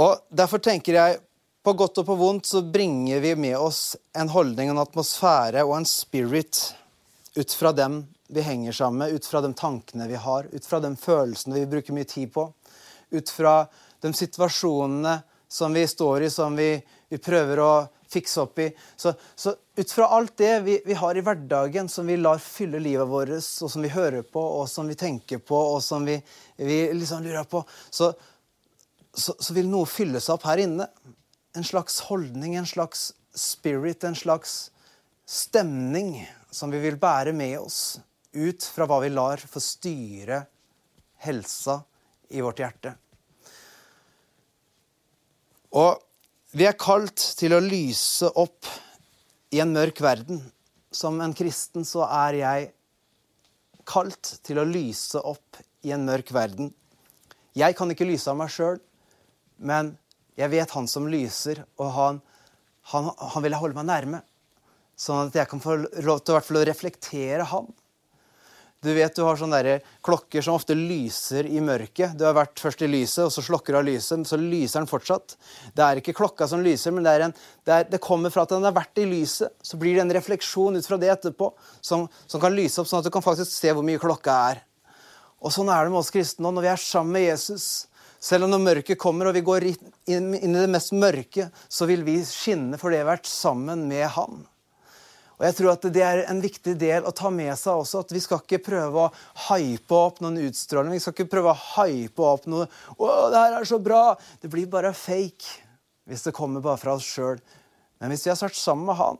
Og 0.00 0.24
derfor 0.32 0.62
tenker 0.62 0.96
jeg 0.96 1.18
på 1.62 1.74
godt 1.78 2.00
og 2.02 2.06
på 2.08 2.16
vondt 2.18 2.48
så 2.48 2.62
bringer 2.64 3.20
vi 3.22 3.34
med 3.38 3.58
oss 3.58 3.92
en 4.18 4.30
holdning, 4.32 4.72
en 4.72 4.82
atmosfære 4.82 5.62
og 5.66 5.76
en 5.76 5.86
spirit 5.86 6.62
ut 7.36 7.54
fra 7.54 7.70
dem 7.76 8.00
vi 8.32 8.42
henger 8.42 8.72
sammen 8.72 9.04
med, 9.04 9.12
ut 9.12 9.26
fra 9.28 9.42
de 9.44 9.52
tankene 9.54 10.08
vi 10.08 10.18
har, 10.18 10.48
ut 10.52 10.66
fra 10.66 10.80
de 10.80 10.94
følelsene 10.96 11.60
vi 11.60 11.68
bruker 11.68 11.94
mye 11.94 12.08
tid 12.08 12.32
på, 12.32 12.46
ut 13.12 13.30
fra 13.30 13.66
de 14.02 14.10
situasjonene 14.16 15.18
som 15.52 15.74
vi 15.76 15.84
står 15.86 16.26
i, 16.26 16.30
som 16.32 16.56
vi, 16.56 16.70
vi 17.12 17.20
prøver 17.20 17.60
å 17.60 17.72
fikse 18.10 18.42
opp 18.42 18.58
i. 18.64 18.70
Så, 18.96 19.12
så 19.36 19.52
ut 19.76 19.92
fra 19.92 20.06
alt 20.06 20.36
det 20.36 20.52
vi, 20.66 20.76
vi, 20.84 20.94
har 20.94 21.16
i 21.16 21.22
hverdagen, 21.24 21.88
som 21.88 22.06
vi 22.06 22.18
lar 22.20 22.42
fylle 22.42 22.80
livet 22.82 23.08
vårt, 23.08 23.32
og 23.38 23.70
som 23.72 23.82
vi 23.82 23.92
hører 23.92 24.22
på, 24.22 24.42
og 24.60 24.68
som 24.68 24.88
vi 24.88 24.98
tenker 24.98 25.40
på, 25.40 25.56
og 25.56 25.80
som 25.84 26.04
vi, 26.04 26.18
vi 26.60 26.84
liksom 26.92 27.24
lurer 27.24 27.48
på, 27.48 27.64
så, 27.90 28.12
så, 29.14 29.34
så 29.38 29.56
vil 29.56 29.70
noe 29.72 29.88
fylle 29.88 30.20
seg 30.20 30.36
opp 30.36 30.48
her 30.50 30.64
inne 30.66 30.88
en 31.52 31.64
slags 31.64 32.00
holdning, 32.08 32.56
en 32.56 32.66
slags 32.66 33.12
spirit, 33.34 34.04
en 34.04 34.16
slags 34.16 34.70
stemning 35.28 36.14
som 36.50 36.72
vi 36.72 36.80
vil 36.80 36.96
bære 37.00 37.32
med 37.36 37.58
oss 37.60 38.00
ut 38.32 38.64
fra 38.64 38.86
hva 38.88 39.02
vi 39.04 39.12
lar 39.12 39.40
få 39.40 39.60
styre 39.60 40.42
helsa 41.24 41.82
i 42.32 42.40
vårt 42.40 42.62
hjerte. 42.64 42.94
Og 45.76 46.00
vi 46.56 46.66
er 46.68 46.76
kalt 46.76 47.20
til 47.38 47.54
å 47.56 47.62
lyse 47.64 48.28
opp 48.28 48.68
i 49.52 49.60
en 49.60 49.72
mørk 49.74 50.00
verden. 50.02 50.40
Som 50.92 51.20
en 51.24 51.34
kristen 51.36 51.86
så 51.88 52.06
er 52.08 52.38
jeg 52.40 52.70
kalt 53.88 54.36
til 54.44 54.60
å 54.60 54.68
lyse 54.68 55.20
opp 55.20 55.60
i 55.84 55.92
en 55.94 56.04
mørk 56.06 56.32
verden. 56.34 56.70
Jeg 57.56 57.76
kan 57.76 57.90
ikke 57.92 58.08
lyse 58.08 58.30
av 58.32 58.38
meg 58.40 58.52
sjøl, 58.52 58.78
men 59.60 59.92
jeg 60.38 60.52
vet 60.52 60.72
han 60.72 60.88
som 60.88 61.08
lyser, 61.10 61.60
og 61.76 61.90
han, 61.92 62.20
han, 62.92 63.10
han 63.34 63.44
vil 63.44 63.58
holde 63.58 63.76
meg 63.76 63.88
nærme. 63.90 64.22
Sånn 64.96 65.28
at 65.28 65.36
jeg 65.36 65.50
kan 65.50 65.60
få 65.60 65.76
lov 66.04 66.22
til 66.24 66.38
å 66.38 66.64
reflektere 66.68 67.44
han. 67.52 67.68
Du 68.82 68.90
vet 68.90 69.14
du 69.14 69.22
har 69.22 69.38
sånne 69.38 69.60
der 69.62 69.84
klokker 70.02 70.42
som 70.42 70.56
ofte 70.58 70.74
lyser 70.74 71.46
i 71.46 71.60
mørket. 71.62 72.16
Du 72.18 72.24
har 72.26 72.34
vært 72.34 72.58
først 72.58 72.80
i 72.82 72.88
lyset, 72.90 73.28
og 73.28 73.30
så 73.30 73.44
slokker 73.46 73.76
du 73.76 73.78
av 73.78 73.86
lyset, 73.86 74.24
så 74.26 74.38
lyser 74.40 74.80
den 74.80 74.90
fortsatt. 74.90 75.36
Det 75.70 75.84
er 75.86 76.00
ikke 76.00 76.16
klokka 76.18 76.48
som 76.50 76.64
lyser, 76.66 76.90
men 76.94 77.06
det, 77.06 77.12
en, 77.28 77.34
det, 77.62 77.76
er, 77.76 77.86
det 77.92 78.02
kommer 78.02 78.34
fra 78.34 78.42
at 78.42 78.50
den 78.50 78.66
har 78.66 78.74
vært 78.74 78.98
i 78.98 79.06
lyset. 79.06 79.54
Så 79.62 79.78
blir 79.78 79.94
det 79.94 80.02
en 80.02 80.14
refleksjon 80.18 80.74
ut 80.74 80.88
fra 80.88 80.98
det 80.98 81.12
etterpå 81.14 81.52
som, 81.78 82.08
som, 82.26 82.42
kan 82.42 82.58
lyse 82.58 82.82
opp, 82.82 82.90
sånn 82.90 83.04
at 83.04 83.06
du 83.06 83.14
kan 83.14 83.22
faktisk 83.22 83.54
se 83.54 83.70
hvor 83.70 83.86
mye 83.86 84.02
klokka 84.02 84.34
er. 84.50 84.64
Og 85.42 85.54
Sånn 85.54 85.70
er 85.70 85.86
det 85.86 85.94
med 85.94 86.02
oss 86.02 86.10
kristne 86.14 86.42
nå 86.42 86.56
når 86.56 86.66
vi 86.66 86.74
er 86.74 86.82
sammen 86.82 87.14
med 87.14 87.28
Jesus. 87.28 87.68
Selv 88.22 88.48
om 88.48 88.52
når 88.54 88.66
mørket 88.66 88.98
kommer 89.02 89.30
og 89.30 89.38
vi 89.38 89.46
går 89.46 89.68
inn, 89.70 90.34
i 90.34 90.50
det 90.54 90.68
mest 90.70 90.90
mørke, 90.94 91.52
så 91.70 91.86
vil 91.90 92.02
vi 92.06 92.18
skinne 92.26 92.78
for 92.82 92.90
vi 92.90 92.98
har 92.98 93.10
vært 93.14 93.30
sammen 93.30 93.86
med 93.90 94.10
Han. 94.18 94.42
Og 95.42 95.48
jeg 95.48 95.56
tror 95.58 95.72
at 95.72 95.86
Det 95.90 96.02
er 96.06 96.20
en 96.30 96.38
viktig 96.38 96.76
del 96.78 97.02
å 97.02 97.10
ta 97.10 97.26
med 97.34 97.50
seg 97.58 97.80
også, 97.82 98.04
at 98.04 98.12
vi 98.14 98.20
skal 98.22 98.38
ikke 98.44 98.60
prøve 98.62 99.08
å 99.08 99.12
hype 99.48 99.96
opp 99.96 100.20
noen 100.22 100.38
utstråling. 100.46 100.94
Vi 100.94 101.02
skal 101.02 101.16
ikke 101.16 101.32
prøve 101.32 101.50
å 101.50 101.62
hype 101.72 102.22
opp 102.22 102.46
noe 102.46 102.68
'Å, 102.94 103.30
det 103.32 103.40
her 103.40 103.56
er 103.58 103.66
så 103.66 103.80
bra!' 103.82 104.14
Det 104.40 104.48
blir 104.48 104.70
bare 104.70 104.92
fake 104.94 105.66
hvis 106.06 106.22
det 106.22 106.32
kommer 106.32 106.62
bare 106.62 106.78
fra 106.78 106.94
oss 106.94 107.02
sjøl. 107.02 107.40
Men 107.98 108.10
hvis 108.10 108.22
vi 108.22 108.30
har 108.30 108.38
vært 108.38 108.54
sammen 108.54 108.86
med 108.86 108.94
Han, 108.94 109.18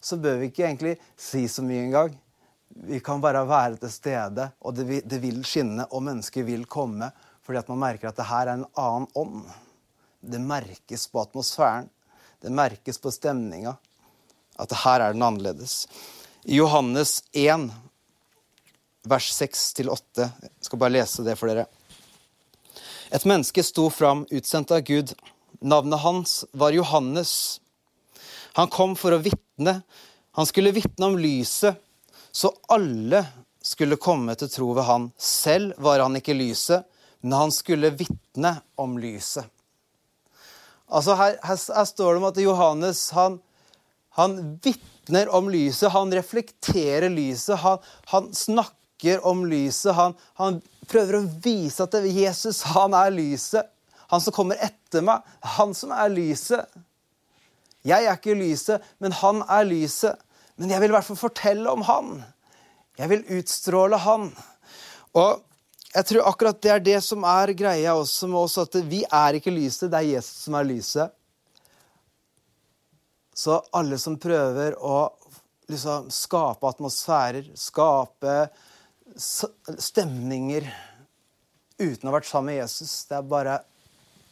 så 0.00 0.20
bør 0.20 0.36
vi 0.36 0.50
ikke 0.50 0.68
egentlig 0.68 0.98
si 1.16 1.48
så 1.48 1.64
mye 1.64 1.86
engang. 1.86 2.20
Vi 2.68 3.00
kan 3.00 3.20
bare 3.20 3.46
være 3.48 3.80
til 3.80 3.90
stede, 3.90 4.52
og 4.60 4.74
det 4.74 4.84
vil, 4.84 5.00
det 5.00 5.22
vil 5.22 5.42
skinne, 5.44 5.88
og 5.90 6.02
mennesker 6.02 6.44
vil 6.44 6.66
komme. 6.66 7.10
Fordi 7.40 7.58
at 7.58 7.68
man 7.68 7.78
merker 7.78 8.08
at 8.08 8.16
det 8.16 8.28
her 8.28 8.48
er 8.48 8.58
en 8.58 8.68
annen 8.76 9.08
ånd. 9.14 9.48
Det 10.20 10.40
merkes 10.40 11.08
på 11.08 11.24
atmosfæren. 11.24 11.88
Det 12.42 12.52
merkes 12.52 12.98
på 12.98 13.10
stemninga 13.10 13.78
at 14.58 14.72
her 14.84 15.02
er 15.02 15.14
den 15.14 15.24
annerledes. 15.24 15.84
I 16.44 16.58
Johannes 16.60 17.22
1, 17.32 17.68
vers 19.06 19.30
6-8, 19.40 20.26
jeg 20.26 20.68
skal 20.68 20.80
bare 20.80 20.94
lese 20.94 21.24
det 21.26 21.36
for 21.38 21.50
dere. 21.50 21.66
Et 23.14 23.24
menneske 23.28 23.62
sto 23.62 23.88
fram, 23.90 24.24
utsendt 24.34 24.74
av 24.74 24.82
Gud. 24.86 25.14
Navnet 25.60 26.02
hans 26.02 26.44
var 26.52 26.74
Johannes. 26.74 27.60
Han 28.58 28.70
kom 28.72 28.96
for 28.98 29.14
å 29.14 29.22
vitne. 29.22 29.80
Han 30.36 30.48
skulle 30.48 30.74
vitne 30.76 31.10
om 31.10 31.18
lyset, 31.18 31.78
så 32.32 32.50
alle 32.72 33.22
skulle 33.64 33.98
komme 34.00 34.34
til 34.38 34.50
tro 34.52 34.72
ved 34.76 34.84
han. 34.88 35.10
Selv 35.18 35.78
var 35.82 36.02
han 36.02 36.18
ikke 36.18 36.36
lyset, 36.36 36.84
men 37.22 37.38
han 37.38 37.54
skulle 37.54 37.94
vitne 37.96 38.56
om 38.76 38.98
lyset. 39.00 39.46
Altså 40.86 41.16
her, 41.18 41.38
her, 41.42 41.58
her 41.58 41.86
står 41.88 42.12
det 42.14 42.20
om 42.20 42.28
at 42.28 42.38
Johannes 42.38 43.00
han, 43.16 43.40
han 44.16 44.36
vitner 44.64 45.28
om 45.28 45.50
lyset, 45.52 45.90
han 45.92 46.12
reflekterer 46.14 47.10
lyset, 47.12 47.58
han, 47.60 47.78
han 48.12 48.30
snakker 48.34 49.26
om 49.26 49.44
lyset. 49.46 49.92
Han, 49.94 50.14
han, 50.40 50.60
prøver 50.88 51.18
å 51.18 51.26
vise 51.42 51.82
at 51.82 51.92
det, 51.92 52.12
Jesus, 52.14 52.62
han 52.70 52.94
er 52.94 53.10
lyset. 53.12 53.68
Han 54.08 54.22
som 54.22 54.32
kommer 54.32 54.60
etter 54.62 55.02
meg, 55.04 55.24
han 55.56 55.74
som 55.74 55.92
er 55.92 56.12
lyset. 56.14 56.78
Jeg 57.86 58.06
er 58.06 58.16
ikke 58.16 58.38
lyset, 58.38 58.84
men 59.02 59.12
han 59.20 59.42
er 59.50 59.66
lyset. 59.68 60.22
Men 60.56 60.72
jeg 60.72 60.80
vil 60.80 60.94
i 60.94 60.96
hvert 60.96 61.08
fall 61.10 61.20
fortelle 61.20 61.74
om 61.74 61.84
han. 61.84 62.14
Jeg 62.96 63.12
vil 63.12 63.26
utstråle 63.36 64.00
han. 64.00 64.30
Og 65.12 65.42
jeg 65.92 66.08
tror 66.08 66.30
akkurat 66.30 66.62
det 66.62 66.72
er 66.72 66.86
det 66.86 66.98
som 67.04 67.26
er 67.28 67.52
greia 67.58 67.98
også 67.98 68.30
med 68.30 68.46
oss, 68.46 68.56
at 68.62 68.80
vi 68.88 69.02
er 69.04 69.36
ikke 69.36 69.52
lyset, 69.52 69.90
det 69.92 70.00
er 70.00 70.14
Jesus 70.16 70.46
som 70.46 70.56
er 70.56 70.70
lyset. 70.72 71.15
Så 73.36 73.58
alle 73.76 73.98
som 74.00 74.16
prøver 74.16 74.78
å 74.80 75.10
liksom 75.68 76.08
skape 76.14 76.68
atmosfærer, 76.70 77.50
skape 77.58 78.46
stemninger 79.16 80.68
uten 81.76 82.06
å 82.06 82.10
ha 82.10 82.16
vært 82.16 82.30
sammen 82.30 82.54
med 82.54 82.62
Jesus, 82.62 83.02
det 83.10 83.18
er 83.18 83.28
bare 83.28 83.58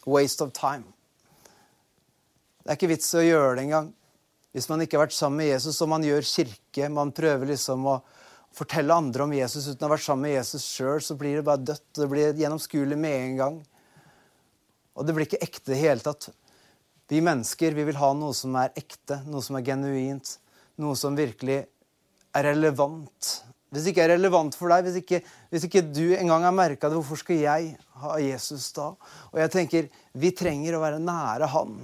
waste 0.08 0.46
of 0.46 0.54
time. 0.56 0.88
Det 2.64 2.72
er 2.72 2.78
ikke 2.78 2.94
vits 2.94 3.10
i 3.12 3.20
å 3.20 3.26
gjøre 3.26 3.58
det 3.58 3.66
engang. 3.66 3.90
Hvis 4.56 4.70
man 4.70 4.80
ikke 4.80 4.96
har 4.96 5.04
vært 5.04 5.16
sammen 5.16 5.42
med 5.42 5.50
Jesus, 5.50 5.80
og 5.84 5.90
man 5.92 6.06
gjør 6.06 6.24
kirke, 6.24 6.88
man 6.88 7.12
prøver 7.12 7.50
liksom 7.50 7.84
å 7.90 7.98
fortelle 8.54 8.94
andre 8.94 9.26
om 9.26 9.34
Jesus 9.34 9.66
uten 9.66 9.82
å 9.82 9.88
ha 9.90 9.94
vært 9.96 10.06
sammen 10.06 10.28
med 10.28 10.36
Jesus 10.38 10.64
sjøl, 10.64 11.02
så 11.02 11.16
blir 11.18 11.40
det 11.40 11.44
bare 11.44 11.60
dødt. 11.72 11.84
Det 11.98 12.08
blir 12.08 12.38
gjennomskuelig 12.40 12.98
med 13.04 13.16
en 13.18 13.36
gang. 13.42 13.60
Og 14.94 15.04
det 15.04 15.16
blir 15.16 15.28
ikke 15.28 15.42
ekte 15.44 15.72
i 15.72 15.74
det 15.74 15.80
hele 15.82 16.06
tatt. 16.06 16.30
Vi 17.08 17.20
mennesker 17.20 17.74
vi 17.76 17.84
vil 17.84 17.98
ha 18.00 18.12
noe 18.16 18.34
som 18.36 18.54
er 18.56 18.72
ekte, 18.78 19.20
noe 19.28 19.44
som 19.44 19.58
er 19.58 19.66
genuint, 19.66 20.38
noe 20.80 20.96
som 20.96 21.16
virkelig 21.16 21.60
er 22.34 22.46
relevant. 22.48 23.32
Hvis 23.74 23.84
det 23.84 23.92
ikke 23.92 24.04
er 24.06 24.14
relevant 24.14 24.54
for 24.54 24.70
deg, 24.70 24.86
hvis 24.86 25.00
ikke, 25.02 25.20
hvis 25.50 25.66
ikke 25.66 25.82
du 25.84 26.14
engang 26.14 26.46
har 26.46 26.54
merka 26.54 26.88
det, 26.88 26.96
hvorfor 26.96 27.18
skal 27.20 27.42
jeg 27.42 27.74
ha 28.00 28.16
Jesus 28.22 28.68
da? 28.76 28.92
Og 29.32 29.40
jeg 29.42 29.52
tenker, 29.52 29.90
Vi 30.14 30.30
trenger 30.30 30.76
å 30.76 30.80
være 30.80 31.02
nære 31.02 31.48
Han. 31.50 31.76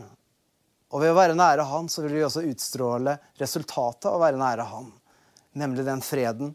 Og 0.91 1.03
ved 1.03 1.11
å 1.11 1.19
være 1.19 1.35
nære 1.35 1.67
Han 1.67 1.89
så 1.91 2.05
vil 2.07 2.15
vi 2.15 2.25
også 2.25 2.47
utstråle 2.47 3.17
resultatet 3.41 4.07
av 4.07 4.21
å 4.21 4.23
være 4.23 4.39
nære 4.39 4.69
Han. 4.71 4.93
Nemlig 5.59 5.85
den 5.85 6.03
freden, 6.07 6.55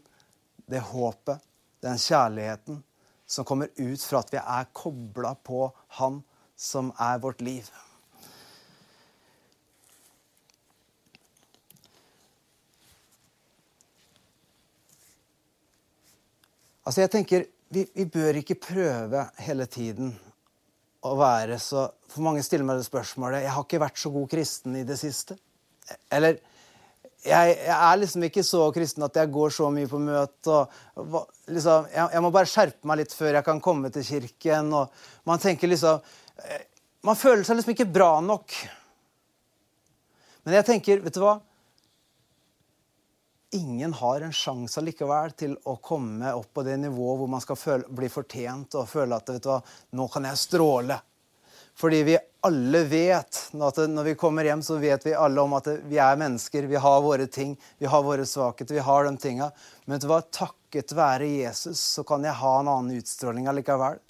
det 0.66 0.80
håpet, 0.80 1.44
den 1.84 2.00
kjærligheten 2.00 2.80
som 3.28 3.44
kommer 3.44 3.68
ut 3.76 4.02
fra 4.02 4.22
at 4.24 4.32
vi 4.32 4.40
er 4.40 4.70
kobla 4.72 5.34
på 5.44 5.68
Han 6.00 6.22
som 6.56 6.94
er 6.96 7.20
vårt 7.20 7.44
liv. 7.44 7.68
Altså 16.86 17.02
jeg 17.02 17.10
tenker, 17.10 17.46
vi, 17.74 17.82
vi, 17.94 18.04
bør 18.06 18.38
ikke 18.38 18.60
prøve 18.62 19.24
hele 19.42 19.66
tiden 19.66 20.12
å 21.02 21.16
være 21.18 21.58
så 21.62 21.88
For 22.06 22.22
mange 22.22 22.44
stiller 22.46 22.66
meg 22.66 22.78
det 22.78 22.86
spørsmålet 22.86 23.42
Jeg 23.42 23.54
har 23.56 23.64
ikke 23.66 23.82
vært 23.82 23.98
så 23.98 24.12
god 24.14 24.28
kristen 24.30 24.76
i 24.78 24.84
det 24.86 24.98
siste. 25.00 25.34
Eller 26.14 26.38
jeg, 27.26 27.56
jeg 27.58 27.74
er 27.74 27.98
liksom 27.98 28.26
ikke 28.28 28.44
så 28.46 28.68
kristen 28.74 29.02
at 29.02 29.18
jeg 29.18 29.32
går 29.34 29.50
så 29.54 29.66
mye 29.74 29.90
på 29.90 29.98
møte. 29.98 30.54
og 30.54 31.50
liksom, 31.50 31.88
jeg, 31.90 32.06
jeg, 32.14 32.22
må 32.22 32.30
bare 32.34 32.50
skjerpe 32.50 32.86
meg 32.86 33.00
litt 33.02 33.14
før 33.18 33.34
jeg 33.34 33.48
kan 33.48 33.62
komme 33.62 33.90
til 33.94 34.06
kirken. 34.06 34.70
og 34.78 35.26
Man 35.26 35.42
tenker 35.42 35.70
liksom 35.70 35.98
eh, 36.46 36.66
Man 37.06 37.18
føler 37.18 37.42
seg 37.46 37.58
liksom 37.58 37.74
ikke 37.74 37.90
bra 37.98 38.12
nok. 38.22 38.54
Men 40.46 40.60
jeg 40.60 40.68
tenker, 40.70 41.02
vet 41.02 41.18
du 41.18 41.24
hva? 41.24 41.40
Ingen 43.56 43.92
har 43.98 44.22
en 44.22 44.34
sjanse 44.34 44.82
likevel 44.84 45.32
til 45.38 45.56
å 45.64 45.76
komme 45.82 46.30
opp 46.36 46.52
på 46.54 46.64
det 46.66 46.76
nivået 46.82 47.20
hvor 47.20 47.30
man 47.32 47.42
skal 47.42 47.58
føle, 47.58 47.88
bli 47.88 48.08
fortjent 48.12 48.76
og 48.78 48.88
føle 48.90 49.18
at 49.18 49.32
vet 49.32 49.44
du 49.44 49.50
hva, 49.50 49.60
nå 49.98 50.08
kan 50.12 50.28
jeg 50.28 50.40
stråle. 50.40 50.98
Fordi 51.76 52.02
vi 52.06 52.16
alle 52.46 52.80
vet 52.88 53.40
at 53.52 53.78
når 53.92 54.10
vi 54.10 54.14
kommer 54.16 54.46
hjem, 54.48 54.62
så 54.64 54.78
vet 54.80 55.04
vi 55.04 55.12
alle 55.12 55.42
om 55.42 55.56
at 55.58 55.68
vi 55.90 55.98
er 56.00 56.16
mennesker. 56.16 56.68
Vi 56.70 56.80
har 56.80 57.02
våre 57.04 57.26
ting, 57.28 57.52
vi 57.76 57.90
har 57.92 58.04
våre 58.06 58.24
svakheter, 58.26 58.78
vi 58.78 58.84
har 58.86 59.04
de 59.04 59.12
tinga. 59.20 59.50
Men 59.84 59.96
vet 59.96 60.06
du 60.06 60.08
hva, 60.08 60.22
takket 60.24 60.94
være 60.96 61.28
Jesus 61.28 61.82
så 61.98 62.04
kan 62.08 62.24
jeg 62.24 62.38
ha 62.40 62.52
en 62.60 62.70
annen 62.72 62.96
utstråling 62.96 63.50
allikevel. 63.52 64.00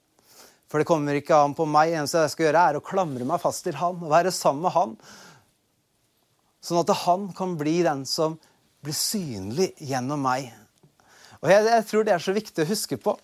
For 0.71 0.83
det 0.83 0.87
kommer 0.87 1.19
ikke 1.19 1.39
an 1.39 1.55
på 1.59 1.67
meg. 1.71 1.95
Eneste 1.95 2.23
jeg 2.23 2.35
skal 2.35 2.49
gjøre, 2.49 2.67
er 2.69 2.79
å 2.79 2.85
klamre 2.87 3.27
meg 3.27 3.43
fast 3.43 3.67
til 3.67 3.79
han 3.81 3.99
og 3.99 4.13
være 4.15 4.35
sammen 4.35 4.67
med 4.67 4.75
han. 4.77 4.95
Sånn 6.63 6.83
at 6.83 6.95
han 7.03 7.29
kan 7.35 7.55
bli 7.59 7.81
den 7.87 8.07
som 8.07 8.39
blir 8.87 8.97
synlig 8.97 9.73
gjennom 9.83 10.23
meg. 10.25 10.53
Og 11.43 11.51
jeg, 11.51 11.67
jeg, 11.69 11.87
tror 11.91 12.07
det 12.07 12.15
er 12.15 12.23
så 12.23 12.35
viktig 12.37 12.65
å 12.65 12.71
huske 12.71 12.99
på 13.01 13.17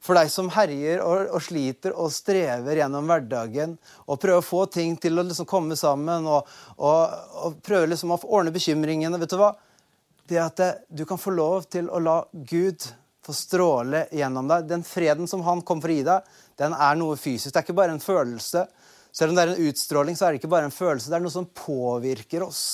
for 0.00 0.16
deg 0.16 0.30
som 0.32 0.48
herjer 0.52 1.02
og, 1.04 1.28
og 1.36 1.42
sliter 1.44 1.92
og 1.92 2.12
strever 2.12 2.80
gjennom 2.80 3.08
hverdagen 3.08 3.74
og 4.06 4.20
prøver 4.20 4.40
å 4.40 4.46
få 4.46 4.64
ting 4.72 4.96
til 5.00 5.20
å 5.20 5.24
liksom 5.26 5.48
komme 5.48 5.76
sammen 5.76 6.28
og, 6.28 6.48
og, 6.80 7.18
og 7.44 7.58
prøver 7.64 7.92
liksom 7.92 8.14
å 8.16 8.20
ordne 8.24 8.54
bekymringene. 8.54 9.20
vet 9.20 9.34
du 9.34 9.36
hva? 9.40 9.52
Det 10.30 10.40
at 10.40 10.56
det, 10.56 10.70
du 10.88 11.04
kan 11.08 11.20
få 11.20 11.34
lov 11.34 11.68
til 11.68 11.90
å 11.92 12.00
la 12.00 12.22
Gud 12.32 12.86
få 13.26 13.34
stråle 13.36 14.06
gjennom 14.16 14.48
deg. 14.48 14.68
Den 14.70 14.84
freden 14.86 15.28
som 15.28 15.44
han 15.44 15.60
kom 15.66 15.82
for 15.82 15.92
å 15.92 15.98
gi 15.98 16.06
deg, 16.06 16.30
den 16.60 16.76
er 16.76 16.96
noe 16.96 17.18
fysisk. 17.20 17.52
Det 17.52 17.60
er 17.60 17.66
ikke 17.68 17.80
bare 17.82 17.96
en 17.96 18.02
følelse. 18.02 18.64
Selv 19.12 19.32
om 19.32 19.36
det 19.36 19.44
er 19.44 19.52
en 19.52 19.68
utstråling, 19.68 20.16
så 20.16 20.26
er 20.26 20.32
det 20.32 20.40
ikke 20.40 20.52
bare 20.52 20.70
en 20.70 20.74
følelse. 20.74 21.10
Det 21.10 21.18
er 21.18 21.24
noe 21.24 21.34
som 21.34 21.48
påvirker 21.60 22.46
oss. 22.46 22.64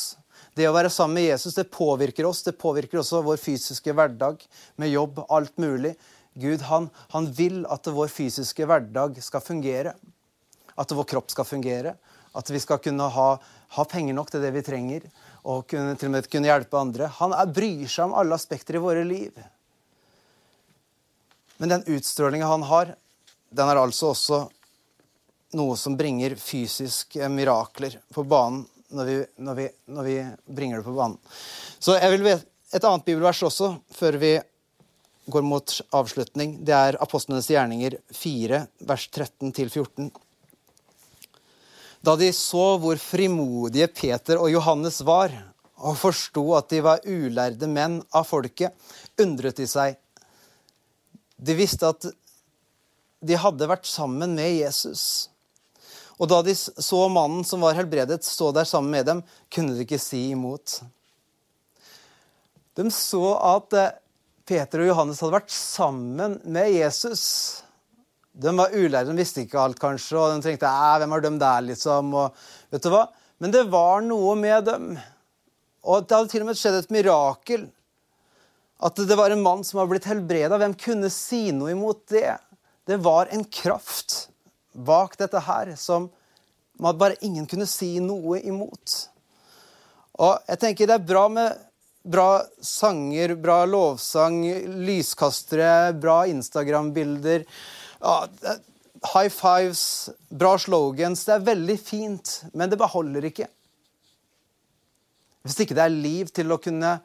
Det 0.56 0.64
å 0.64 0.72
være 0.72 0.88
sammen 0.88 1.18
med 1.18 1.26
Jesus 1.26 1.56
det 1.58 1.66
påvirker 1.68 2.24
oss. 2.24 2.40
Det 2.46 2.56
påvirker 2.56 3.02
også 3.02 3.20
vår 3.26 3.36
fysiske 3.40 3.92
hverdag 3.92 4.40
med 4.80 4.88
jobb, 4.88 5.20
alt 5.28 5.52
mulig. 5.60 5.92
Gud 6.36 6.64
han, 6.68 6.88
han 7.12 7.28
vil 7.36 7.64
at 7.72 7.88
vår 7.92 8.08
fysiske 8.12 8.64
hverdag 8.68 9.18
skal 9.24 9.44
fungere. 9.44 9.92
At 10.80 10.92
vår 10.96 11.04
kropp 11.12 11.28
skal 11.32 11.48
fungere. 11.48 11.92
At 12.36 12.48
vi 12.52 12.60
skal 12.60 12.80
kunne 12.80 13.08
ha, 13.12 13.26
ha 13.76 13.84
penger 13.88 14.16
nok 14.16 14.32
til 14.32 14.44
det 14.44 14.54
vi 14.56 14.64
trenger. 14.64 15.04
Og 15.44 15.66
kunne, 15.68 15.92
til 16.00 16.08
og 16.08 16.16
med 16.16 16.28
kunne 16.32 16.48
hjelpe 16.48 16.80
andre. 16.80 17.10
Han 17.18 17.36
er, 17.36 17.52
bryr 17.52 17.84
seg 17.84 18.08
om 18.08 18.16
alle 18.16 18.36
aspekter 18.40 18.78
i 18.78 18.82
våre 18.84 19.04
liv. 19.04 19.36
Men 21.60 21.72
den 21.74 21.84
utstrålinga 21.98 22.48
han 22.48 22.64
har, 22.68 22.94
den 23.52 23.72
er 23.72 23.80
altså 23.80 24.14
også 24.14 24.40
noe 25.56 25.76
som 25.80 26.00
bringer 26.00 26.34
fysiske 26.40 27.28
mirakler 27.32 28.00
på 28.12 28.24
banen 28.28 28.64
når 28.94 29.08
vi, 29.08 29.16
når 29.42 29.58
vi, 29.58 29.68
når 29.94 30.06
vi 30.06 30.16
bringer 30.58 30.80
det 30.80 30.86
på 30.86 30.94
banen. 30.96 31.18
Så 31.78 31.96
jeg 31.98 32.12
vil 32.14 32.26
vite 32.26 32.46
et 32.74 32.84
annet 32.84 33.06
bibelvers 33.06 33.42
også, 33.46 33.72
før 33.94 34.18
vi 34.20 34.36
går 35.30 35.42
mot 35.42 35.74
avslutning. 35.96 36.58
Det 36.66 36.74
er 36.74 36.98
Apostlenes 37.02 37.48
gjerninger 37.50 37.98
4, 38.14 38.62
vers 38.86 39.08
13-14. 39.10 40.10
Da 42.06 42.14
de 42.18 42.30
så 42.36 42.66
hvor 42.78 42.98
frimodige 43.02 43.88
Peter 43.90 44.38
og 44.38 44.52
Johannes 44.52 45.00
var, 45.06 45.32
og 45.76 45.98
forsto 46.00 46.44
at 46.56 46.70
de 46.72 46.80
var 46.84 47.04
ulærde 47.04 47.68
menn 47.68 47.98
av 48.14 48.28
folket, 48.28 48.72
undret 49.20 49.58
de 49.58 49.66
seg. 49.68 49.98
De 51.36 51.56
visste 51.58 51.90
at 51.90 52.06
de 53.26 53.38
hadde 53.40 53.68
vært 53.68 53.88
sammen 53.88 54.36
med 54.38 54.54
Jesus. 54.60 55.28
Og 56.16 56.30
da 56.30 56.40
de 56.44 56.54
så 56.56 57.00
mannen 57.12 57.44
som 57.44 57.64
var 57.64 57.76
helbredet, 57.76 58.24
stå 58.24 58.50
der 58.56 58.68
sammen 58.68 58.94
med 58.94 59.08
dem, 59.08 59.22
kunne 59.52 59.76
de 59.76 59.84
ikke 59.84 60.00
si 60.00 60.30
imot. 60.32 60.78
De 62.76 62.88
så 62.92 63.24
at 63.40 63.76
eh, 63.76 63.94
Peter 64.48 64.84
og 64.84 64.90
Johannes 64.92 65.20
hadde 65.20 65.36
vært 65.36 65.52
sammen 65.52 66.38
med 66.44 66.72
Jesus. 66.72 67.22
De 68.36 68.52
var 68.56 68.72
ulærde, 68.72 69.10
de 69.10 69.20
visste 69.20 69.44
ikke 69.44 69.60
alt, 69.60 69.80
kanskje, 69.80 70.16
og 70.20 70.34
de 70.34 70.44
tenkte 70.44 70.70
hvem 71.00 71.14
er 71.16 71.24
de 71.24 71.32
der, 71.40 71.64
liksom? 71.70 72.12
Og, 72.22 72.48
vet 72.72 72.84
du 72.84 72.90
hva? 72.92 73.06
Men 73.42 73.52
det 73.52 73.66
var 73.72 74.04
noe 74.04 74.36
med 74.40 74.68
dem. 74.68 74.94
Og 75.86 76.04
det 76.04 76.16
hadde 76.16 76.32
til 76.32 76.44
og 76.44 76.50
med 76.50 76.60
skjedd 76.60 76.78
et 76.80 76.94
mirakel. 76.94 77.66
At 78.86 79.00
det 79.08 79.16
var 79.16 79.32
en 79.32 79.44
mann 79.44 79.64
som 79.64 79.80
var 79.80 79.90
blitt 79.90 80.08
helbreda. 80.08 80.58
Hvem 80.60 80.76
kunne 80.80 81.12
si 81.12 81.48
noe 81.56 81.72
imot 81.72 82.02
det? 82.12 82.36
Det 82.88 83.00
var 83.04 83.32
en 83.32 83.44
kraft 83.44 84.26
bak 84.76 85.16
dette 85.18 85.40
her 85.40 85.72
som 85.80 86.10
man 86.80 86.98
bare 86.98 87.16
ingen 87.24 87.46
kunne 87.48 87.66
si 87.68 87.96
noe 88.04 88.40
imot. 88.44 88.96
Og 90.20 90.36
jeg 90.48 90.60
tenker 90.60 90.88
det 90.88 90.98
er 90.98 91.08
bra 91.08 91.26
med 91.32 91.66
bra 92.06 92.44
sanger, 92.62 93.34
bra 93.34 93.64
lovsang, 93.66 94.44
lyskastere, 94.86 95.92
bra 95.98 96.20
Instagram-bilder. 96.30 97.44
Ja, 98.00 98.28
high 99.14 99.32
fives, 99.32 100.10
bra 100.30 100.54
slogans. 100.58 101.24
Det 101.26 101.34
er 101.34 101.48
veldig 101.50 101.78
fint, 101.80 102.36
men 102.54 102.70
det 102.70 102.78
beholder 102.80 103.26
ikke. 103.26 103.50
Hvis 105.46 105.60
ikke 105.62 105.76
det 105.78 105.84
er 105.84 105.94
liv 105.94 106.30
til 106.34 106.50
å 106.50 106.60
kunne 106.62 106.96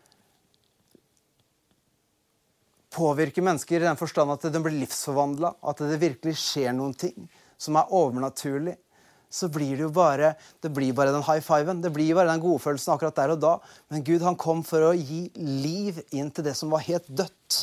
påvirke 2.92 3.44
mennesker 3.46 3.80
i 3.80 3.88
den 3.88 4.00
forstand 4.00 4.34
at 4.34 4.50
de 4.52 4.62
blir 4.62 4.82
livsforvandla, 4.82 5.54
at 5.64 5.84
det 5.88 6.02
virkelig 6.02 6.36
skjer 6.42 6.74
noen 6.76 6.94
ting 6.98 7.30
som 7.62 7.78
er 7.78 7.92
overnaturlig, 7.94 8.78
så 9.32 9.48
blir 9.48 9.78
det 9.78 9.86
jo 9.86 9.92
bare 9.96 10.34
det 10.64 10.74
blir 10.76 10.96
bare 10.96 11.14
den 11.16 11.24
high 11.24 11.44
fiven. 11.44 11.80
Det 11.84 11.94
blir 11.96 12.16
bare 12.18 12.34
den 12.34 12.42
godfølelsen 12.44 12.96
akkurat 12.96 13.16
der 13.16 13.36
og 13.36 13.40
da. 13.40 13.54
Men 13.94 14.04
Gud 14.04 14.26
han 14.26 14.36
kom 14.40 14.64
for 14.68 14.90
å 14.90 14.96
gi 14.98 15.30
liv 15.38 16.02
inn 16.12 16.34
til 16.36 16.50
det 16.50 16.58
som 16.60 16.74
var 16.74 16.84
helt 16.84 17.08
dødt. 17.08 17.62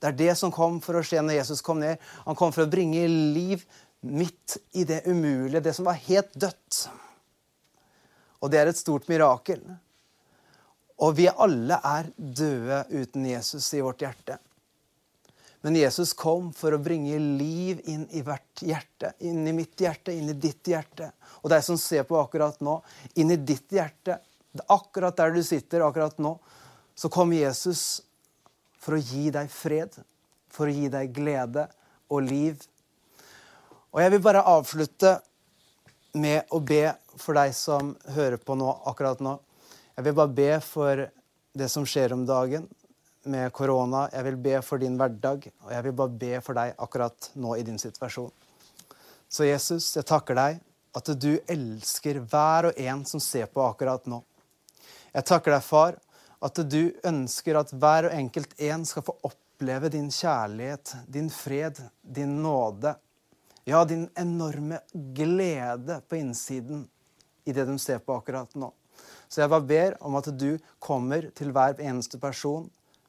Det 0.00 0.08
er 0.08 0.16
det 0.16 0.34
som 0.40 0.52
kom 0.54 0.78
for 0.80 0.96
å 0.96 1.04
skje 1.04 1.20
når 1.20 1.42
Jesus 1.42 1.60
kom 1.64 1.82
ned. 1.82 2.00
Han 2.24 2.38
kom 2.38 2.54
for 2.56 2.64
å 2.64 2.72
bringe 2.72 3.04
liv 3.10 3.66
midt 4.00 4.56
i 4.72 4.86
det 4.88 5.02
umulige, 5.04 5.60
det 5.60 5.74
som 5.76 5.90
var 5.90 6.00
helt 6.06 6.32
dødt. 6.32 6.86
Og 8.40 8.48
det 8.48 8.62
er 8.62 8.70
et 8.70 8.80
stort 8.80 9.10
mirakel. 9.12 9.60
Og 11.04 11.16
vi 11.18 11.28
alle 11.28 11.76
er 11.84 12.08
døde 12.16 12.86
uten 12.92 13.28
Jesus 13.28 13.68
i 13.76 13.82
vårt 13.84 14.00
hjerte. 14.04 14.38
Men 15.60 15.76
Jesus 15.76 16.12
kom 16.16 16.52
for 16.56 16.72
å 16.72 16.80
bringe 16.80 17.18
liv 17.18 17.82
inn 17.90 18.06
i 18.16 18.22
hvert 18.24 18.62
hjerte. 18.64 19.12
Inn 19.28 19.44
i 19.48 19.52
mitt 19.52 19.80
hjerte, 19.80 20.14
inn 20.16 20.32
i 20.32 20.36
ditt 20.36 20.70
hjerte. 20.72 21.10
Og 21.44 21.50
deg 21.52 21.64
som 21.64 21.76
ser 21.80 22.06
på 22.08 22.16
akkurat 22.20 22.56
nå, 22.64 22.78
inn 23.20 23.34
i 23.34 23.36
ditt 23.36 23.68
hjerte. 23.76 24.16
Akkurat 24.72 25.16
der 25.16 25.34
du 25.36 25.42
sitter 25.44 25.84
akkurat 25.84 26.16
nå, 26.18 26.38
så 26.96 27.12
kom 27.12 27.34
Jesus 27.36 28.00
for 28.80 28.96
å 28.96 29.02
gi 29.04 29.28
deg 29.34 29.52
fred, 29.52 29.92
for 30.50 30.68
å 30.68 30.74
gi 30.74 30.88
deg 30.92 31.12
glede 31.14 31.68
og 32.08 32.24
liv. 32.24 32.56
Og 33.92 34.00
jeg 34.00 34.14
vil 34.16 34.24
bare 34.24 34.46
avslutte 34.48 35.18
med 36.16 36.48
å 36.50 36.58
be 36.64 36.86
for 37.20 37.36
deg 37.36 37.52
som 37.54 37.92
hører 38.16 38.40
på 38.40 38.56
nå, 38.58 38.72
akkurat 38.88 39.20
nå. 39.22 39.36
Jeg 39.94 40.08
vil 40.08 40.16
bare 40.16 40.38
be 40.40 40.52
for 40.64 41.06
det 41.52 41.68
som 41.68 41.84
skjer 41.84 42.16
om 42.16 42.24
dagen 42.24 42.64
med 43.24 43.52
korona. 43.52 44.06
Jeg 44.12 44.24
vil 44.28 44.38
be 44.40 44.56
for 44.64 44.80
din 44.80 44.96
hverdag, 44.98 45.50
og 45.64 45.72
jeg 45.74 45.84
vil 45.86 45.96
bare 45.96 46.18
be 46.22 46.32
for 46.44 46.56
deg 46.56 46.74
akkurat 46.78 47.30
nå 47.34 47.56
i 47.58 47.64
din 47.66 47.78
situasjon. 47.80 48.30
Så 49.30 49.46
Jesus, 49.46 49.92
jeg 49.96 50.06
takker 50.08 50.38
deg 50.38 50.60
at 50.96 51.10
du 51.22 51.32
elsker 51.50 52.18
hver 52.24 52.70
og 52.70 52.80
en 52.80 53.04
som 53.06 53.22
ser 53.22 53.46
på 53.52 53.62
akkurat 53.62 54.08
nå. 54.10 54.22
Jeg 55.14 55.26
takker 55.26 55.54
deg, 55.54 55.62
far, 55.66 55.98
at 56.40 56.62
du 56.70 56.90
ønsker 57.06 57.58
at 57.60 57.70
hver 57.74 58.08
og 58.08 58.16
enkelt 58.16 58.56
en 58.62 58.86
skal 58.88 59.04
få 59.06 59.14
oppleve 59.26 59.90
din 59.92 60.08
kjærlighet, 60.10 60.94
din 61.06 61.30
fred, 61.30 61.78
din 62.02 62.40
nåde. 62.42 62.94
Ja, 63.68 63.84
din 63.84 64.08
enorme 64.18 64.80
glede 65.14 66.00
på 66.08 66.18
innsiden 66.18 66.86
i 67.44 67.52
det 67.52 67.66
de 67.68 67.78
ser 67.78 68.00
på 68.02 68.16
akkurat 68.16 68.54
nå. 68.58 68.72
Så 69.28 69.42
jeg 69.42 69.52
bare 69.52 69.66
ber 69.68 69.96
om 70.02 70.16
at 70.18 70.26
du 70.34 70.58
kommer 70.82 71.28
til 71.36 71.52
hver 71.54 71.78
eneste 71.78 72.18
person 72.18 72.66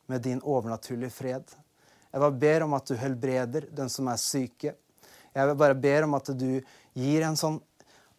med 0.09 0.23
din 0.25 0.41
overnaturlige 0.41 1.13
fred. 1.13 1.53
Jeg 2.11 2.21
bare 2.21 2.39
ber 2.43 2.65
om 2.65 2.73
at 2.75 2.87
du 2.89 2.95
helbreder 2.99 3.67
den 3.71 3.89
som 3.89 4.09
er 4.11 4.19
syke. 4.19 4.73
Jeg 5.31 5.57
bare 5.57 5.77
ber 5.77 6.07
om 6.07 6.17
at 6.17 6.33
du 6.35 6.49
gir 6.97 7.23
en 7.23 7.39
sånn 7.39 7.61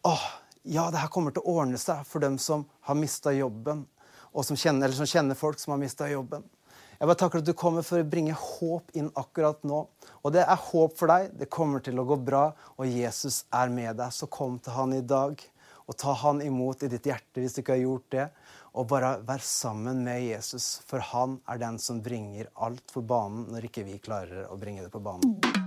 åh, 0.03 0.23
ja, 0.63 0.89
det 0.91 1.01
her 1.03 1.11
kommer 1.13 1.33
til 1.35 1.43
å 1.43 1.59
ordne 1.59 1.79
seg 1.79 2.01
for 2.07 2.23
dem 2.23 2.39
som 2.41 2.65
har 2.87 2.97
mista 2.97 3.31
jobben, 3.35 3.85
og 4.33 4.45
som 4.47 4.57
kjenner, 4.57 4.87
eller 4.87 4.97
som 4.97 5.09
kjenner 5.09 5.37
folk 5.37 5.59
som 5.61 5.75
har 5.75 5.81
mista 5.81 6.07
jobben. 6.09 6.43
Jeg 6.97 7.09
bare 7.09 7.19
takker 7.19 7.41
at 7.41 7.47
du 7.47 7.53
kommer 7.57 7.85
for 7.85 7.99
å 7.99 8.07
bringe 8.07 8.35
håp 8.37 8.93
inn 8.97 9.09
akkurat 9.19 9.59
nå. 9.67 9.81
Og 10.23 10.33
det 10.33 10.45
er 10.45 10.67
håp 10.69 10.93
for 10.95 11.11
deg. 11.11 11.33
Det 11.35 11.49
kommer 11.51 11.83
til 11.83 11.99
å 11.99 12.05
gå 12.07 12.15
bra, 12.15 12.45
og 12.79 12.87
Jesus 12.87 13.41
er 13.51 13.73
med 13.73 13.97
deg. 13.99 14.13
Så 14.15 14.29
kom 14.31 14.55
til 14.63 14.75
han 14.77 14.93
i 14.95 15.01
dag, 15.03 15.41
og 15.83 15.97
ta 15.99 16.13
han 16.23 16.39
imot 16.45 16.85
i 16.85 16.89
ditt 16.93 17.09
hjerte 17.09 17.43
hvis 17.43 17.57
du 17.57 17.59
ikke 17.59 17.75
har 17.75 17.83
gjort 17.83 18.07
det 18.15 18.27
og 18.73 18.87
bare 18.89 19.19
være 19.27 19.45
sammen 19.45 20.01
med 20.05 20.23
Jesus, 20.25 20.79
for 20.89 21.03
han 21.13 21.37
er 21.49 21.61
den 21.61 21.77
som 21.79 22.01
bringer 22.01 22.49
alt 22.55 22.93
på 22.93 23.05
banen 23.05 23.45
når 23.53 23.69
ikke 23.69 23.85
vi 23.85 23.99
klarer 24.01 24.49
å 24.49 24.57
bringe 24.57 24.85
det 24.85 24.93
på 24.93 25.03
banen. 25.03 25.62